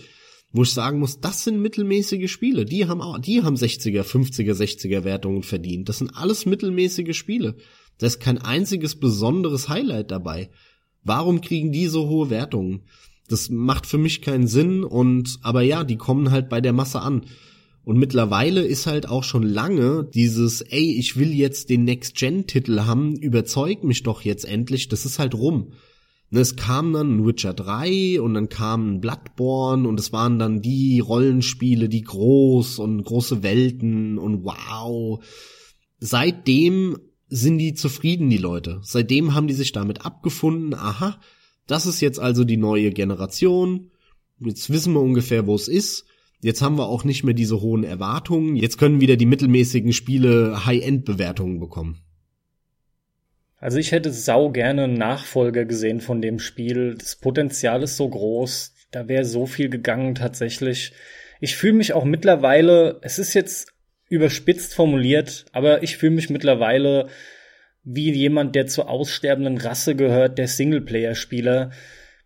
wo 0.52 0.62
ich 0.62 0.72
sagen 0.72 1.00
muss, 1.00 1.22
das 1.22 1.44
sind 1.44 1.60
mittelmäßige 1.60 2.32
Spiele. 2.32 2.66
Die 2.66 2.88
haben 2.88 3.02
auch, 3.02 3.18
die 3.18 3.42
haben 3.42 3.56
60er, 3.56 4.04
50er, 4.04 4.54
60er 4.54 5.04
Wertungen 5.04 5.42
verdient. 5.42 5.90
Das 5.90 5.98
sind 5.98 6.12
alles 6.16 6.46
mittelmäßige 6.46 7.18
Spiele. 7.18 7.56
Da 7.98 8.06
ist 8.06 8.20
kein 8.20 8.38
einziges 8.38 9.00
besonderes 9.00 9.70
Highlight 9.70 10.12
dabei. 10.12 10.52
Warum 11.04 11.42
kriegen 11.42 11.72
die 11.72 11.88
so 11.88 12.08
hohe 12.08 12.30
Wertungen? 12.30 12.84
Das 13.28 13.50
macht 13.50 13.88
für 13.88 13.98
mich 13.98 14.22
keinen 14.22 14.46
Sinn 14.46 14.84
und, 14.84 15.40
aber 15.42 15.64
ja, 15.64 15.84
die 15.84 15.98
kommen 15.98 16.30
halt 16.30 16.48
bei 16.48 16.62
der 16.62 16.74
Masse 16.74 17.02
an. 17.02 17.24
Und 17.86 17.98
mittlerweile 17.98 18.62
ist 18.62 18.88
halt 18.88 19.10
auch 19.10 19.24
schon 19.24 19.44
lange 19.44 20.06
dieses, 20.14 20.62
ey, 20.62 20.98
ich 20.98 21.18
will 21.18 21.34
jetzt 21.34 21.70
den 21.70 21.84
Next-Gen-Titel 21.84 22.82
haben, 22.82 23.16
überzeug 23.16 23.84
mich 23.84 24.04
doch 24.04 24.22
jetzt 24.22 24.46
endlich, 24.46 24.88
das 24.88 25.06
ist 25.06 25.20
halt 25.20 25.36
rum. 25.36 25.74
Ne, 26.30 26.40
es 26.40 26.56
kam 26.56 26.94
dann 26.94 27.18
ein 27.18 27.26
Witcher 27.28 27.54
3 27.54 28.22
und 28.22 28.34
dann 28.34 28.50
kam 28.50 28.94
ein 28.94 29.02
Bloodborne 29.02 29.88
und 29.88 30.00
es 30.00 30.14
waren 30.14 30.40
dann 30.40 30.62
die 30.62 31.00
Rollenspiele, 31.00 31.90
die 31.90 32.02
groß 32.02 32.80
und 32.80 33.04
große 33.04 33.44
Welten 33.44 34.18
und 34.18 34.44
wow. 34.44 35.24
Seitdem 36.00 36.98
sind 37.28 37.58
die 37.58 37.74
zufrieden, 37.74 38.30
die 38.30 38.38
Leute. 38.38 38.80
Seitdem 38.82 39.36
haben 39.36 39.48
die 39.48 39.54
sich 39.54 39.74
damit 39.74 40.06
abgefunden, 40.06 40.74
aha, 40.74 41.20
das 41.68 41.86
ist 41.86 42.02
jetzt 42.02 42.20
also 42.20 42.44
die 42.46 42.58
neue 42.58 42.92
Generation. 42.92 43.92
Jetzt 44.40 44.70
wissen 44.70 44.94
wir 44.94 45.02
ungefähr, 45.02 45.46
wo 45.46 45.56
es 45.56 45.68
ist. 45.68 46.06
Jetzt 46.44 46.62
haben 46.62 46.78
wir 46.78 46.90
auch 46.90 47.06
nicht 47.06 47.24
mehr 47.24 47.34
diese 47.34 47.62
hohen 47.62 47.86
Erwartungen. 47.86 48.58
Jetzt 48.58 48.78
können 48.78 49.00
wieder 49.00 49.16
die 49.16 49.26
mittelmäßigen 49.26 49.94
Spiele 49.94 50.66
High-End-Bewertungen 50.66 51.62
bekommen. 51.62 52.02
Also 53.56 53.78
ich 53.78 53.94
hätte 53.94 54.12
sau 54.12 54.52
gerne 54.52 54.84
einen 54.84 54.96
Nachfolger 54.96 55.64
gesehen 55.64 56.02
von 56.02 56.22
dem 56.22 56.40
Spiel. 56.40 56.96
Das 56.96 57.16
Potenzial 57.16 57.82
ist 57.82 57.96
so 57.96 58.10
groß. 58.10 58.74
Da 58.92 59.08
wäre 59.08 59.24
so 59.24 59.46
viel 59.46 59.70
gegangen 59.70 60.16
tatsächlich. 60.16 60.92
Ich 61.40 61.56
fühle 61.56 61.74
mich 61.76 61.94
auch 61.94 62.04
mittlerweile, 62.04 63.00
es 63.04 63.20
ist 63.20 63.34
jetzt 63.36 63.72
überspitzt 64.10 64.76
formuliert, 64.76 65.46
aber 65.54 65.82
ich 65.82 65.96
fühle 65.96 66.12
mich 66.12 66.30
mittlerweile 66.30 67.08
wie 67.86 68.12
jemand, 68.12 68.54
der 68.56 68.68
zur 68.68 68.90
aussterbenden 68.90 69.60
Rasse 69.60 69.96
gehört, 69.96 70.38
der 70.38 70.50
Singleplayer-Spieler. 70.50 71.72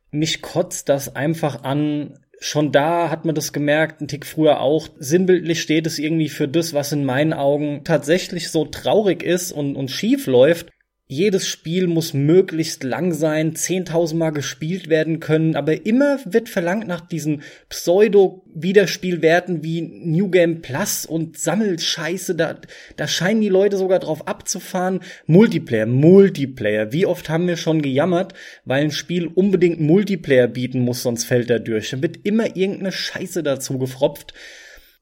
Mich 0.09 0.41
kotzt 0.41 0.89
das 0.89 1.15
einfach 1.15 1.61
an, 1.63 2.17
schon 2.39 2.71
da 2.71 3.09
hat 3.09 3.25
man 3.25 3.35
das 3.35 3.53
gemerkt, 3.53 4.01
ein 4.01 4.07
Tick 4.07 4.25
früher 4.25 4.59
auch. 4.59 4.89
Sinnbildlich 4.97 5.61
steht 5.61 5.87
es 5.87 5.99
irgendwie 5.99 6.29
für 6.29 6.47
das, 6.47 6.73
was 6.73 6.91
in 6.91 7.05
meinen 7.05 7.33
Augen 7.33 7.83
tatsächlich 7.83 8.49
so 8.49 8.65
traurig 8.65 9.23
ist 9.23 9.51
und, 9.51 9.75
und 9.75 9.91
schief 9.91 10.27
läuft 10.27 10.67
jedes 11.09 11.47
Spiel 11.47 11.87
muss 11.87 12.13
möglichst 12.13 12.83
lang 12.83 13.13
sein, 13.13 13.53
10.000 13.53 14.15
Mal 14.15 14.31
gespielt 14.31 14.89
werden 14.89 15.21
können, 15.21 15.55
aber 15.55 15.85
immer 15.85 16.19
wird 16.25 16.49
verlangt 16.49 16.85
nach 16.85 16.99
diesen 16.99 17.43
Pseudo-Wiederspielwerten 17.69 19.63
wie 19.63 19.81
New 19.81 20.29
Game 20.29 20.61
Plus 20.61 21.05
und 21.05 21.37
Sammelscheiße, 21.37 22.35
da, 22.35 22.59
da 22.97 23.07
scheinen 23.07 23.39
die 23.39 23.47
Leute 23.47 23.77
sogar 23.77 23.99
drauf 23.99 24.27
abzufahren. 24.27 24.99
Multiplayer, 25.27 25.85
Multiplayer. 25.85 26.91
Wie 26.91 27.05
oft 27.05 27.29
haben 27.29 27.47
wir 27.47 27.55
schon 27.55 27.81
gejammert, 27.81 28.33
weil 28.65 28.83
ein 28.83 28.91
Spiel 28.91 29.27
unbedingt 29.27 29.79
Multiplayer 29.79 30.47
bieten 30.47 30.81
muss, 30.81 31.03
sonst 31.03 31.23
fällt 31.23 31.49
er 31.49 31.61
durch. 31.61 31.91
Da 31.91 32.01
wird 32.01 32.25
immer 32.25 32.57
irgendeine 32.57 32.91
Scheiße 32.91 33.43
dazu 33.43 33.77
gefropft. 33.77 34.33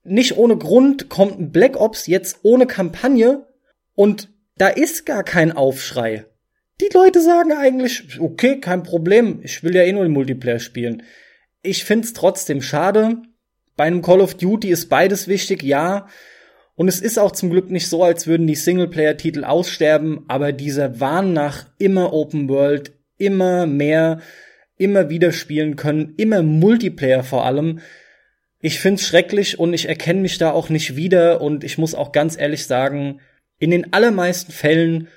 Nicht 0.04 0.38
ohne 0.38 0.56
Grund 0.56 1.10
kommt 1.10 1.52
Black 1.52 1.78
Ops 1.82 2.06
jetzt 2.06 2.42
ohne 2.44 2.68
Kampagne 2.68 3.48
und 3.96 4.30
da 4.58 4.68
ist 4.68 5.06
gar 5.06 5.24
kein 5.24 5.52
Aufschrei. 5.52 6.26
Die 6.82 6.90
Leute 6.94 7.22
sagen 7.22 7.54
eigentlich, 7.54 8.20
okay, 8.20 8.60
kein 8.60 8.84
Problem, 8.84 9.40
ich 9.44 9.64
will 9.64 9.76
ja 9.76 9.84
eh 9.84 9.94
nur 9.94 10.04
den 10.04 10.12
Multiplayer 10.12 10.60
spielen. 10.60 11.04
Ich 11.62 11.84
find's 11.84 12.14
trotzdem 12.14 12.62
schade. 12.62 13.18
Bei 13.78 13.86
einem 13.86 14.02
Call 14.02 14.22
of 14.22 14.36
Duty 14.36 14.70
ist 14.70 14.90
beides 14.90 15.28
wichtig, 15.28 15.64
ja. 15.64 16.08
Und 16.76 16.90
es 16.90 17.00
ist 17.00 17.18
auch 17.18 17.32
zum 17.32 17.50
Glück 17.50 17.72
nicht 17.72 17.88
so, 17.88 18.04
als 18.04 18.28
würden 18.28 18.48
die 18.48 18.56
Singleplayer-Titel 18.56 19.46
aussterben, 19.46 20.26
aber 20.28 20.52
dieser 20.52 21.00
Wahn 21.00 21.32
nach 21.32 21.68
immer 21.78 22.12
Open 22.12 22.50
World, 22.50 22.92
immer 23.18 23.66
mehr, 23.66 24.20
immer 24.78 25.10
wieder 25.10 25.32
spielen 25.32 25.78
können, 25.78 26.14
immer 26.18 26.44
Multiplayer 26.44 27.24
vor 27.24 27.46
allem. 27.46 27.80
Ich 28.60 28.80
find's 28.80 29.08
schrecklich 29.08 29.60
und 29.60 29.74
ich 29.74 29.88
erkenne 29.88 30.22
mich 30.22 30.38
da 30.38 30.52
auch 30.52 30.70
nicht 30.70 30.98
wieder 30.98 31.40
und 31.40 31.64
ich 31.64 31.78
muss 31.78 31.96
auch 31.96 32.12
ganz 32.12 32.38
ehrlich 32.38 32.66
sagen, 32.66 33.22
in 33.60 33.72
den 33.72 33.94
allermeisten 33.94 34.52
Fällen 34.52 35.08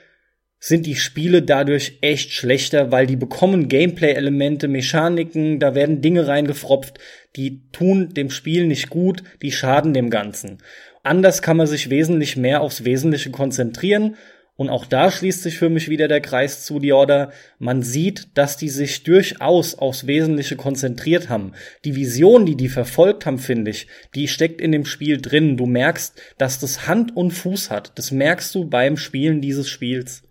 sind 0.61 0.87
die 0.87 0.97
Spiele 0.97 1.43
dadurch 1.43 1.99
echt 2.01 2.33
schlechter, 2.33 2.91
weil 2.91 3.07
die 3.07 3.17
bekommen 3.17 3.69
Gameplay-Elemente, 3.69 4.67
Mechaniken, 4.67 5.61
da 5.61 5.75
werden 5.75 6.01
Dinge 6.01 6.27
reingefropft, 6.27 6.99
die 7.37 7.71
tun 7.71 8.13
dem 8.15 8.31
Spiel 8.31 8.67
nicht 8.67 8.91
gut, 8.91 9.23
die 9.41 9.53
schaden 9.53 9.95
dem 9.95 10.11
Ganzen. 10.11 10.59
Anders 11.05 11.43
kann 11.43 11.57
man 11.57 11.69
sich 11.69 11.91
wesentlich 11.91 12.37
mehr 12.37 12.61
aufs 12.61 12.85
Wesentliche 12.85 13.31
konzentrieren 13.31 14.17
und 14.59 14.71
auch 14.71 14.87
da 14.87 15.13
schließt 15.13 15.45
sich 15.45 15.57
für 15.57 15.71
mich 15.71 15.89
wieder 15.89 16.09
der 16.09 16.21
Kreis 16.21 16.65
zu 16.65 16.81
die 16.81 16.93
Order. 16.93 17.31
Man 17.61 17.85
sieht, 17.85 18.27
dass 18.35 18.57
die 18.57 18.69
sich 18.69 19.05
durchaus 19.05 19.77
aufs 19.77 20.09
Wesentliche 20.09 20.57
konzentriert 20.57 21.29
haben. 21.29 21.53
Die 21.85 21.95
Vision, 21.95 22.45
die 22.45 22.57
die 22.57 22.69
verfolgt 22.69 23.25
haben, 23.25 23.39
finde 23.39 23.71
ich, 23.71 23.87
die 24.17 24.27
steckt 24.27 24.61
in 24.61 24.73
dem 24.73 24.85
Spiel 24.85 25.21
drin. 25.21 25.57
Du 25.57 25.67
merkst, 25.67 26.21
dass 26.39 26.59
das 26.59 26.89
Hand 26.89 27.17
und 27.17 27.31
Fuß 27.31 27.71
hat. 27.71 27.93
Das 27.95 28.11
merkst 28.11 28.53
du 28.53 28.65
beim 28.65 28.97
Spielen 28.97 29.41
dieses 29.41 29.69
Spiels. 29.69 30.25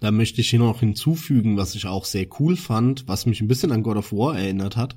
Da 0.00 0.10
möchte 0.10 0.40
ich 0.40 0.50
hier 0.50 0.58
noch 0.58 0.80
hinzufügen, 0.80 1.56
was 1.56 1.76
ich 1.76 1.86
auch 1.86 2.04
sehr 2.04 2.26
cool 2.40 2.56
fand, 2.56 3.06
was 3.06 3.26
mich 3.26 3.40
ein 3.40 3.48
bisschen 3.48 3.70
an 3.70 3.84
God 3.84 3.98
of 3.98 4.12
War 4.12 4.36
erinnert 4.36 4.76
hat, 4.76 4.96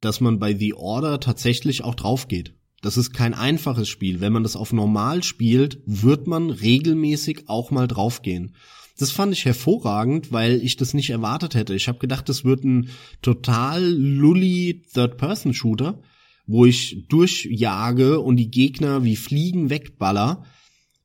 dass 0.00 0.20
man 0.20 0.40
bei 0.40 0.52
The 0.52 0.74
Order 0.74 1.20
tatsächlich 1.20 1.84
auch 1.84 1.94
drauf 1.94 2.26
geht. 2.26 2.54
Das 2.86 2.96
ist 2.96 3.12
kein 3.12 3.34
einfaches 3.34 3.88
Spiel. 3.88 4.20
Wenn 4.20 4.32
man 4.32 4.44
das 4.44 4.54
auf 4.54 4.72
normal 4.72 5.24
spielt, 5.24 5.80
wird 5.86 6.28
man 6.28 6.50
regelmäßig 6.50 7.48
auch 7.48 7.72
mal 7.72 7.88
draufgehen. 7.88 8.54
Das 8.96 9.10
fand 9.10 9.32
ich 9.32 9.44
hervorragend, 9.44 10.30
weil 10.30 10.62
ich 10.62 10.76
das 10.76 10.94
nicht 10.94 11.10
erwartet 11.10 11.56
hätte. 11.56 11.74
Ich 11.74 11.88
habe 11.88 11.98
gedacht, 11.98 12.28
das 12.28 12.44
wird 12.44 12.62
ein 12.62 12.90
total 13.22 13.82
lully 13.82 14.84
Third-Person-Shooter, 14.94 16.00
wo 16.46 16.64
ich 16.64 17.08
durchjage 17.08 18.20
und 18.20 18.36
die 18.36 18.52
Gegner 18.52 19.02
wie 19.02 19.16
Fliegen 19.16 19.68
wegballer, 19.68 20.44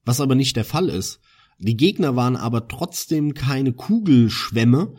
was 0.05 0.21
aber 0.21 0.36
nicht 0.36 0.57
der 0.57 0.65
Fall 0.65 0.88
ist. 0.88 1.19
Die 1.57 1.77
Gegner 1.77 2.15
waren 2.15 2.36
aber 2.36 2.67
trotzdem 2.67 3.34
keine 3.34 3.73
Kugelschwämme, 3.73 4.93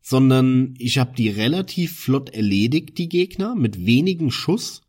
sondern 0.00 0.72
ich 0.78 0.96
habe 0.96 1.14
die 1.14 1.28
relativ 1.28 2.00
flott 2.00 2.30
erledigt, 2.30 2.96
die 2.96 3.10
Gegner, 3.10 3.54
mit 3.54 3.84
wenigen 3.84 4.30
Schuss 4.30 4.80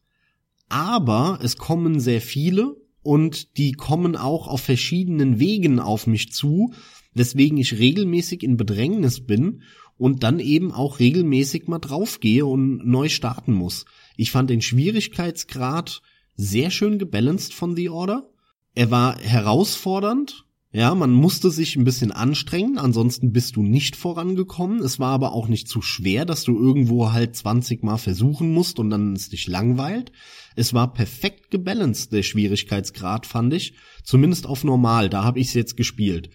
aber 0.70 1.40
es 1.42 1.58
kommen 1.58 2.00
sehr 2.00 2.22
viele 2.22 2.76
und 3.02 3.58
die 3.58 3.72
kommen 3.72 4.16
auch 4.16 4.48
auf 4.48 4.62
verschiedenen 4.62 5.40
Wegen 5.40 5.80
auf 5.80 6.08
mich 6.08 6.34
zu, 6.34 6.74
weswegen 7.14 7.58
ich 7.58 7.80
regelmäßig 7.80 8.44
in 8.44 8.58
Bedrängnis 8.58 9.26
bin 9.26 9.62
und 9.98 10.24
dann 10.24 10.40
eben 10.40 10.72
auch 10.72 11.00
regelmäßig 11.00 11.68
mal 11.68 11.80
draufgehe 11.80 12.46
und 12.46 12.86
neu 12.86 13.10
starten 13.10 13.54
muss. 13.54 13.86
Ich 14.16 14.32
fand 14.32 14.50
den 14.50 14.62
Schwierigkeitsgrad 14.62 16.02
sehr 16.36 16.70
schön 16.70 17.00
gebalanced 17.00 17.54
von 17.54 17.76
The 17.76 17.90
Order. 17.90 18.30
Er 18.76 18.92
war 18.92 19.18
herausfordernd, 19.18 20.46
ja, 20.78 20.94
man 20.94 21.12
musste 21.12 21.50
sich 21.50 21.76
ein 21.76 21.86
bisschen 21.86 22.12
anstrengen, 22.12 22.78
ansonsten 22.78 23.32
bist 23.32 23.56
du 23.56 23.64
nicht 23.64 23.96
vorangekommen. 23.96 24.78
Es 24.80 25.00
war 25.00 25.10
aber 25.10 25.32
auch 25.32 25.48
nicht 25.48 25.68
zu 25.68 25.82
schwer, 25.82 26.24
dass 26.24 26.44
du 26.44 26.56
irgendwo 26.56 27.12
halt 27.12 27.36
20 27.36 27.82
Mal 27.82 27.98
versuchen 27.98 28.54
musst 28.54 28.78
und 28.78 28.92
dann 28.92 29.14
es 29.14 29.30
dich 29.30 29.48
langweilt. 29.48 30.12
Es 30.56 30.76
war 30.76 30.94
perfekt 30.94 31.50
gebalanced, 31.50 32.14
der 32.14 32.22
Schwierigkeitsgrad, 32.22 33.26
fand 33.26 33.56
ich. 33.56 33.74
Zumindest 34.04 34.46
auf 34.46 34.64
normal, 34.64 35.10
da 35.10 35.24
habe 35.24 35.40
ich 35.40 35.48
es 35.48 35.56
jetzt 35.56 35.78
gespielt. 35.78 36.30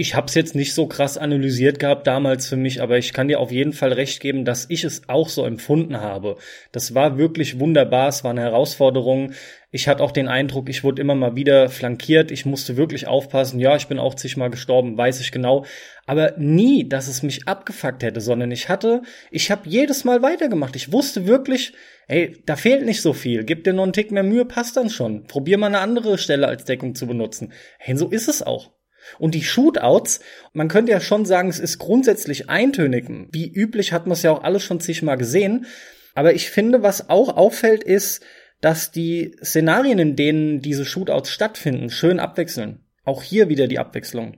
Ich 0.00 0.14
habe 0.14 0.28
es 0.28 0.34
jetzt 0.34 0.54
nicht 0.54 0.72
so 0.72 0.86
krass 0.86 1.18
analysiert 1.18 1.78
gehabt 1.78 2.06
damals 2.06 2.48
für 2.48 2.56
mich, 2.56 2.80
aber 2.80 2.96
ich 2.96 3.12
kann 3.12 3.28
dir 3.28 3.38
auf 3.38 3.52
jeden 3.52 3.74
Fall 3.74 3.92
recht 3.92 4.20
geben, 4.20 4.46
dass 4.46 4.64
ich 4.70 4.82
es 4.82 5.02
auch 5.08 5.28
so 5.28 5.44
empfunden 5.44 6.00
habe. 6.00 6.38
Das 6.72 6.94
war 6.94 7.18
wirklich 7.18 7.60
wunderbar, 7.60 8.08
es 8.08 8.24
war 8.24 8.30
eine 8.30 8.40
Herausforderung. 8.40 9.34
Ich 9.70 9.88
hatte 9.88 10.02
auch 10.02 10.12
den 10.12 10.26
Eindruck, 10.26 10.70
ich 10.70 10.84
wurde 10.84 11.02
immer 11.02 11.14
mal 11.14 11.36
wieder 11.36 11.68
flankiert, 11.68 12.30
ich 12.30 12.46
musste 12.46 12.78
wirklich 12.78 13.08
aufpassen. 13.08 13.60
Ja, 13.60 13.76
ich 13.76 13.88
bin 13.88 13.98
auch 13.98 14.14
zigmal 14.14 14.48
gestorben, 14.48 14.96
weiß 14.96 15.20
ich 15.20 15.32
genau. 15.32 15.66
Aber 16.06 16.32
nie, 16.38 16.88
dass 16.88 17.06
es 17.06 17.22
mich 17.22 17.46
abgefuckt 17.46 18.02
hätte, 18.02 18.22
sondern 18.22 18.50
ich 18.52 18.70
hatte, 18.70 19.02
ich 19.30 19.50
habe 19.50 19.68
jedes 19.68 20.04
Mal 20.04 20.22
weitergemacht. 20.22 20.76
Ich 20.76 20.92
wusste 20.94 21.26
wirklich, 21.26 21.74
ey, 22.08 22.42
da 22.46 22.56
fehlt 22.56 22.86
nicht 22.86 23.02
so 23.02 23.12
viel. 23.12 23.44
Gib 23.44 23.64
dir 23.64 23.74
noch 23.74 23.82
einen 23.82 23.92
Tick 23.92 24.12
mehr 24.12 24.22
Mühe, 24.22 24.46
passt 24.46 24.78
dann 24.78 24.88
schon. 24.88 25.24
Probier 25.24 25.58
mal 25.58 25.66
eine 25.66 25.80
andere 25.80 26.16
Stelle 26.16 26.48
als 26.48 26.64
Deckung 26.64 26.94
zu 26.94 27.06
benutzen. 27.06 27.52
Hey, 27.76 27.98
so 27.98 28.08
ist 28.08 28.30
es 28.30 28.42
auch. 28.42 28.70
Und 29.18 29.34
die 29.34 29.42
Shootouts, 29.42 30.20
man 30.52 30.68
könnte 30.68 30.92
ja 30.92 31.00
schon 31.00 31.24
sagen, 31.24 31.48
es 31.48 31.58
ist 31.58 31.78
grundsätzlich 31.78 32.48
eintönig. 32.48 33.06
Wie 33.32 33.50
üblich 33.50 33.92
hat 33.92 34.06
man 34.06 34.12
es 34.12 34.22
ja 34.22 34.30
auch 34.30 34.42
alles 34.42 34.62
schon 34.62 34.80
zigmal 34.80 35.16
gesehen. 35.16 35.66
Aber 36.14 36.34
ich 36.34 36.50
finde, 36.50 36.82
was 36.82 37.08
auch 37.08 37.36
auffällt, 37.36 37.84
ist, 37.84 38.22
dass 38.60 38.90
die 38.90 39.36
Szenarien, 39.42 39.98
in 39.98 40.16
denen 40.16 40.60
diese 40.60 40.84
Shootouts 40.84 41.30
stattfinden, 41.30 41.90
schön 41.90 42.20
abwechseln. 42.20 42.80
Auch 43.04 43.22
hier 43.22 43.48
wieder 43.48 43.66
die 43.66 43.78
Abwechslung. 43.78 44.36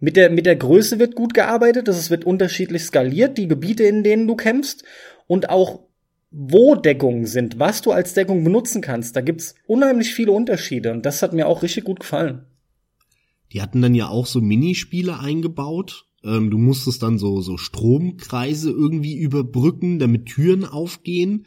Mit 0.00 0.16
der, 0.16 0.30
mit 0.30 0.46
der 0.46 0.56
Größe 0.56 0.98
wird 0.98 1.14
gut 1.14 1.32
gearbeitet, 1.32 1.86
es 1.86 2.10
wird 2.10 2.24
unterschiedlich 2.24 2.82
skaliert, 2.82 3.38
die 3.38 3.46
Gebiete, 3.46 3.84
in 3.84 4.02
denen 4.02 4.26
du 4.26 4.34
kämpfst 4.34 4.82
und 5.28 5.48
auch 5.48 5.84
wo 6.32 6.74
Deckungen 6.74 7.26
sind, 7.26 7.58
was 7.60 7.82
du 7.82 7.92
als 7.92 8.14
Deckung 8.14 8.42
benutzen 8.42 8.80
kannst. 8.80 9.14
Da 9.14 9.20
gibt's 9.20 9.54
unheimlich 9.66 10.14
viele 10.14 10.32
Unterschiede 10.32 10.90
und 10.90 11.06
das 11.06 11.22
hat 11.22 11.34
mir 11.34 11.46
auch 11.46 11.62
richtig 11.62 11.84
gut 11.84 12.00
gefallen. 12.00 12.46
Die 13.52 13.60
hatten 13.60 13.82
dann 13.82 13.94
ja 13.94 14.08
auch 14.08 14.26
so 14.26 14.40
Minispiele 14.40 15.18
eingebaut. 15.18 16.06
Ähm, 16.24 16.50
du 16.50 16.58
musstest 16.58 17.02
dann 17.02 17.18
so, 17.18 17.40
so 17.40 17.56
Stromkreise 17.56 18.70
irgendwie 18.70 19.16
überbrücken, 19.16 19.98
damit 19.98 20.26
Türen 20.26 20.64
aufgehen. 20.64 21.46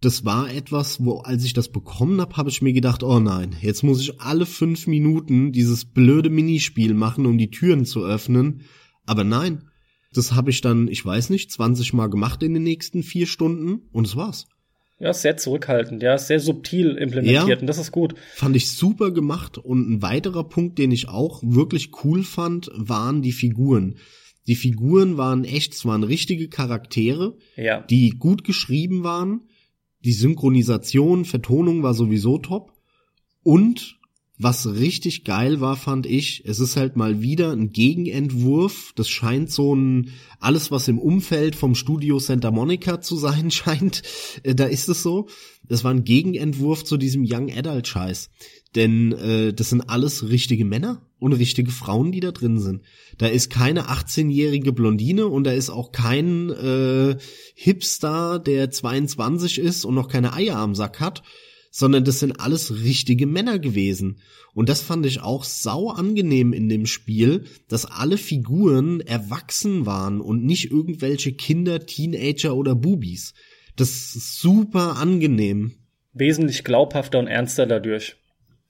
Das 0.00 0.24
war 0.24 0.52
etwas, 0.52 1.02
wo, 1.02 1.18
als 1.18 1.44
ich 1.44 1.54
das 1.54 1.70
bekommen 1.70 2.20
habe, 2.20 2.36
habe 2.36 2.50
ich 2.50 2.60
mir 2.60 2.74
gedacht, 2.74 3.02
oh 3.02 3.20
nein, 3.20 3.56
jetzt 3.62 3.82
muss 3.82 4.00
ich 4.00 4.20
alle 4.20 4.44
fünf 4.44 4.86
Minuten 4.86 5.50
dieses 5.52 5.86
blöde 5.86 6.28
Minispiel 6.28 6.92
machen, 6.92 7.24
um 7.24 7.38
die 7.38 7.50
Türen 7.50 7.86
zu 7.86 8.04
öffnen. 8.04 8.60
Aber 9.06 9.24
nein, 9.24 9.70
das 10.12 10.32
habe 10.32 10.50
ich 10.50 10.60
dann, 10.60 10.88
ich 10.88 11.04
weiß 11.04 11.30
nicht, 11.30 11.50
20 11.50 11.94
Mal 11.94 12.08
gemacht 12.08 12.42
in 12.42 12.54
den 12.54 12.62
nächsten 12.62 13.02
vier 13.02 13.26
Stunden 13.26 13.88
und 13.92 14.06
es 14.06 14.14
war's. 14.14 14.46
Ja, 14.98 15.12
sehr 15.12 15.36
zurückhaltend, 15.36 16.02
ja, 16.02 16.16
sehr 16.16 16.38
subtil 16.38 16.92
implementiert 16.96 17.48
ja, 17.48 17.58
und 17.58 17.66
das 17.66 17.78
ist 17.78 17.90
gut. 17.90 18.14
Fand 18.34 18.54
ich 18.54 18.70
super 18.70 19.10
gemacht 19.10 19.58
und 19.58 19.90
ein 19.90 20.02
weiterer 20.02 20.44
Punkt, 20.44 20.78
den 20.78 20.92
ich 20.92 21.08
auch 21.08 21.42
wirklich 21.42 21.90
cool 22.04 22.22
fand, 22.22 22.70
waren 22.74 23.20
die 23.20 23.32
Figuren. 23.32 23.96
Die 24.46 24.54
Figuren 24.54 25.16
waren 25.16 25.44
echt, 25.44 25.74
es 25.74 25.84
waren 25.84 26.04
richtige 26.04 26.48
Charaktere, 26.48 27.36
ja. 27.56 27.80
die 27.80 28.10
gut 28.10 28.44
geschrieben 28.44 29.02
waren. 29.02 29.48
Die 30.04 30.12
Synchronisation, 30.12 31.24
Vertonung 31.24 31.82
war 31.82 31.94
sowieso 31.94 32.38
top. 32.38 32.72
Und 33.42 33.98
was 34.36 34.66
richtig 34.66 35.22
geil 35.24 35.60
war, 35.60 35.76
fand 35.76 36.06
ich, 36.06 36.42
es 36.44 36.58
ist 36.58 36.76
halt 36.76 36.96
mal 36.96 37.22
wieder 37.22 37.52
ein 37.52 37.70
Gegenentwurf. 37.70 38.92
Das 38.96 39.08
scheint 39.08 39.52
so 39.52 39.76
ein, 39.76 40.10
alles 40.40 40.72
was 40.72 40.88
im 40.88 40.98
Umfeld 40.98 41.54
vom 41.54 41.76
Studio 41.76 42.18
Santa 42.18 42.50
Monica 42.50 43.00
zu 43.00 43.16
sein 43.16 43.50
scheint, 43.52 44.02
äh, 44.42 44.54
da 44.54 44.64
ist 44.64 44.88
es 44.88 45.02
so. 45.02 45.28
Das 45.68 45.84
war 45.84 45.92
ein 45.92 46.04
Gegenentwurf 46.04 46.84
zu 46.84 46.96
diesem 46.96 47.24
Young 47.26 47.50
Adult 47.50 47.86
Scheiß. 47.86 48.30
Denn 48.74 49.12
äh, 49.12 49.52
das 49.52 49.70
sind 49.70 49.82
alles 49.82 50.28
richtige 50.28 50.64
Männer 50.64 51.06
und 51.20 51.32
richtige 51.32 51.70
Frauen, 51.70 52.10
die 52.10 52.20
da 52.20 52.32
drin 52.32 52.58
sind. 52.58 52.82
Da 53.18 53.28
ist 53.28 53.50
keine 53.50 53.88
18-jährige 53.88 54.72
Blondine 54.72 55.28
und 55.28 55.44
da 55.44 55.52
ist 55.52 55.70
auch 55.70 55.92
kein 55.92 56.50
äh, 56.50 57.16
Hipster, 57.54 58.40
der 58.40 58.72
22 58.72 59.58
ist 59.58 59.84
und 59.84 59.94
noch 59.94 60.08
keine 60.08 60.32
Eier 60.32 60.56
am 60.56 60.74
Sack 60.74 60.98
hat 60.98 61.22
sondern 61.76 62.04
das 62.04 62.20
sind 62.20 62.38
alles 62.38 62.84
richtige 62.84 63.26
Männer 63.26 63.58
gewesen. 63.58 64.20
Und 64.54 64.68
das 64.68 64.80
fand 64.80 65.04
ich 65.06 65.22
auch 65.22 65.42
sau 65.42 65.90
angenehm 65.90 66.52
in 66.52 66.68
dem 66.68 66.86
Spiel, 66.86 67.46
dass 67.68 67.84
alle 67.84 68.16
Figuren 68.16 69.00
erwachsen 69.00 69.84
waren 69.84 70.20
und 70.20 70.44
nicht 70.44 70.70
irgendwelche 70.70 71.32
Kinder, 71.32 71.84
Teenager 71.84 72.54
oder 72.54 72.76
Bubis. 72.76 73.34
Das 73.74 73.88
ist 74.14 74.40
super 74.40 74.98
angenehm. 74.98 75.72
Wesentlich 76.12 76.62
glaubhafter 76.62 77.18
und 77.18 77.26
ernster 77.26 77.66
dadurch. 77.66 78.14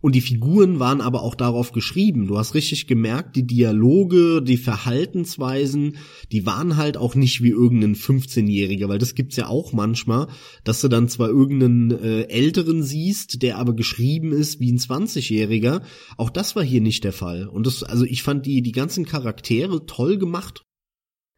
Und 0.05 0.15
die 0.15 0.21
Figuren 0.21 0.81
waren 0.81 1.01
aber 1.01 1.23
auch 1.23 1.35
darauf 1.35 1.73
geschrieben. 1.73 2.27
Du 2.27 2.37
hast 2.37 2.53
richtig 2.53 2.87
gemerkt, 2.87 3.37
die 3.37 3.47
Dialoge, 3.47 4.43
die 4.43 4.59
Verhaltensweisen, 4.59 5.97
die 6.31 6.45
waren 6.45 6.77
halt 6.77 6.99
auch 6.99 7.15
nicht 7.15 7.43
wie 7.43 7.49
irgendein 7.49 7.95
15-Jähriger, 7.95 8.89
weil 8.89 8.99
das 8.99 9.15
gibt's 9.15 9.37
ja 9.37 9.47
auch 9.47 9.73
manchmal, 9.73 10.27
dass 10.63 10.83
du 10.83 10.89
dann 10.89 11.09
zwar 11.09 11.31
irgendeinen 11.31 11.91
äh, 11.91 12.25
Älteren 12.25 12.83
siehst, 12.83 13.41
der 13.41 13.57
aber 13.57 13.75
geschrieben 13.75 14.33
ist 14.33 14.61
wie 14.61 14.71
ein 14.71 14.79
20-Jähriger. 14.79 15.81
Auch 16.19 16.29
das 16.29 16.55
war 16.55 16.63
hier 16.63 16.83
nicht 16.83 17.03
der 17.05 17.15
Fall. 17.15 17.49
Und 17.49 17.67
das, 17.67 17.83
also 17.83 18.05
ich 18.05 18.23
fand 18.23 18.45
die, 18.45 18.61
die 18.61 18.73
ganzen 18.73 19.07
Charaktere 19.07 19.87
toll 19.87 20.19
gemacht. 20.19 20.61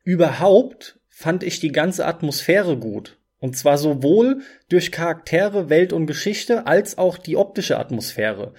Überhaupt 0.03 0.99
fand 1.07 1.45
ich 1.45 1.61
die 1.61 1.71
ganze 1.71 2.05
Atmosphäre 2.05 2.77
gut. 2.77 3.17
Und 3.39 3.57
zwar 3.57 3.79
sowohl 3.79 4.41
durch 4.69 4.93
Charaktere, 4.93 5.69
Welt 5.69 5.93
und 5.93 6.07
Geschichte 6.07 6.67
als 6.67 6.99
auch 6.99 7.19
die 7.19 7.37
optische 7.37 7.79
Atmosphäre. 7.79 8.55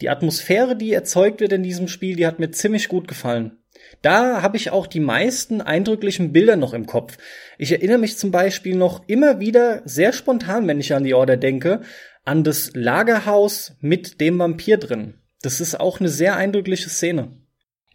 Die 0.00 0.08
Atmosphäre, 0.08 0.76
die 0.76 0.92
erzeugt 0.92 1.40
wird 1.40 1.52
in 1.52 1.62
diesem 1.62 1.88
Spiel, 1.88 2.16
die 2.16 2.26
hat 2.26 2.38
mir 2.38 2.50
ziemlich 2.50 2.88
gut 2.88 3.06
gefallen. 3.06 3.58
Da 4.02 4.42
habe 4.42 4.56
ich 4.56 4.70
auch 4.70 4.86
die 4.86 5.00
meisten 5.00 5.60
eindrücklichen 5.60 6.32
Bilder 6.32 6.56
noch 6.56 6.74
im 6.74 6.86
Kopf. 6.86 7.16
Ich 7.58 7.72
erinnere 7.72 7.98
mich 7.98 8.16
zum 8.16 8.30
Beispiel 8.30 8.76
noch 8.76 9.06
immer 9.08 9.40
wieder 9.40 9.82
sehr 9.84 10.12
spontan, 10.12 10.66
wenn 10.66 10.80
ich 10.80 10.94
an 10.94 11.04
die 11.04 11.14
Order 11.14 11.36
denke, 11.36 11.82
an 12.24 12.44
das 12.44 12.72
Lagerhaus 12.74 13.76
mit 13.80 14.20
dem 14.20 14.38
Vampir 14.38 14.78
drin. 14.78 15.14
Das 15.42 15.60
ist 15.60 15.78
auch 15.78 16.00
eine 16.00 16.08
sehr 16.08 16.36
eindrückliche 16.36 16.88
Szene. 16.88 17.43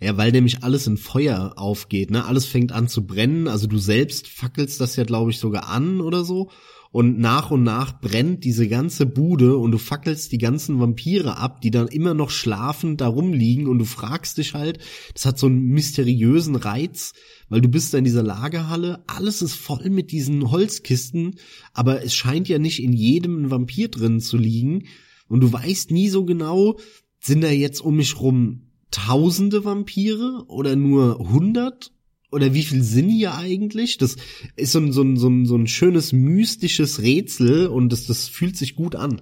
Ja, 0.02 0.16
weil 0.16 0.32
nämlich 0.32 0.64
alles 0.64 0.88
in 0.88 0.98
Feuer 0.98 1.54
aufgeht, 1.58 2.10
ne? 2.10 2.26
Alles 2.26 2.46
fängt 2.46 2.72
an 2.72 2.88
zu 2.88 3.06
brennen. 3.06 3.48
Also 3.50 3.68
du 3.68 3.78
selbst 3.78 4.28
fackelst 4.28 4.80
das 4.80 4.96
ja, 4.96 5.04
glaube 5.04 5.32
ich, 5.32 5.40
sogar 5.40 5.68
an 5.68 6.00
oder 6.02 6.24
so. 6.24 6.50
und 6.92 7.20
nach 7.20 7.52
und 7.52 7.64
nach 7.64 8.02
brennt 8.02 8.44
diese 8.44 8.68
ganze 8.68 9.06
Bude 9.06 9.58
und 9.58 9.72
du 9.72 9.78
fackelst 9.78 10.32
die 10.32 10.38
ganzen 10.40 10.80
Vampire 10.80 11.38
ab, 11.38 11.62
die 11.62 11.70
dann 11.70 11.88
immer 11.88 12.14
noch 12.14 12.32
schlafend 12.32 13.00
da 13.02 13.08
rumliegen 13.08 13.68
und 13.68 13.78
du 13.80 13.86
fragst 13.86 14.38
dich 14.40 14.56
halt, 14.56 14.80
das 15.14 15.26
hat 15.26 15.38
so 15.38 15.48
einen 15.48 15.68
mysteriösen 15.68 16.56
Reiz, 16.56 17.14
weil 17.48 17.62
du 17.62 17.70
bist 17.70 17.94
da 17.94 18.00
in 18.00 18.06
dieser 18.06 18.24
Lagerhalle, 18.24 19.04
alles 19.08 19.42
ist 19.42 19.54
voll 19.54 19.90
mit 19.90 20.12
diesen 20.12 20.50
Holzkisten, 20.50 21.36
aber 21.74 22.04
es 22.04 22.16
scheint 22.16 22.50
ja 22.50 22.58
nicht 22.58 22.82
in 22.82 22.94
jedem 22.94 23.44
ein 23.44 23.52
Vampir 23.52 23.90
drin 23.90 24.20
zu 24.20 24.38
liegen 24.38 24.86
und 25.28 25.42
du 25.42 25.54
weißt 25.54 25.92
nie 25.92 26.10
so 26.10 26.26
genau, 26.26 26.80
sind 27.20 27.44
da 27.44 27.52
jetzt 27.52 27.82
um 27.82 27.98
mich 27.98 28.20
rum 28.20 28.69
tausende 28.92 29.66
Vampire 29.66 30.46
oder 30.48 30.76
nur 30.76 31.20
hundert 31.20 31.92
oder 32.32 32.54
wie 32.54 32.64
viel 32.64 32.84
sind 32.84 33.10
hier 33.10 33.36
eigentlich? 33.36 33.98
Das 33.98 34.16
ist 34.56 34.72
so 34.72 34.80
ein, 34.80 34.92
so 34.92 35.02
ein, 35.02 35.18
so 35.18 35.28
ein, 35.30 35.46
so 35.46 35.56
ein 35.56 35.68
schönes 35.68 36.14
mystisches 36.14 37.02
Rätsel 37.02 37.68
und 37.68 37.92
das, 37.92 38.06
das 38.06 38.28
fühlt 38.28 38.58
sich 38.58 38.76
gut 38.76 38.96
an. 38.96 39.22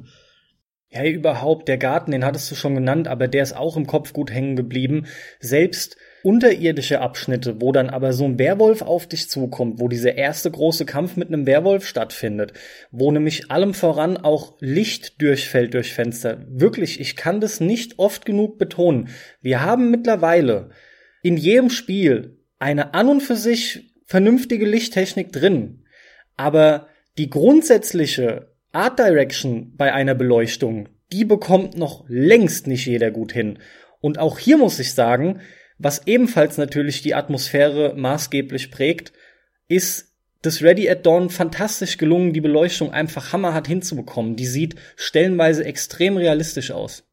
Ja, 0.90 1.04
überhaupt, 1.04 1.68
der 1.68 1.78
Garten, 1.78 2.12
den 2.12 2.24
hattest 2.24 2.50
du 2.50 2.56
schon 2.56 2.76
genannt, 2.76 3.08
aber 3.08 3.28
der 3.28 3.44
ist 3.44 3.56
auch 3.56 3.76
im 3.76 3.88
Kopf 3.88 4.14
gut 4.14 4.32
hängen 4.32 4.56
geblieben. 4.56 5.06
Selbst 5.40 5.98
unterirdische 6.28 7.00
Abschnitte, 7.00 7.62
wo 7.62 7.72
dann 7.72 7.90
aber 7.90 8.12
so 8.12 8.26
ein 8.26 8.38
Werwolf 8.38 8.82
auf 8.82 9.08
dich 9.08 9.30
zukommt, 9.30 9.80
wo 9.80 9.88
dieser 9.88 10.16
erste 10.16 10.52
große 10.52 10.86
Kampf 10.86 11.16
mit 11.16 11.30
einem 11.30 11.46
Werwolf 11.46 11.88
stattfindet, 11.88 12.52
wo 12.92 13.10
nämlich 13.10 13.50
allem 13.50 13.74
voran 13.74 14.18
auch 14.18 14.58
Licht 14.60 15.22
durchfällt 15.22 15.74
durch 15.74 15.94
Fenster. 15.94 16.46
Wirklich, 16.50 17.00
ich 17.00 17.16
kann 17.16 17.40
das 17.40 17.62
nicht 17.62 17.98
oft 17.98 18.26
genug 18.26 18.58
betonen. 18.58 19.08
Wir 19.40 19.62
haben 19.62 19.90
mittlerweile 19.90 20.72
in 21.24 21.38
jedem 21.38 21.70
Spiel 21.70 22.42
eine 22.60 22.94
an 22.94 23.08
und 23.08 23.22
für 23.22 23.38
sich 23.38 23.94
vernünftige 24.06 24.66
Lichttechnik 24.66 25.32
drin, 25.32 25.86
aber 26.36 26.90
die 27.18 27.30
grundsätzliche 27.30 28.52
Art 28.74 29.00
Direction 29.00 29.78
bei 29.78 29.94
einer 29.94 30.14
Beleuchtung, 30.14 30.90
die 31.14 31.24
bekommt 31.24 31.78
noch 31.78 32.04
längst 32.10 32.68
nicht 32.68 32.86
jeder 32.86 33.12
gut 33.12 33.32
hin. 33.32 33.60
Und 34.02 34.20
auch 34.20 34.40
hier 34.40 34.58
muss 34.58 34.78
ich 34.80 34.94
sagen, 34.94 35.40
was 35.78 36.08
ebenfalls 36.08 36.58
natürlich 36.58 37.02
die 37.02 37.16
Atmosphäre 37.16 37.94
maßgeblich 37.96 38.72
prägt, 38.72 39.14
ist 39.68 40.14
das 40.42 40.62
Ready 40.62 40.90
at 40.90 41.06
Dawn 41.06 41.30
fantastisch 41.30 41.98
gelungen, 41.98 42.34
die 42.34 42.42
Beleuchtung 42.42 42.92
einfach 42.92 43.34
hammerhart 43.34 43.68
hinzubekommen. 43.68 44.36
Die 44.36 44.46
sieht 44.46 44.76
stellenweise 44.96 45.66
extrem 45.66 46.18
realistisch 46.18 46.72
aus. 46.72 47.04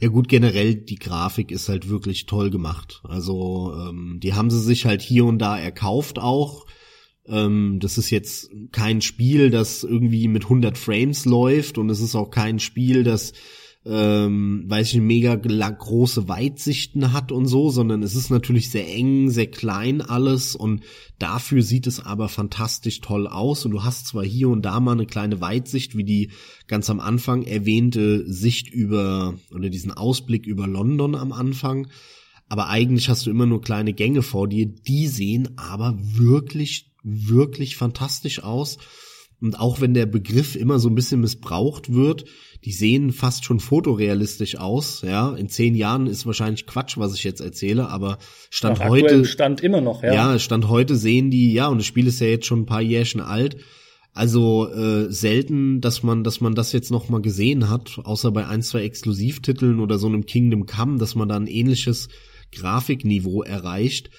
Ja 0.00 0.08
gut, 0.08 0.28
generell 0.28 0.74
die 0.74 0.98
Grafik 0.98 1.50
ist 1.50 1.68
halt 1.68 1.88
wirklich 1.88 2.26
toll 2.26 2.50
gemacht. 2.50 3.00
Also 3.04 3.74
ähm, 3.74 4.18
die 4.22 4.34
haben 4.34 4.50
sie 4.50 4.60
sich 4.60 4.86
halt 4.86 5.00
hier 5.00 5.24
und 5.24 5.38
da 5.38 5.58
erkauft 5.58 6.18
auch. 6.18 6.66
Ähm, 7.26 7.78
das 7.80 7.96
ist 7.96 8.10
jetzt 8.10 8.50
kein 8.72 9.00
Spiel, 9.00 9.50
das 9.50 9.84
irgendwie 9.84 10.28
mit 10.28 10.44
100 10.44 10.76
Frames 10.76 11.24
läuft 11.24 11.78
und 11.78 11.88
es 11.90 12.00
ist 12.00 12.16
auch 12.16 12.30
kein 12.30 12.58
Spiel, 12.58 13.04
das 13.04 13.32
ähm, 13.86 14.64
weiß 14.66 14.94
ich, 14.94 15.00
mega 15.00 15.34
große 15.34 16.26
Weitsichten 16.26 17.12
hat 17.12 17.32
und 17.32 17.46
so, 17.46 17.68
sondern 17.68 18.02
es 18.02 18.14
ist 18.14 18.30
natürlich 18.30 18.70
sehr 18.70 18.88
eng, 18.88 19.28
sehr 19.30 19.46
klein 19.46 20.00
alles 20.00 20.56
und 20.56 20.84
dafür 21.18 21.62
sieht 21.62 21.86
es 21.86 22.00
aber 22.00 22.30
fantastisch 22.30 23.00
toll 23.00 23.26
aus 23.26 23.66
und 23.66 23.72
du 23.72 23.84
hast 23.84 24.06
zwar 24.06 24.24
hier 24.24 24.48
und 24.48 24.62
da 24.62 24.80
mal 24.80 24.92
eine 24.92 25.06
kleine 25.06 25.40
Weitsicht, 25.42 25.96
wie 25.96 26.04
die 26.04 26.30
ganz 26.66 26.88
am 26.88 26.98
Anfang 26.98 27.42
erwähnte 27.42 28.24
Sicht 28.30 28.70
über 28.70 29.34
oder 29.54 29.68
diesen 29.68 29.92
Ausblick 29.92 30.46
über 30.46 30.66
London 30.66 31.14
am 31.14 31.32
Anfang, 31.32 31.88
aber 32.48 32.68
eigentlich 32.68 33.10
hast 33.10 33.26
du 33.26 33.30
immer 33.30 33.46
nur 33.46 33.60
kleine 33.60 33.92
Gänge 33.92 34.22
vor 34.22 34.48
dir, 34.48 34.66
die 34.66 35.08
sehen 35.08 35.58
aber 35.58 35.98
wirklich, 35.98 36.90
wirklich 37.02 37.76
fantastisch 37.76 38.42
aus. 38.42 38.78
Und 39.40 39.58
auch 39.58 39.80
wenn 39.80 39.94
der 39.94 40.06
Begriff 40.06 40.56
immer 40.56 40.78
so 40.78 40.88
ein 40.88 40.94
bisschen 40.94 41.20
missbraucht 41.20 41.92
wird, 41.92 42.24
die 42.64 42.72
sehen 42.72 43.12
fast 43.12 43.44
schon 43.44 43.60
fotorealistisch 43.60 44.56
aus. 44.56 45.02
Ja, 45.02 45.34
in 45.34 45.48
zehn 45.48 45.74
Jahren 45.74 46.06
ist 46.06 46.24
wahrscheinlich 46.24 46.66
Quatsch, 46.66 46.96
was 46.96 47.14
ich 47.14 47.24
jetzt 47.24 47.40
erzähle, 47.40 47.88
aber 47.88 48.18
stand 48.48 48.80
Ach, 48.80 48.88
heute 48.88 49.24
stand 49.26 49.60
immer 49.60 49.80
noch. 49.80 50.02
Ja. 50.02 50.14
ja, 50.14 50.38
stand 50.38 50.68
heute 50.68 50.96
sehen 50.96 51.30
die. 51.30 51.52
Ja, 51.52 51.68
und 51.68 51.78
das 51.78 51.86
Spiel 51.86 52.06
ist 52.06 52.20
ja 52.20 52.28
jetzt 52.28 52.46
schon 52.46 52.60
ein 52.60 52.66
paar 52.66 52.80
Jährchen 52.80 53.20
alt. 53.20 53.56
Also 54.14 54.72
äh, 54.72 55.10
selten, 55.12 55.80
dass 55.80 56.04
man, 56.04 56.22
dass 56.22 56.40
man 56.40 56.54
das 56.54 56.72
jetzt 56.72 56.92
noch 56.92 57.08
mal 57.08 57.20
gesehen 57.20 57.68
hat, 57.68 57.98
außer 58.04 58.30
bei 58.30 58.46
ein 58.46 58.62
zwei 58.62 58.82
Exklusivtiteln 58.82 59.80
oder 59.80 59.98
so 59.98 60.06
einem 60.06 60.24
Kingdom 60.24 60.66
Come, 60.66 60.98
dass 60.98 61.16
man 61.16 61.28
da 61.28 61.36
ein 61.36 61.48
ähnliches 61.48 62.08
Grafikniveau 62.52 63.42
erreicht. 63.42 64.10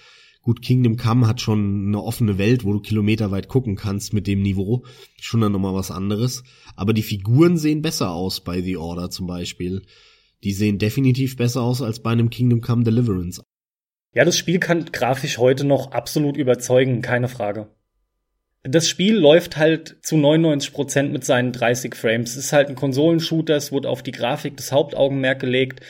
Gut, 0.45 0.61
Kingdom 0.61 0.95
Come 0.95 1.27
hat 1.27 1.41
schon 1.41 1.87
eine 1.87 2.03
offene 2.03 2.37
Welt, 2.37 2.63
wo 2.63 2.71
du 2.71 2.79
kilometerweit 2.79 3.47
gucken 3.47 3.75
kannst 3.75 4.13
mit 4.13 4.27
dem 4.27 4.43
Niveau. 4.43 4.85
Schon 5.19 5.41
dann 5.41 5.51
nochmal 5.51 5.73
was 5.73 5.89
anderes. 5.89 6.43
Aber 6.75 6.93
die 6.93 7.01
Figuren 7.01 7.57
sehen 7.57 7.81
besser 7.81 8.11
aus 8.11 8.43
bei 8.43 8.61
The 8.61 8.77
Order 8.77 9.09
zum 9.09 9.25
Beispiel. 9.25 9.81
Die 10.43 10.53
sehen 10.53 10.77
definitiv 10.77 11.35
besser 11.35 11.63
aus 11.63 11.81
als 11.81 11.99
bei 11.99 12.11
einem 12.11 12.29
Kingdom 12.29 12.61
Come 12.61 12.83
Deliverance. 12.83 13.41
Ja, 14.13 14.23
das 14.23 14.37
Spiel 14.37 14.59
kann 14.59 14.85
grafisch 14.85 15.39
heute 15.39 15.65
noch 15.65 15.93
absolut 15.93 16.37
überzeugen, 16.37 17.01
keine 17.01 17.27
Frage. 17.27 17.71
Das 18.61 18.87
Spiel 18.87 19.15
läuft 19.15 19.57
halt 19.57 19.97
zu 20.03 20.15
99 20.15 20.73
Prozent 20.73 21.11
mit 21.11 21.25
seinen 21.25 21.53
30 21.53 21.95
Frames. 21.95 22.31
Es 22.31 22.45
ist 22.45 22.53
halt 22.53 22.69
ein 22.69 22.75
Konsolenshooter, 22.75 23.55
es 23.55 23.71
wurde 23.71 23.89
auf 23.89 24.03
die 24.03 24.11
Grafik 24.11 24.57
das 24.57 24.71
Hauptaugenmerk 24.71 25.39
gelegt. 25.39 25.81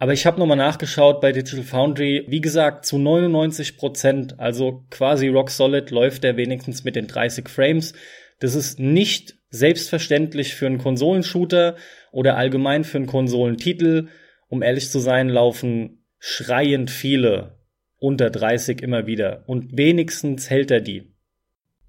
Aber 0.00 0.14
ich 0.14 0.24
habe 0.24 0.40
nochmal 0.40 0.56
nachgeschaut 0.56 1.20
bei 1.20 1.30
Digital 1.30 1.62
Foundry. 1.62 2.24
Wie 2.26 2.40
gesagt, 2.40 2.86
zu 2.86 2.96
99 2.96 3.76
Prozent, 3.76 4.40
also 4.40 4.82
quasi 4.88 5.28
rock 5.28 5.50
solid, 5.50 5.90
läuft 5.90 6.24
er 6.24 6.38
wenigstens 6.38 6.84
mit 6.84 6.96
den 6.96 7.06
30 7.06 7.50
Frames. 7.50 7.92
Das 8.38 8.54
ist 8.54 8.80
nicht 8.80 9.36
selbstverständlich 9.50 10.54
für 10.54 10.64
einen 10.64 10.78
Konsolenshooter 10.78 11.76
oder 12.12 12.38
allgemein 12.38 12.84
für 12.84 12.96
einen 12.96 13.08
Konsolentitel. 13.08 14.08
Um 14.48 14.62
ehrlich 14.62 14.88
zu 14.88 15.00
sein, 15.00 15.28
laufen 15.28 16.02
schreiend 16.18 16.90
viele 16.90 17.58
unter 17.98 18.30
30 18.30 18.80
immer 18.80 19.06
wieder. 19.06 19.44
Und 19.46 19.76
wenigstens 19.76 20.48
hält 20.48 20.70
er 20.70 20.80
die. 20.80 21.12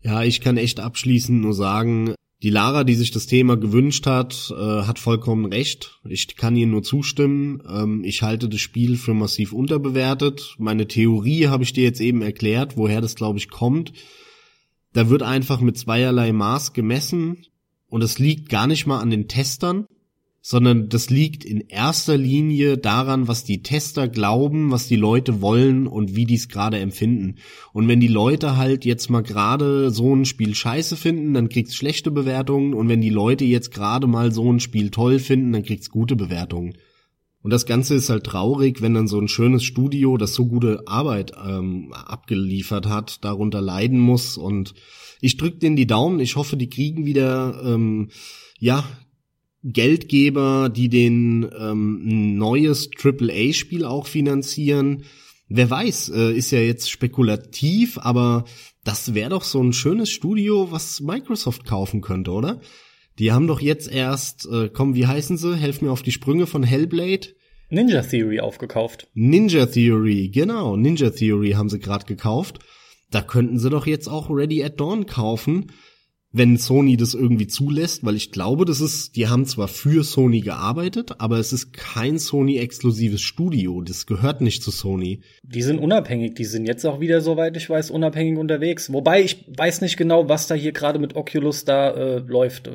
Ja, 0.02 0.22
ich 0.22 0.42
kann 0.42 0.58
echt 0.58 0.82
abschließend 0.82 1.42
nur 1.42 1.54
sagen, 1.54 2.14
die 2.44 2.50
Lara, 2.50 2.84
die 2.84 2.96
sich 2.96 3.12
das 3.12 3.28
Thema 3.28 3.56
gewünscht 3.56 4.08
hat, 4.08 4.52
äh, 4.52 4.84
hat 4.84 4.98
vollkommen 4.98 5.46
recht. 5.46 6.00
Ich 6.04 6.36
kann 6.36 6.56
ihr 6.56 6.66
nur 6.66 6.82
zustimmen. 6.82 7.62
Ähm, 7.70 8.04
ich 8.04 8.24
halte 8.24 8.50
das 8.50 8.60
Spiel 8.60 8.98
für 8.98 9.14
massiv 9.14 9.54
unterbewertet. 9.54 10.56
Meine 10.58 10.88
Theorie 10.88 11.48
habe 11.48 11.64
ich 11.64 11.74
dir 11.74 11.84
jetzt 11.84 12.02
eben 12.02 12.22
erklärt, 12.22 12.78
woher 12.78 13.00
das, 13.00 13.16
glaube 13.16 13.38
ich, 13.38 13.50
kommt. 13.50 13.94
Da 14.94 15.10
wird 15.10 15.22
einfach 15.22 15.62
mit 15.62 15.78
zweierlei 15.78 16.32
Maß 16.32 16.74
gemessen 16.74 17.46
und 17.88 18.04
es 18.04 18.18
liegt 18.18 18.50
gar 18.50 18.68
nicht 18.68 18.88
mal 18.88 19.00
an 19.00 19.12
den 19.12 19.28
Testern, 19.28 19.86
sondern 20.42 20.90
das 20.90 21.12
liegt 21.12 21.46
in 21.46 21.62
erster 21.62 22.18
Linie 22.18 22.78
daran, 22.78 23.28
was 23.28 23.44
die 23.44 23.62
Tester 23.62 24.08
glauben, 24.08 24.72
was 24.72 24.88
die 24.88 24.96
Leute 24.96 25.40
wollen 25.42 25.86
und 25.86 26.16
wie 26.16 26.26
die 26.26 26.36
es 26.36 26.50
gerade 26.50 26.80
empfinden. 26.80 27.36
Und 27.74 27.88
wenn 27.88 28.00
die 28.00 28.08
Leute 28.08 28.58
halt 28.58 28.84
jetzt 28.84 29.10
mal 29.10 29.22
gerade 29.22 29.92
so 29.92 30.16
ein 30.16 30.26
Spiel 30.26 30.56
scheiße 30.56 30.98
finden, 30.98 31.36
dann 31.36 31.50
kriegt's 31.50 31.76
schlechte 31.76 32.10
Bewertungen 32.10 32.74
und 32.74 32.90
wenn 32.90 33.02
die 33.02 33.10
Leute 33.10 33.46
jetzt 33.46 33.72
gerade 33.72 34.08
mal 34.08 34.32
so 34.32 34.52
ein 34.52 34.60
Spiel 34.60 34.90
toll 34.90 35.20
finden, 35.20 35.54
dann 35.54 35.64
kriegt's 35.64 35.92
gute 35.92 36.16
Bewertungen. 36.16 36.74
Und 37.44 37.52
das 37.52 37.66
Ganze 37.66 37.96
ist 37.96 38.10
halt 38.10 38.24
traurig, 38.24 38.82
wenn 38.82 38.94
dann 38.94 39.08
so 39.08 39.20
ein 39.20 39.28
schönes 39.28 39.64
Studio, 39.64 40.18
das 40.18 40.34
so 40.34 40.46
gute 40.46 40.88
Arbeit 40.88 41.34
ähm, 41.44 41.92
abgeliefert 41.92 42.88
hat, 42.88 43.24
darunter 43.24 43.62
leiden 43.62 44.00
muss. 44.00 44.38
Und 44.38 44.76
ich 45.22 45.38
drück 45.38 45.60
denen 45.60 45.76
die 45.76 45.88
Daumen. 45.88 46.20
Ich 46.20 46.36
hoffe, 46.36 46.56
die 46.56 46.70
kriegen 46.70 47.06
wieder 47.06 47.60
ähm, 47.66 48.10
ja 48.60 48.84
Geldgeber, 49.64 50.70
die 50.70 50.90
den 50.90 51.50
ähm, 51.58 52.38
neues 52.38 52.90
AAA-Spiel 53.02 53.86
auch 53.86 54.08
finanzieren. 54.08 55.04
Wer 55.50 55.70
weiß, 55.70 56.10
äh, 56.10 56.34
ist 56.34 56.52
ja 56.52 56.60
jetzt 56.60 56.90
spekulativ, 56.90 57.98
aber 58.00 58.46
das 58.84 59.14
wäre 59.14 59.30
doch 59.30 59.44
so 59.44 59.62
ein 59.62 59.74
schönes 59.74 60.10
Studio, 60.10 60.72
was 60.72 61.02
Microsoft 61.02 61.66
kaufen 61.66 62.02
könnte, 62.02 62.32
oder? 62.32 62.62
Die 63.20 63.32
haben 63.32 63.48
doch 63.48 63.62
jetzt 63.62 63.92
erst, 63.92 64.48
äh, 64.48 64.70
komm, 64.74 64.96
wie 64.96 65.06
heißen 65.06 65.38
sie? 65.38 65.56
Helf 65.56 65.82
mir 65.82 65.92
auf 65.92 66.02
die 66.02 66.12
Sprünge 66.12 66.48
von 66.48 66.64
Hellblade. 66.64 67.36
Ninja 67.70 68.02
Theory 68.02 68.40
aufgekauft. 68.40 69.08
Ninja 69.14 69.66
Theory, 69.68 70.30
genau, 70.30 70.76
Ninja 70.76 71.12
Theory 71.12 71.52
haben 71.52 71.70
sie 71.70 71.80
gerade 71.80 72.06
gekauft. 72.06 72.60
Da 73.12 73.22
könnten 73.22 73.60
sie 73.60 73.70
doch 73.70 73.86
jetzt 73.86 74.08
auch 74.08 74.30
Ready 74.30 74.64
at 74.64 74.80
Dawn 74.80 75.06
kaufen 75.06 75.68
wenn 76.34 76.58
Sony 76.58 76.96
das 76.96 77.14
irgendwie 77.14 77.48
zulässt, 77.48 78.06
weil 78.06 78.16
ich 78.16 78.32
glaube, 78.32 78.64
das 78.64 78.80
ist, 78.80 79.18
die 79.18 79.28
haben 79.28 79.46
zwar 79.46 79.68
für 79.68 80.04
Sony 80.04 80.40
gearbeitet, 80.40 81.16
aber 81.20 81.40
es 81.40 81.52
ist 81.52 81.74
kein 81.74 82.20
Sony-exklusives 82.20 83.22
Studio. 83.22 83.82
Das 83.82 84.06
gehört 84.06 84.40
nicht 84.40 84.64
zu 84.64 84.72
Sony. 84.72 85.22
Die 85.44 85.62
sind 85.62 85.80
unabhängig. 85.80 86.36
Die 86.36 86.46
sind 86.46 86.66
jetzt 86.66 86.86
auch 86.86 87.02
wieder, 87.02 87.20
soweit 87.20 87.58
ich 87.58 87.70
weiß, 87.70 87.92
unabhängig 87.92 88.38
unterwegs. 88.38 88.94
Wobei 88.94 89.22
ich 89.22 89.46
weiß 89.58 89.82
nicht 89.82 89.98
genau, 89.98 90.30
was 90.30 90.48
da 90.48 90.56
hier 90.56 90.72
gerade 90.72 91.00
mit 91.00 91.16
Oculus 91.18 91.66
da 91.66 91.92
äh, 91.92 92.20
läuft. 92.20 92.70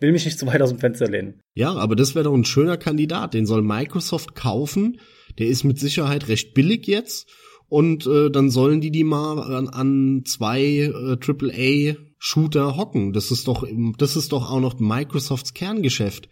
Will 0.00 0.12
mich 0.12 0.26
nicht 0.26 0.38
zu 0.38 0.46
weit 0.46 0.60
aus 0.60 0.70
dem 0.70 0.78
Fenster 0.78 1.08
lehnen. 1.08 1.40
Ja, 1.54 1.72
aber 1.74 1.96
das 1.96 2.14
wäre 2.14 2.24
doch 2.24 2.34
ein 2.34 2.44
schöner 2.44 2.76
Kandidat. 2.76 3.32
Den 3.32 3.46
soll 3.46 3.62
Microsoft 3.62 4.34
kaufen. 4.34 5.00
Der 5.38 5.46
ist 5.46 5.64
mit 5.64 5.78
Sicherheit 5.78 6.28
recht 6.28 6.52
billig 6.52 6.86
jetzt. 6.86 7.26
Und 7.70 8.06
äh, 8.06 8.30
dann 8.30 8.50
sollen 8.50 8.80
die 8.80 8.90
die 8.90 9.04
mal 9.04 9.38
an, 9.40 9.68
an 9.68 10.22
zwei 10.26 10.62
äh, 10.62 11.16
AAA 11.20 12.07
Shooter 12.18 12.76
hocken. 12.76 13.12
Das 13.12 13.30
ist 13.30 13.48
doch, 13.48 13.66
das 13.96 14.16
ist 14.16 14.32
doch 14.32 14.50
auch 14.50 14.60
noch 14.60 14.78
Microsofts 14.78 15.54
Kerngeschäft. 15.54 16.28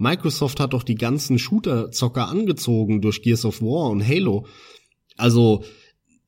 Microsoft 0.00 0.60
hat 0.60 0.72
doch 0.72 0.82
die 0.82 0.94
ganzen 0.94 1.38
Shooter-Zocker 1.38 2.28
angezogen 2.28 3.02
durch 3.02 3.22
Gears 3.22 3.44
of 3.44 3.60
War 3.60 3.90
und 3.90 4.06
Halo. 4.06 4.46
Also, 5.18 5.62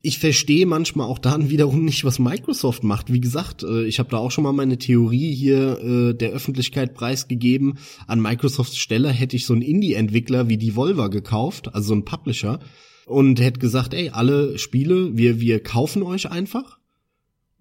ich 0.03 0.19
verstehe 0.19 0.67
manchmal 0.67 1.07
auch 1.07 1.17
dann 1.17 1.49
wiederum 1.49 1.85
nicht, 1.85 2.05
was 2.05 2.19
Microsoft 2.19 2.83
macht. 2.83 3.11
Wie 3.11 3.21
gesagt, 3.21 3.63
äh, 3.63 3.85
ich 3.85 3.97
habe 3.97 4.09
da 4.09 4.17
auch 4.17 4.29
schon 4.29 4.43
mal 4.43 4.53
meine 4.53 4.77
Theorie 4.77 5.33
hier 5.33 5.79
äh, 5.79 6.13
der 6.13 6.31
Öffentlichkeit 6.31 6.93
preisgegeben. 6.93 7.79
An 8.05 8.21
Microsofts 8.21 8.77
Stelle 8.77 9.09
hätte 9.09 9.35
ich 9.35 9.47
so 9.47 9.53
einen 9.53 9.63
Indie-Entwickler 9.63 10.49
wie 10.49 10.57
Devolver 10.57 11.09
gekauft, 11.09 11.73
also 11.73 11.87
so 11.87 11.93
einen 11.93 12.05
Publisher, 12.05 12.59
und 13.07 13.39
hätte 13.39 13.59
gesagt, 13.59 13.95
ey, 13.95 14.09
alle 14.09 14.59
Spiele, 14.59 15.17
wir, 15.17 15.39
wir 15.39 15.61
kaufen 15.63 16.03
euch 16.03 16.29
einfach 16.29 16.77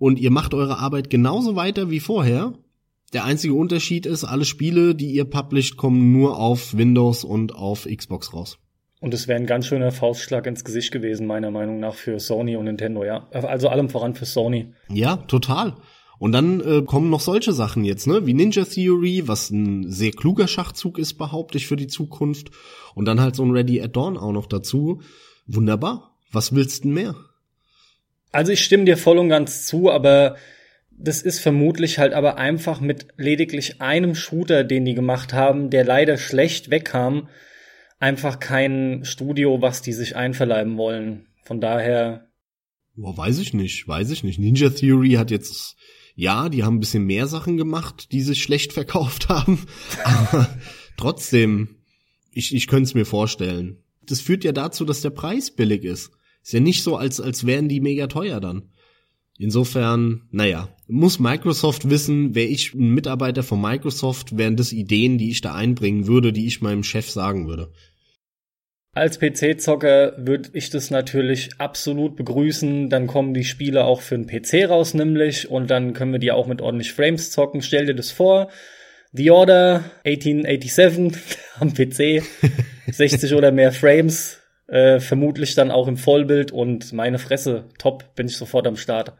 und 0.02 0.18
ihr 0.18 0.32
macht 0.32 0.52
eure 0.52 0.78
Arbeit 0.78 1.10
genauso 1.10 1.54
weiter 1.54 1.88
wie 1.88 2.00
vorher 2.00 2.54
der 3.12 3.24
einzige 3.24 3.54
Unterschied 3.54 4.04
ist, 4.04 4.24
alle 4.24 4.44
Spiele, 4.44 4.96
die 4.96 5.12
ihr 5.12 5.24
publisht, 5.24 5.76
kommen 5.76 6.10
nur 6.10 6.40
auf 6.40 6.76
Windows 6.76 7.22
und 7.22 7.54
auf 7.54 7.86
Xbox 7.86 8.34
raus. 8.34 8.58
Und 9.00 9.14
es 9.14 9.28
wäre 9.28 9.38
ein 9.38 9.46
ganz 9.46 9.66
schöner 9.66 9.92
Faustschlag 9.92 10.48
ins 10.48 10.64
Gesicht 10.64 10.90
gewesen, 10.90 11.28
meiner 11.28 11.52
Meinung 11.52 11.78
nach, 11.78 11.94
für 11.94 12.18
Sony 12.18 12.56
und 12.56 12.64
Nintendo, 12.64 13.04
ja. 13.04 13.28
Also 13.30 13.68
allem 13.68 13.90
voran 13.90 14.16
für 14.16 14.24
Sony. 14.24 14.72
Ja, 14.88 15.18
total. 15.18 15.76
Und 16.18 16.32
dann 16.32 16.60
äh, 16.60 16.82
kommen 16.82 17.08
noch 17.08 17.20
solche 17.20 17.52
Sachen 17.52 17.84
jetzt, 17.84 18.08
ne? 18.08 18.26
Wie 18.26 18.34
Ninja 18.34 18.64
Theory, 18.64 19.28
was 19.28 19.50
ein 19.50 19.88
sehr 19.88 20.10
kluger 20.10 20.48
Schachzug 20.48 20.98
ist, 20.98 21.14
behaupte 21.14 21.58
ich, 21.58 21.68
für 21.68 21.76
die 21.76 21.86
Zukunft. 21.86 22.50
Und 22.96 23.04
dann 23.04 23.20
halt 23.20 23.36
so 23.36 23.44
ein 23.44 23.52
Ready 23.52 23.80
at 23.80 23.94
Dawn 23.94 24.16
auch 24.16 24.32
noch 24.32 24.46
dazu. 24.46 25.00
Wunderbar. 25.46 26.16
Was 26.32 26.56
willst 26.56 26.80
du 26.80 26.88
denn 26.88 26.94
mehr? 26.94 27.14
Also 28.32 28.50
ich 28.52 28.64
stimme 28.64 28.84
dir 28.84 28.96
voll 28.96 29.18
und 29.18 29.28
ganz 29.28 29.66
zu, 29.66 29.90
aber 29.90 30.36
das 30.90 31.22
ist 31.22 31.40
vermutlich 31.40 31.98
halt 31.98 32.14
aber 32.14 32.38
einfach 32.38 32.80
mit 32.80 33.08
lediglich 33.16 33.80
einem 33.80 34.14
Shooter, 34.14 34.64
den 34.64 34.84
die 34.84 34.94
gemacht 34.94 35.32
haben, 35.32 35.70
der 35.70 35.84
leider 35.84 36.16
schlecht 36.16 36.70
wegkam, 36.70 37.28
einfach 37.98 38.40
kein 38.40 39.04
Studio, 39.04 39.60
was 39.60 39.82
die 39.82 39.92
sich 39.92 40.16
einverleiben 40.16 40.76
wollen. 40.76 41.26
Von 41.44 41.60
daher. 41.60 42.28
Boah, 42.94 43.16
weiß 43.16 43.38
ich 43.38 43.52
nicht, 43.52 43.86
weiß 43.86 44.10
ich 44.10 44.24
nicht. 44.24 44.38
Ninja 44.38 44.70
Theory 44.70 45.12
hat 45.12 45.30
jetzt, 45.30 45.76
ja, 46.14 46.48
die 46.48 46.62
haben 46.62 46.76
ein 46.76 46.80
bisschen 46.80 47.04
mehr 47.04 47.26
Sachen 47.26 47.56
gemacht, 47.56 48.12
die 48.12 48.22
sich 48.22 48.42
schlecht 48.42 48.72
verkauft 48.72 49.28
haben, 49.28 49.66
aber 50.04 50.48
trotzdem, 50.96 51.82
ich, 52.30 52.54
ich 52.54 52.66
könnte 52.66 52.84
es 52.84 52.94
mir 52.94 53.06
vorstellen. 53.06 53.82
Das 54.04 54.20
führt 54.20 54.44
ja 54.44 54.52
dazu, 54.52 54.84
dass 54.84 55.00
der 55.00 55.10
Preis 55.10 55.50
billig 55.50 55.84
ist. 55.84 56.10
Ist 56.42 56.52
ja 56.52 56.60
nicht 56.60 56.82
so, 56.82 56.96
als, 56.96 57.20
als 57.20 57.46
wären 57.46 57.68
die 57.68 57.80
mega 57.80 58.06
teuer 58.06 58.40
dann. 58.40 58.70
Insofern, 59.38 60.28
naja, 60.30 60.68
muss 60.86 61.18
Microsoft 61.18 61.88
wissen, 61.88 62.34
wäre 62.34 62.48
ich 62.48 62.74
ein 62.74 62.90
Mitarbeiter 62.90 63.42
von 63.42 63.60
Microsoft, 63.60 64.36
wären 64.36 64.56
das 64.56 64.72
Ideen, 64.72 65.18
die 65.18 65.30
ich 65.30 65.40
da 65.40 65.54
einbringen 65.54 66.06
würde, 66.06 66.32
die 66.32 66.46
ich 66.46 66.60
meinem 66.60 66.84
Chef 66.84 67.10
sagen 67.10 67.48
würde. 67.48 67.72
Als 68.94 69.18
PC-Zocker 69.18 70.14
würde 70.18 70.50
ich 70.52 70.68
das 70.68 70.90
natürlich 70.90 71.48
absolut 71.56 72.14
begrüßen. 72.14 72.90
Dann 72.90 73.06
kommen 73.06 73.32
die 73.32 73.44
Spiele 73.44 73.84
auch 73.84 74.02
für 74.02 74.18
den 74.18 74.26
PC 74.26 74.68
raus, 74.68 74.92
nämlich, 74.92 75.50
und 75.50 75.70
dann 75.70 75.94
können 75.94 76.12
wir 76.12 76.18
die 76.18 76.30
auch 76.30 76.46
mit 76.46 76.60
ordentlich 76.60 76.92
Frames 76.92 77.30
zocken. 77.30 77.62
Stell 77.62 77.86
dir 77.86 77.94
das 77.94 78.10
vor. 78.10 78.50
The 79.12 79.30
Order 79.30 79.84
1887 80.04 81.38
am 81.58 81.72
PC, 81.72 82.22
60 82.90 83.34
oder 83.34 83.50
mehr 83.50 83.72
Frames, 83.72 84.41
äh, 84.72 85.00
vermutlich 85.00 85.54
dann 85.54 85.70
auch 85.70 85.86
im 85.86 85.98
Vollbild 85.98 86.50
und 86.50 86.94
meine 86.94 87.18
Fresse, 87.18 87.66
top, 87.76 88.14
bin 88.14 88.28
ich 88.28 88.38
sofort 88.38 88.66
am 88.66 88.76
Start. 88.76 89.12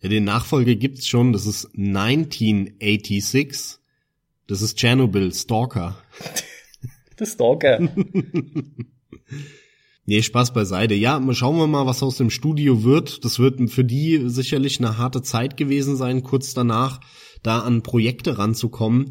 Ja, 0.00 0.08
den 0.08 0.24
Nachfolger 0.24 0.74
gibt's 0.74 1.06
schon, 1.06 1.32
das 1.32 1.46
ist 1.46 1.66
1986. 1.76 3.78
Das 4.48 4.60
ist 4.60 4.76
Chernobyl, 4.76 5.32
Stalker. 5.32 6.02
Der 7.20 7.26
Stalker. 7.26 7.78
nee, 10.06 10.22
Spaß 10.22 10.52
beiseite. 10.52 10.94
Ja, 10.94 11.24
schauen 11.32 11.58
wir 11.58 11.68
mal, 11.68 11.86
was 11.86 12.02
aus 12.02 12.16
dem 12.16 12.30
Studio 12.30 12.82
wird. 12.82 13.24
Das 13.24 13.38
wird 13.38 13.70
für 13.70 13.84
die 13.84 14.28
sicherlich 14.28 14.80
eine 14.80 14.98
harte 14.98 15.22
Zeit 15.22 15.56
gewesen 15.56 15.94
sein, 15.94 16.24
kurz 16.24 16.54
danach 16.54 16.98
da 17.44 17.60
an 17.60 17.82
Projekte 17.82 18.38
ranzukommen. 18.38 19.10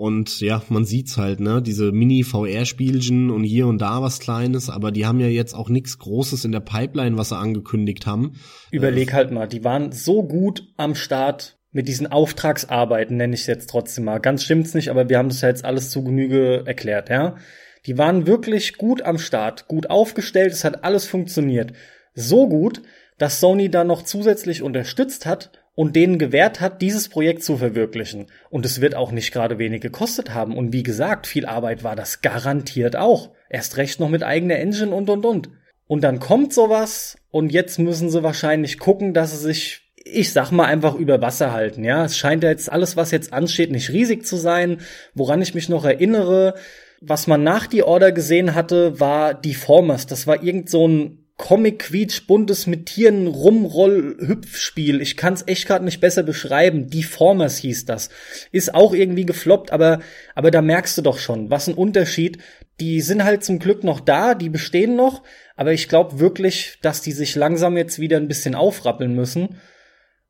Und 0.00 0.40
ja, 0.40 0.62
man 0.70 0.86
sieht's 0.86 1.18
halt, 1.18 1.40
ne, 1.40 1.60
diese 1.60 1.92
Mini-VR-Spielchen 1.92 3.28
und 3.30 3.44
hier 3.44 3.66
und 3.66 3.82
da 3.82 4.00
was 4.00 4.18
Kleines, 4.18 4.70
aber 4.70 4.92
die 4.92 5.04
haben 5.04 5.20
ja 5.20 5.26
jetzt 5.26 5.52
auch 5.52 5.68
nichts 5.68 5.98
Großes 5.98 6.46
in 6.46 6.52
der 6.52 6.60
Pipeline, 6.60 7.18
was 7.18 7.28
sie 7.28 7.36
angekündigt 7.36 8.06
haben. 8.06 8.32
Überleg 8.70 9.12
halt 9.12 9.30
mal, 9.30 9.46
die 9.46 9.62
waren 9.62 9.92
so 9.92 10.22
gut 10.22 10.72
am 10.78 10.94
Start 10.94 11.58
mit 11.70 11.86
diesen 11.86 12.06
Auftragsarbeiten, 12.06 13.18
nenne 13.18 13.34
ich 13.34 13.42
es 13.42 13.46
jetzt 13.46 13.68
trotzdem 13.68 14.04
mal. 14.04 14.20
Ganz 14.20 14.42
stimmt's 14.42 14.72
nicht, 14.72 14.88
aber 14.88 15.10
wir 15.10 15.18
haben 15.18 15.28
das 15.28 15.42
ja 15.42 15.50
jetzt 15.50 15.66
alles 15.66 15.90
zu 15.90 16.02
Genüge 16.02 16.62
erklärt, 16.64 17.10
ja. 17.10 17.36
Die 17.84 17.98
waren 17.98 18.26
wirklich 18.26 18.78
gut 18.78 19.02
am 19.02 19.18
Start, 19.18 19.68
gut 19.68 19.90
aufgestellt, 19.90 20.54
es 20.54 20.64
hat 20.64 20.82
alles 20.82 21.04
funktioniert. 21.04 21.74
So 22.14 22.48
gut, 22.48 22.80
dass 23.18 23.38
Sony 23.38 23.70
da 23.70 23.84
noch 23.84 24.02
zusätzlich 24.02 24.62
unterstützt 24.62 25.26
hat 25.26 25.59
und 25.74 25.96
denen 25.96 26.18
gewährt 26.18 26.60
hat, 26.60 26.82
dieses 26.82 27.08
Projekt 27.08 27.42
zu 27.42 27.56
verwirklichen. 27.56 28.26
Und 28.50 28.66
es 28.66 28.80
wird 28.80 28.94
auch 28.94 29.12
nicht 29.12 29.32
gerade 29.32 29.58
wenig 29.58 29.80
gekostet 29.80 30.34
haben. 30.34 30.56
Und 30.56 30.72
wie 30.72 30.82
gesagt, 30.82 31.26
viel 31.26 31.46
Arbeit 31.46 31.84
war 31.84 31.96
das 31.96 32.20
garantiert 32.20 32.96
auch. 32.96 33.30
Erst 33.48 33.76
recht 33.76 34.00
noch 34.00 34.08
mit 34.08 34.22
eigener 34.22 34.56
Engine 34.56 34.94
und 34.94 35.08
und 35.08 35.24
und. 35.24 35.50
Und 35.86 36.02
dann 36.02 36.20
kommt 36.20 36.52
sowas 36.52 37.16
und 37.30 37.50
jetzt 37.50 37.78
müssen 37.78 38.10
sie 38.10 38.22
wahrscheinlich 38.22 38.78
gucken, 38.78 39.12
dass 39.12 39.32
sie 39.32 39.44
sich, 39.44 39.90
ich 39.96 40.32
sag 40.32 40.52
mal, 40.52 40.66
einfach 40.66 40.94
über 40.94 41.20
Wasser 41.20 41.52
halten. 41.52 41.82
Ja, 41.82 42.04
es 42.04 42.16
scheint 42.16 42.44
ja 42.44 42.50
jetzt 42.50 42.70
alles, 42.70 42.96
was 42.96 43.10
jetzt 43.10 43.32
ansteht, 43.32 43.72
nicht 43.72 43.90
riesig 43.90 44.24
zu 44.24 44.36
sein. 44.36 44.78
Woran 45.14 45.42
ich 45.42 45.54
mich 45.54 45.68
noch 45.68 45.84
erinnere, 45.84 46.54
was 47.00 47.26
man 47.26 47.42
nach 47.42 47.66
die 47.66 47.82
Order 47.82 48.12
gesehen 48.12 48.54
hatte, 48.54 49.00
war 49.00 49.34
Deformers. 49.34 50.06
Das 50.06 50.26
war 50.26 50.42
irgend 50.42 50.68
so 50.68 50.86
ein 50.86 51.19
Comic-Quietsch, 51.40 52.26
buntes 52.26 52.66
mit 52.66 52.84
Tieren, 52.84 53.26
Rumroll, 53.26 54.18
Hüpfspiel. 54.20 55.00
Ich 55.00 55.16
kann's 55.16 55.42
echt 55.46 55.66
gerade 55.66 55.86
nicht 55.86 55.98
besser 55.98 56.22
beschreiben. 56.22 56.90
Deformers 56.90 57.56
hieß 57.56 57.86
das. 57.86 58.10
Ist 58.52 58.74
auch 58.74 58.92
irgendwie 58.92 59.24
gefloppt, 59.24 59.72
aber, 59.72 60.00
aber 60.34 60.50
da 60.50 60.60
merkst 60.60 60.98
du 60.98 61.02
doch 61.02 61.18
schon, 61.18 61.50
was 61.50 61.66
ein 61.66 61.74
Unterschied. 61.74 62.36
Die 62.78 63.00
sind 63.00 63.24
halt 63.24 63.42
zum 63.42 63.58
Glück 63.58 63.84
noch 63.84 64.00
da, 64.00 64.34
die 64.34 64.50
bestehen 64.50 64.96
noch, 64.96 65.22
aber 65.56 65.72
ich 65.72 65.88
glaube 65.88 66.20
wirklich, 66.20 66.76
dass 66.82 67.00
die 67.00 67.12
sich 67.12 67.34
langsam 67.36 67.78
jetzt 67.78 67.98
wieder 67.98 68.18
ein 68.18 68.28
bisschen 68.28 68.54
aufrappeln 68.54 69.14
müssen. 69.14 69.60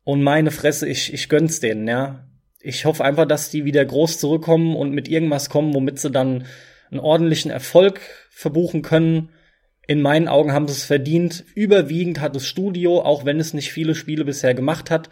Und 0.05 0.23
meine 0.23 0.49
Fresse, 0.49 0.87
ich, 0.87 1.13
ich 1.13 1.27
gönn's 1.27 1.59
denen, 1.59 1.89
ja. 1.89 2.25
Ich 2.61 2.85
hoffe 2.85 3.03
einfach, 3.03 3.25
dass 3.25 3.49
die 3.49 3.65
wieder 3.65 3.83
groß 3.83 4.17
zurückkommen 4.17 4.77
und 4.77 4.91
mit 4.91 5.09
irgendwas 5.09 5.49
kommen, 5.49 5.73
womit 5.73 5.99
sie 5.99 6.09
dann 6.09 6.45
einen 6.89 7.01
ordentlichen 7.01 7.51
Erfolg 7.51 7.99
verbuchen 8.29 8.81
können 8.81 9.29
in 9.87 10.01
meinen 10.01 10.27
Augen 10.27 10.53
haben 10.53 10.67
sie 10.67 10.73
es 10.73 10.83
verdient. 10.83 11.43
Überwiegend 11.55 12.19
hat 12.19 12.35
das 12.35 12.45
Studio, 12.45 13.01
auch 13.01 13.25
wenn 13.25 13.39
es 13.39 13.53
nicht 13.53 13.71
viele 13.71 13.95
Spiele 13.95 14.25
bisher 14.25 14.53
gemacht 14.53 14.91
hat, 14.91 15.09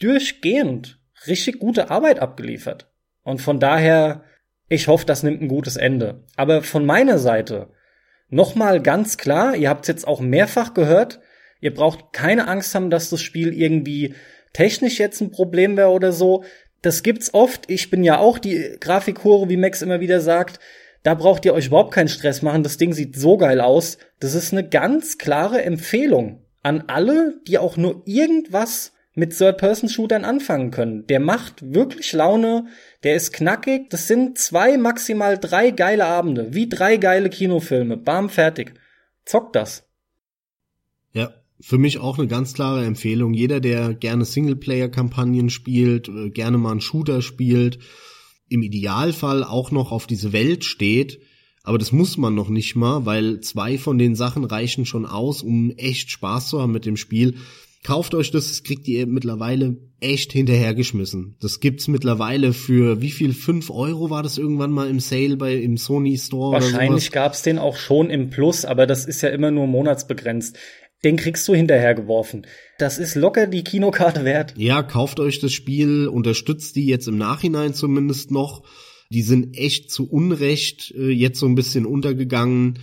durchgehend 0.00 0.98
richtig 1.26 1.58
gute 1.58 1.90
Arbeit 1.90 2.20
abgeliefert. 2.20 2.90
Und 3.22 3.40
von 3.40 3.58
daher, 3.58 4.22
ich 4.68 4.88
hoffe, 4.88 5.06
das 5.06 5.22
nimmt 5.22 5.42
ein 5.42 5.48
gutes 5.48 5.76
Ende. 5.76 6.24
Aber 6.36 6.62
von 6.62 6.86
meiner 6.86 7.18
Seite 7.18 7.70
nochmal 8.28 8.80
ganz 8.80 9.16
klar, 9.16 9.56
ihr 9.56 9.68
habt 9.68 9.84
es 9.84 9.88
jetzt 9.88 10.06
auch 10.06 10.20
mehrfach 10.20 10.74
gehört, 10.74 11.20
ihr 11.60 11.74
braucht 11.74 12.12
keine 12.12 12.48
Angst 12.48 12.74
haben, 12.74 12.90
dass 12.90 13.10
das 13.10 13.20
Spiel 13.20 13.52
irgendwie 13.52 14.14
technisch 14.52 14.98
jetzt 14.98 15.20
ein 15.20 15.30
Problem 15.30 15.76
wäre 15.76 15.90
oder 15.90 16.12
so. 16.12 16.44
Das 16.82 17.02
gibt's 17.02 17.34
oft. 17.34 17.68
Ich 17.68 17.90
bin 17.90 18.04
ja 18.04 18.18
auch 18.18 18.38
die 18.38 18.76
Grafikhure, 18.80 19.48
wie 19.48 19.56
Max 19.56 19.82
immer 19.82 20.00
wieder 20.00 20.20
sagt. 20.20 20.60
Da 21.06 21.14
braucht 21.14 21.44
ihr 21.44 21.54
euch 21.54 21.68
überhaupt 21.68 21.94
keinen 21.94 22.08
Stress 22.08 22.42
machen. 22.42 22.64
Das 22.64 22.78
Ding 22.78 22.92
sieht 22.92 23.14
so 23.14 23.36
geil 23.36 23.60
aus. 23.60 23.96
Das 24.18 24.34
ist 24.34 24.50
eine 24.52 24.68
ganz 24.68 25.18
klare 25.18 25.62
Empfehlung 25.62 26.42
an 26.64 26.82
alle, 26.88 27.40
die 27.46 27.58
auch 27.58 27.76
nur 27.76 28.02
irgendwas 28.06 28.92
mit 29.14 29.38
Third-Person-Shootern 29.38 30.24
anfangen 30.24 30.72
können. 30.72 31.06
Der 31.06 31.20
macht 31.20 31.72
wirklich 31.72 32.12
Laune, 32.12 32.66
der 33.04 33.14
ist 33.14 33.32
knackig. 33.32 33.88
Das 33.88 34.08
sind 34.08 34.36
zwei, 34.36 34.76
maximal 34.78 35.38
drei 35.38 35.70
geile 35.70 36.06
Abende, 36.06 36.48
wie 36.54 36.68
drei 36.68 36.96
geile 36.96 37.30
Kinofilme. 37.30 37.96
Bam, 37.96 38.28
fertig. 38.28 38.74
Zockt 39.24 39.54
das. 39.54 39.84
Ja, 41.12 41.30
für 41.60 41.78
mich 41.78 42.00
auch 42.00 42.18
eine 42.18 42.26
ganz 42.26 42.52
klare 42.52 42.84
Empfehlung. 42.84 43.32
Jeder, 43.32 43.60
der 43.60 43.94
gerne 43.94 44.24
Singleplayer-Kampagnen 44.24 45.50
spielt, 45.50 46.08
äh, 46.08 46.30
gerne 46.30 46.58
mal 46.58 46.72
einen 46.72 46.80
Shooter 46.80 47.22
spielt, 47.22 47.78
im 48.48 48.62
Idealfall 48.62 49.44
auch 49.44 49.70
noch 49.70 49.92
auf 49.92 50.06
diese 50.06 50.32
Welt 50.32 50.64
steht, 50.64 51.20
aber 51.66 51.78
das 51.78 51.90
muss 51.90 52.16
man 52.16 52.34
noch 52.34 52.48
nicht 52.48 52.76
mal, 52.76 53.06
weil 53.06 53.40
zwei 53.40 53.76
von 53.76 53.98
den 53.98 54.14
Sachen 54.14 54.44
reichen 54.44 54.86
schon 54.86 55.04
aus, 55.04 55.42
um 55.42 55.72
echt 55.76 56.10
Spaß 56.10 56.48
zu 56.48 56.62
haben 56.62 56.70
mit 56.70 56.86
dem 56.86 56.96
Spiel. 56.96 57.34
Kauft 57.82 58.14
euch 58.14 58.30
das, 58.30 58.48
das 58.48 58.62
kriegt 58.62 58.86
ihr 58.86 59.06
mittlerweile 59.06 59.76
echt 60.00 60.32
hinterhergeschmissen. 60.32 61.36
Das 61.40 61.60
gibt's 61.60 61.88
mittlerweile 61.88 62.52
für 62.52 63.00
wie 63.00 63.10
viel? 63.10 63.32
Fünf 63.32 63.70
Euro 63.70 64.10
war 64.10 64.22
das 64.22 64.38
irgendwann 64.38 64.70
mal 64.70 64.88
im 64.88 65.00
Sale 65.00 65.36
bei 65.36 65.54
im 65.54 65.76
Sony 65.76 66.16
Store? 66.18 66.52
Wahrscheinlich 66.52 67.10
gab's 67.10 67.42
den 67.42 67.58
auch 67.58 67.76
schon 67.76 68.10
im 68.10 68.30
Plus, 68.30 68.64
aber 68.64 68.86
das 68.86 69.04
ist 69.04 69.22
ja 69.22 69.30
immer 69.30 69.50
nur 69.50 69.66
monatsbegrenzt. 69.66 70.56
Den 71.04 71.16
kriegst 71.16 71.46
du 71.48 71.54
hinterhergeworfen. 71.54 72.46
Das 72.78 72.98
ist 72.98 73.14
locker 73.14 73.46
die 73.46 73.64
Kinokarte 73.64 74.24
wert. 74.24 74.54
Ja, 74.56 74.82
kauft 74.82 75.20
euch 75.20 75.38
das 75.40 75.52
Spiel, 75.52 76.08
unterstützt 76.08 76.76
die 76.76 76.86
jetzt 76.86 77.08
im 77.08 77.18
Nachhinein 77.18 77.74
zumindest 77.74 78.30
noch. 78.30 78.64
Die 79.10 79.22
sind 79.22 79.56
echt 79.56 79.90
zu 79.90 80.10
Unrecht 80.10 80.92
äh, 80.96 81.10
jetzt 81.10 81.38
so 81.38 81.46
ein 81.46 81.54
bisschen 81.54 81.86
untergegangen. 81.86 82.80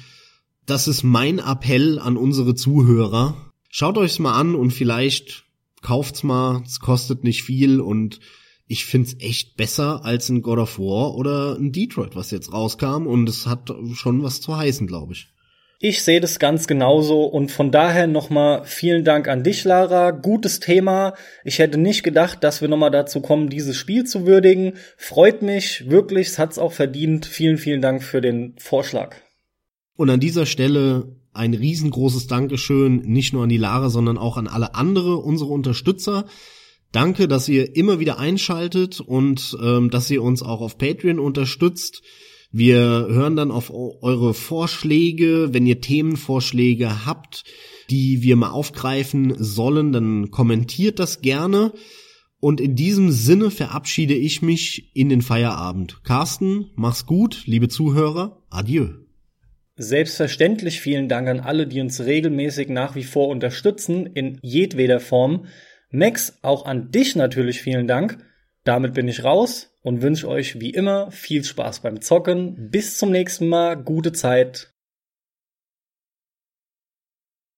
Das 0.65 0.87
ist 0.87 1.03
mein 1.03 1.39
Appell 1.39 1.99
an 1.99 2.15
unsere 2.15 2.55
Zuhörer. 2.55 3.51
Schaut 3.69 3.97
euch's 3.97 4.19
mal 4.19 4.39
an 4.39 4.55
und 4.55 4.71
vielleicht 4.71 5.45
kauft's 5.81 6.23
mal. 6.23 6.63
Es 6.65 6.79
kostet 6.79 7.23
nicht 7.23 7.43
viel 7.43 7.81
und 7.81 8.19
ich 8.67 8.85
find's 8.85 9.17
echt 9.19 9.57
besser 9.57 10.05
als 10.05 10.29
ein 10.29 10.41
God 10.41 10.59
of 10.59 10.79
War 10.79 11.15
oder 11.15 11.57
ein 11.57 11.71
Detroit, 11.73 12.15
was 12.15 12.31
jetzt 12.31 12.53
rauskam 12.53 13.07
und 13.07 13.27
es 13.27 13.45
hat 13.45 13.69
schon 13.93 14.23
was 14.23 14.39
zu 14.39 14.55
heißen, 14.55 14.87
glaube 14.87 15.13
ich. 15.13 15.32
Ich 15.85 16.01
sehe 16.01 16.21
das 16.21 16.39
ganz 16.39 16.67
genauso 16.67 17.25
und 17.25 17.51
von 17.51 17.69
daher 17.69 18.07
nochmal 18.07 18.63
vielen 18.63 19.03
Dank 19.03 19.27
an 19.27 19.43
dich, 19.43 19.65
Lara. 19.65 20.11
Gutes 20.11 20.61
Thema. 20.61 21.13
Ich 21.43 21.59
hätte 21.59 21.77
nicht 21.77 22.03
gedacht, 22.03 22.41
dass 22.41 22.61
wir 22.61 22.69
nochmal 22.69 22.89
dazu 22.89 23.19
kommen, 23.19 23.49
dieses 23.49 23.75
Spiel 23.75 24.05
zu 24.05 24.25
würdigen. 24.25 24.75
Freut 24.95 25.41
mich 25.41 25.89
wirklich, 25.89 26.27
es 26.27 26.39
hat's 26.39 26.57
auch 26.57 26.71
verdient. 26.71 27.25
Vielen, 27.25 27.57
vielen 27.57 27.81
Dank 27.81 28.01
für 28.01 28.21
den 28.21 28.55
Vorschlag. 28.59 29.17
Und 29.97 30.09
an 30.09 30.21
dieser 30.21 30.45
Stelle 30.45 31.17
ein 31.33 31.53
riesengroßes 31.53 32.27
Dankeschön, 32.27 33.01
nicht 33.01 33.33
nur 33.33 33.43
an 33.43 33.49
die 33.49 33.57
Lara, 33.57 33.89
sondern 33.89 34.17
auch 34.17 34.37
an 34.37 34.47
alle 34.47 34.75
andere 34.75 35.17
unsere 35.17 35.51
Unterstützer. 35.51 36.27
Danke, 36.93 37.27
dass 37.27 37.49
ihr 37.49 37.75
immer 37.75 37.99
wieder 37.99 38.19
einschaltet 38.19 39.01
und 39.01 39.57
ähm, 39.61 39.89
dass 39.89 40.09
ihr 40.09 40.23
uns 40.23 40.43
auch 40.43 40.61
auf 40.61 40.77
Patreon 40.77 41.19
unterstützt. 41.19 42.03
Wir 42.55 42.77
hören 42.77 43.35
dann 43.35 43.49
auf 43.49 43.71
eure 43.73 44.35
Vorschläge. 44.35 45.55
Wenn 45.55 45.65
ihr 45.65 45.81
Themenvorschläge 45.81 47.03
habt, 47.03 47.45
die 47.89 48.21
wir 48.21 48.35
mal 48.35 48.51
aufgreifen 48.51 49.33
sollen, 49.39 49.91
dann 49.91 50.29
kommentiert 50.29 50.99
das 50.99 51.21
gerne. 51.21 51.73
Und 52.39 52.61
in 52.61 52.75
diesem 52.75 53.09
Sinne 53.09 53.49
verabschiede 53.49 54.13
ich 54.13 54.43
mich 54.43 54.95
in 54.95 55.09
den 55.09 55.23
Feierabend. 55.23 56.03
Carsten, 56.03 56.69
mach's 56.75 57.07
gut, 57.07 57.41
liebe 57.47 57.69
Zuhörer. 57.69 58.43
Adieu. 58.51 58.89
Selbstverständlich 59.75 60.79
vielen 60.79 61.09
Dank 61.09 61.29
an 61.29 61.39
alle, 61.39 61.65
die 61.65 61.81
uns 61.81 62.01
regelmäßig 62.01 62.69
nach 62.69 62.95
wie 62.95 63.03
vor 63.03 63.29
unterstützen, 63.29 64.05
in 64.05 64.37
jedweder 64.43 64.99
Form. 64.99 65.47
Max, 65.89 66.37
auch 66.43 66.67
an 66.67 66.91
dich 66.91 67.15
natürlich 67.15 67.63
vielen 67.63 67.87
Dank. 67.87 68.23
Damit 68.63 68.93
bin 68.93 69.07
ich 69.07 69.23
raus 69.23 69.72
und 69.83 70.01
wünsche 70.01 70.27
euch 70.27 70.59
wie 70.59 70.71
immer 70.71 71.11
viel 71.11 71.43
Spaß 71.43 71.81
beim 71.81 72.01
Zocken. 72.01 72.71
Bis 72.71 72.97
zum 72.97 73.11
nächsten 73.11 73.47
Mal, 73.47 73.75
gute 73.75 74.11
Zeit. 74.13 74.72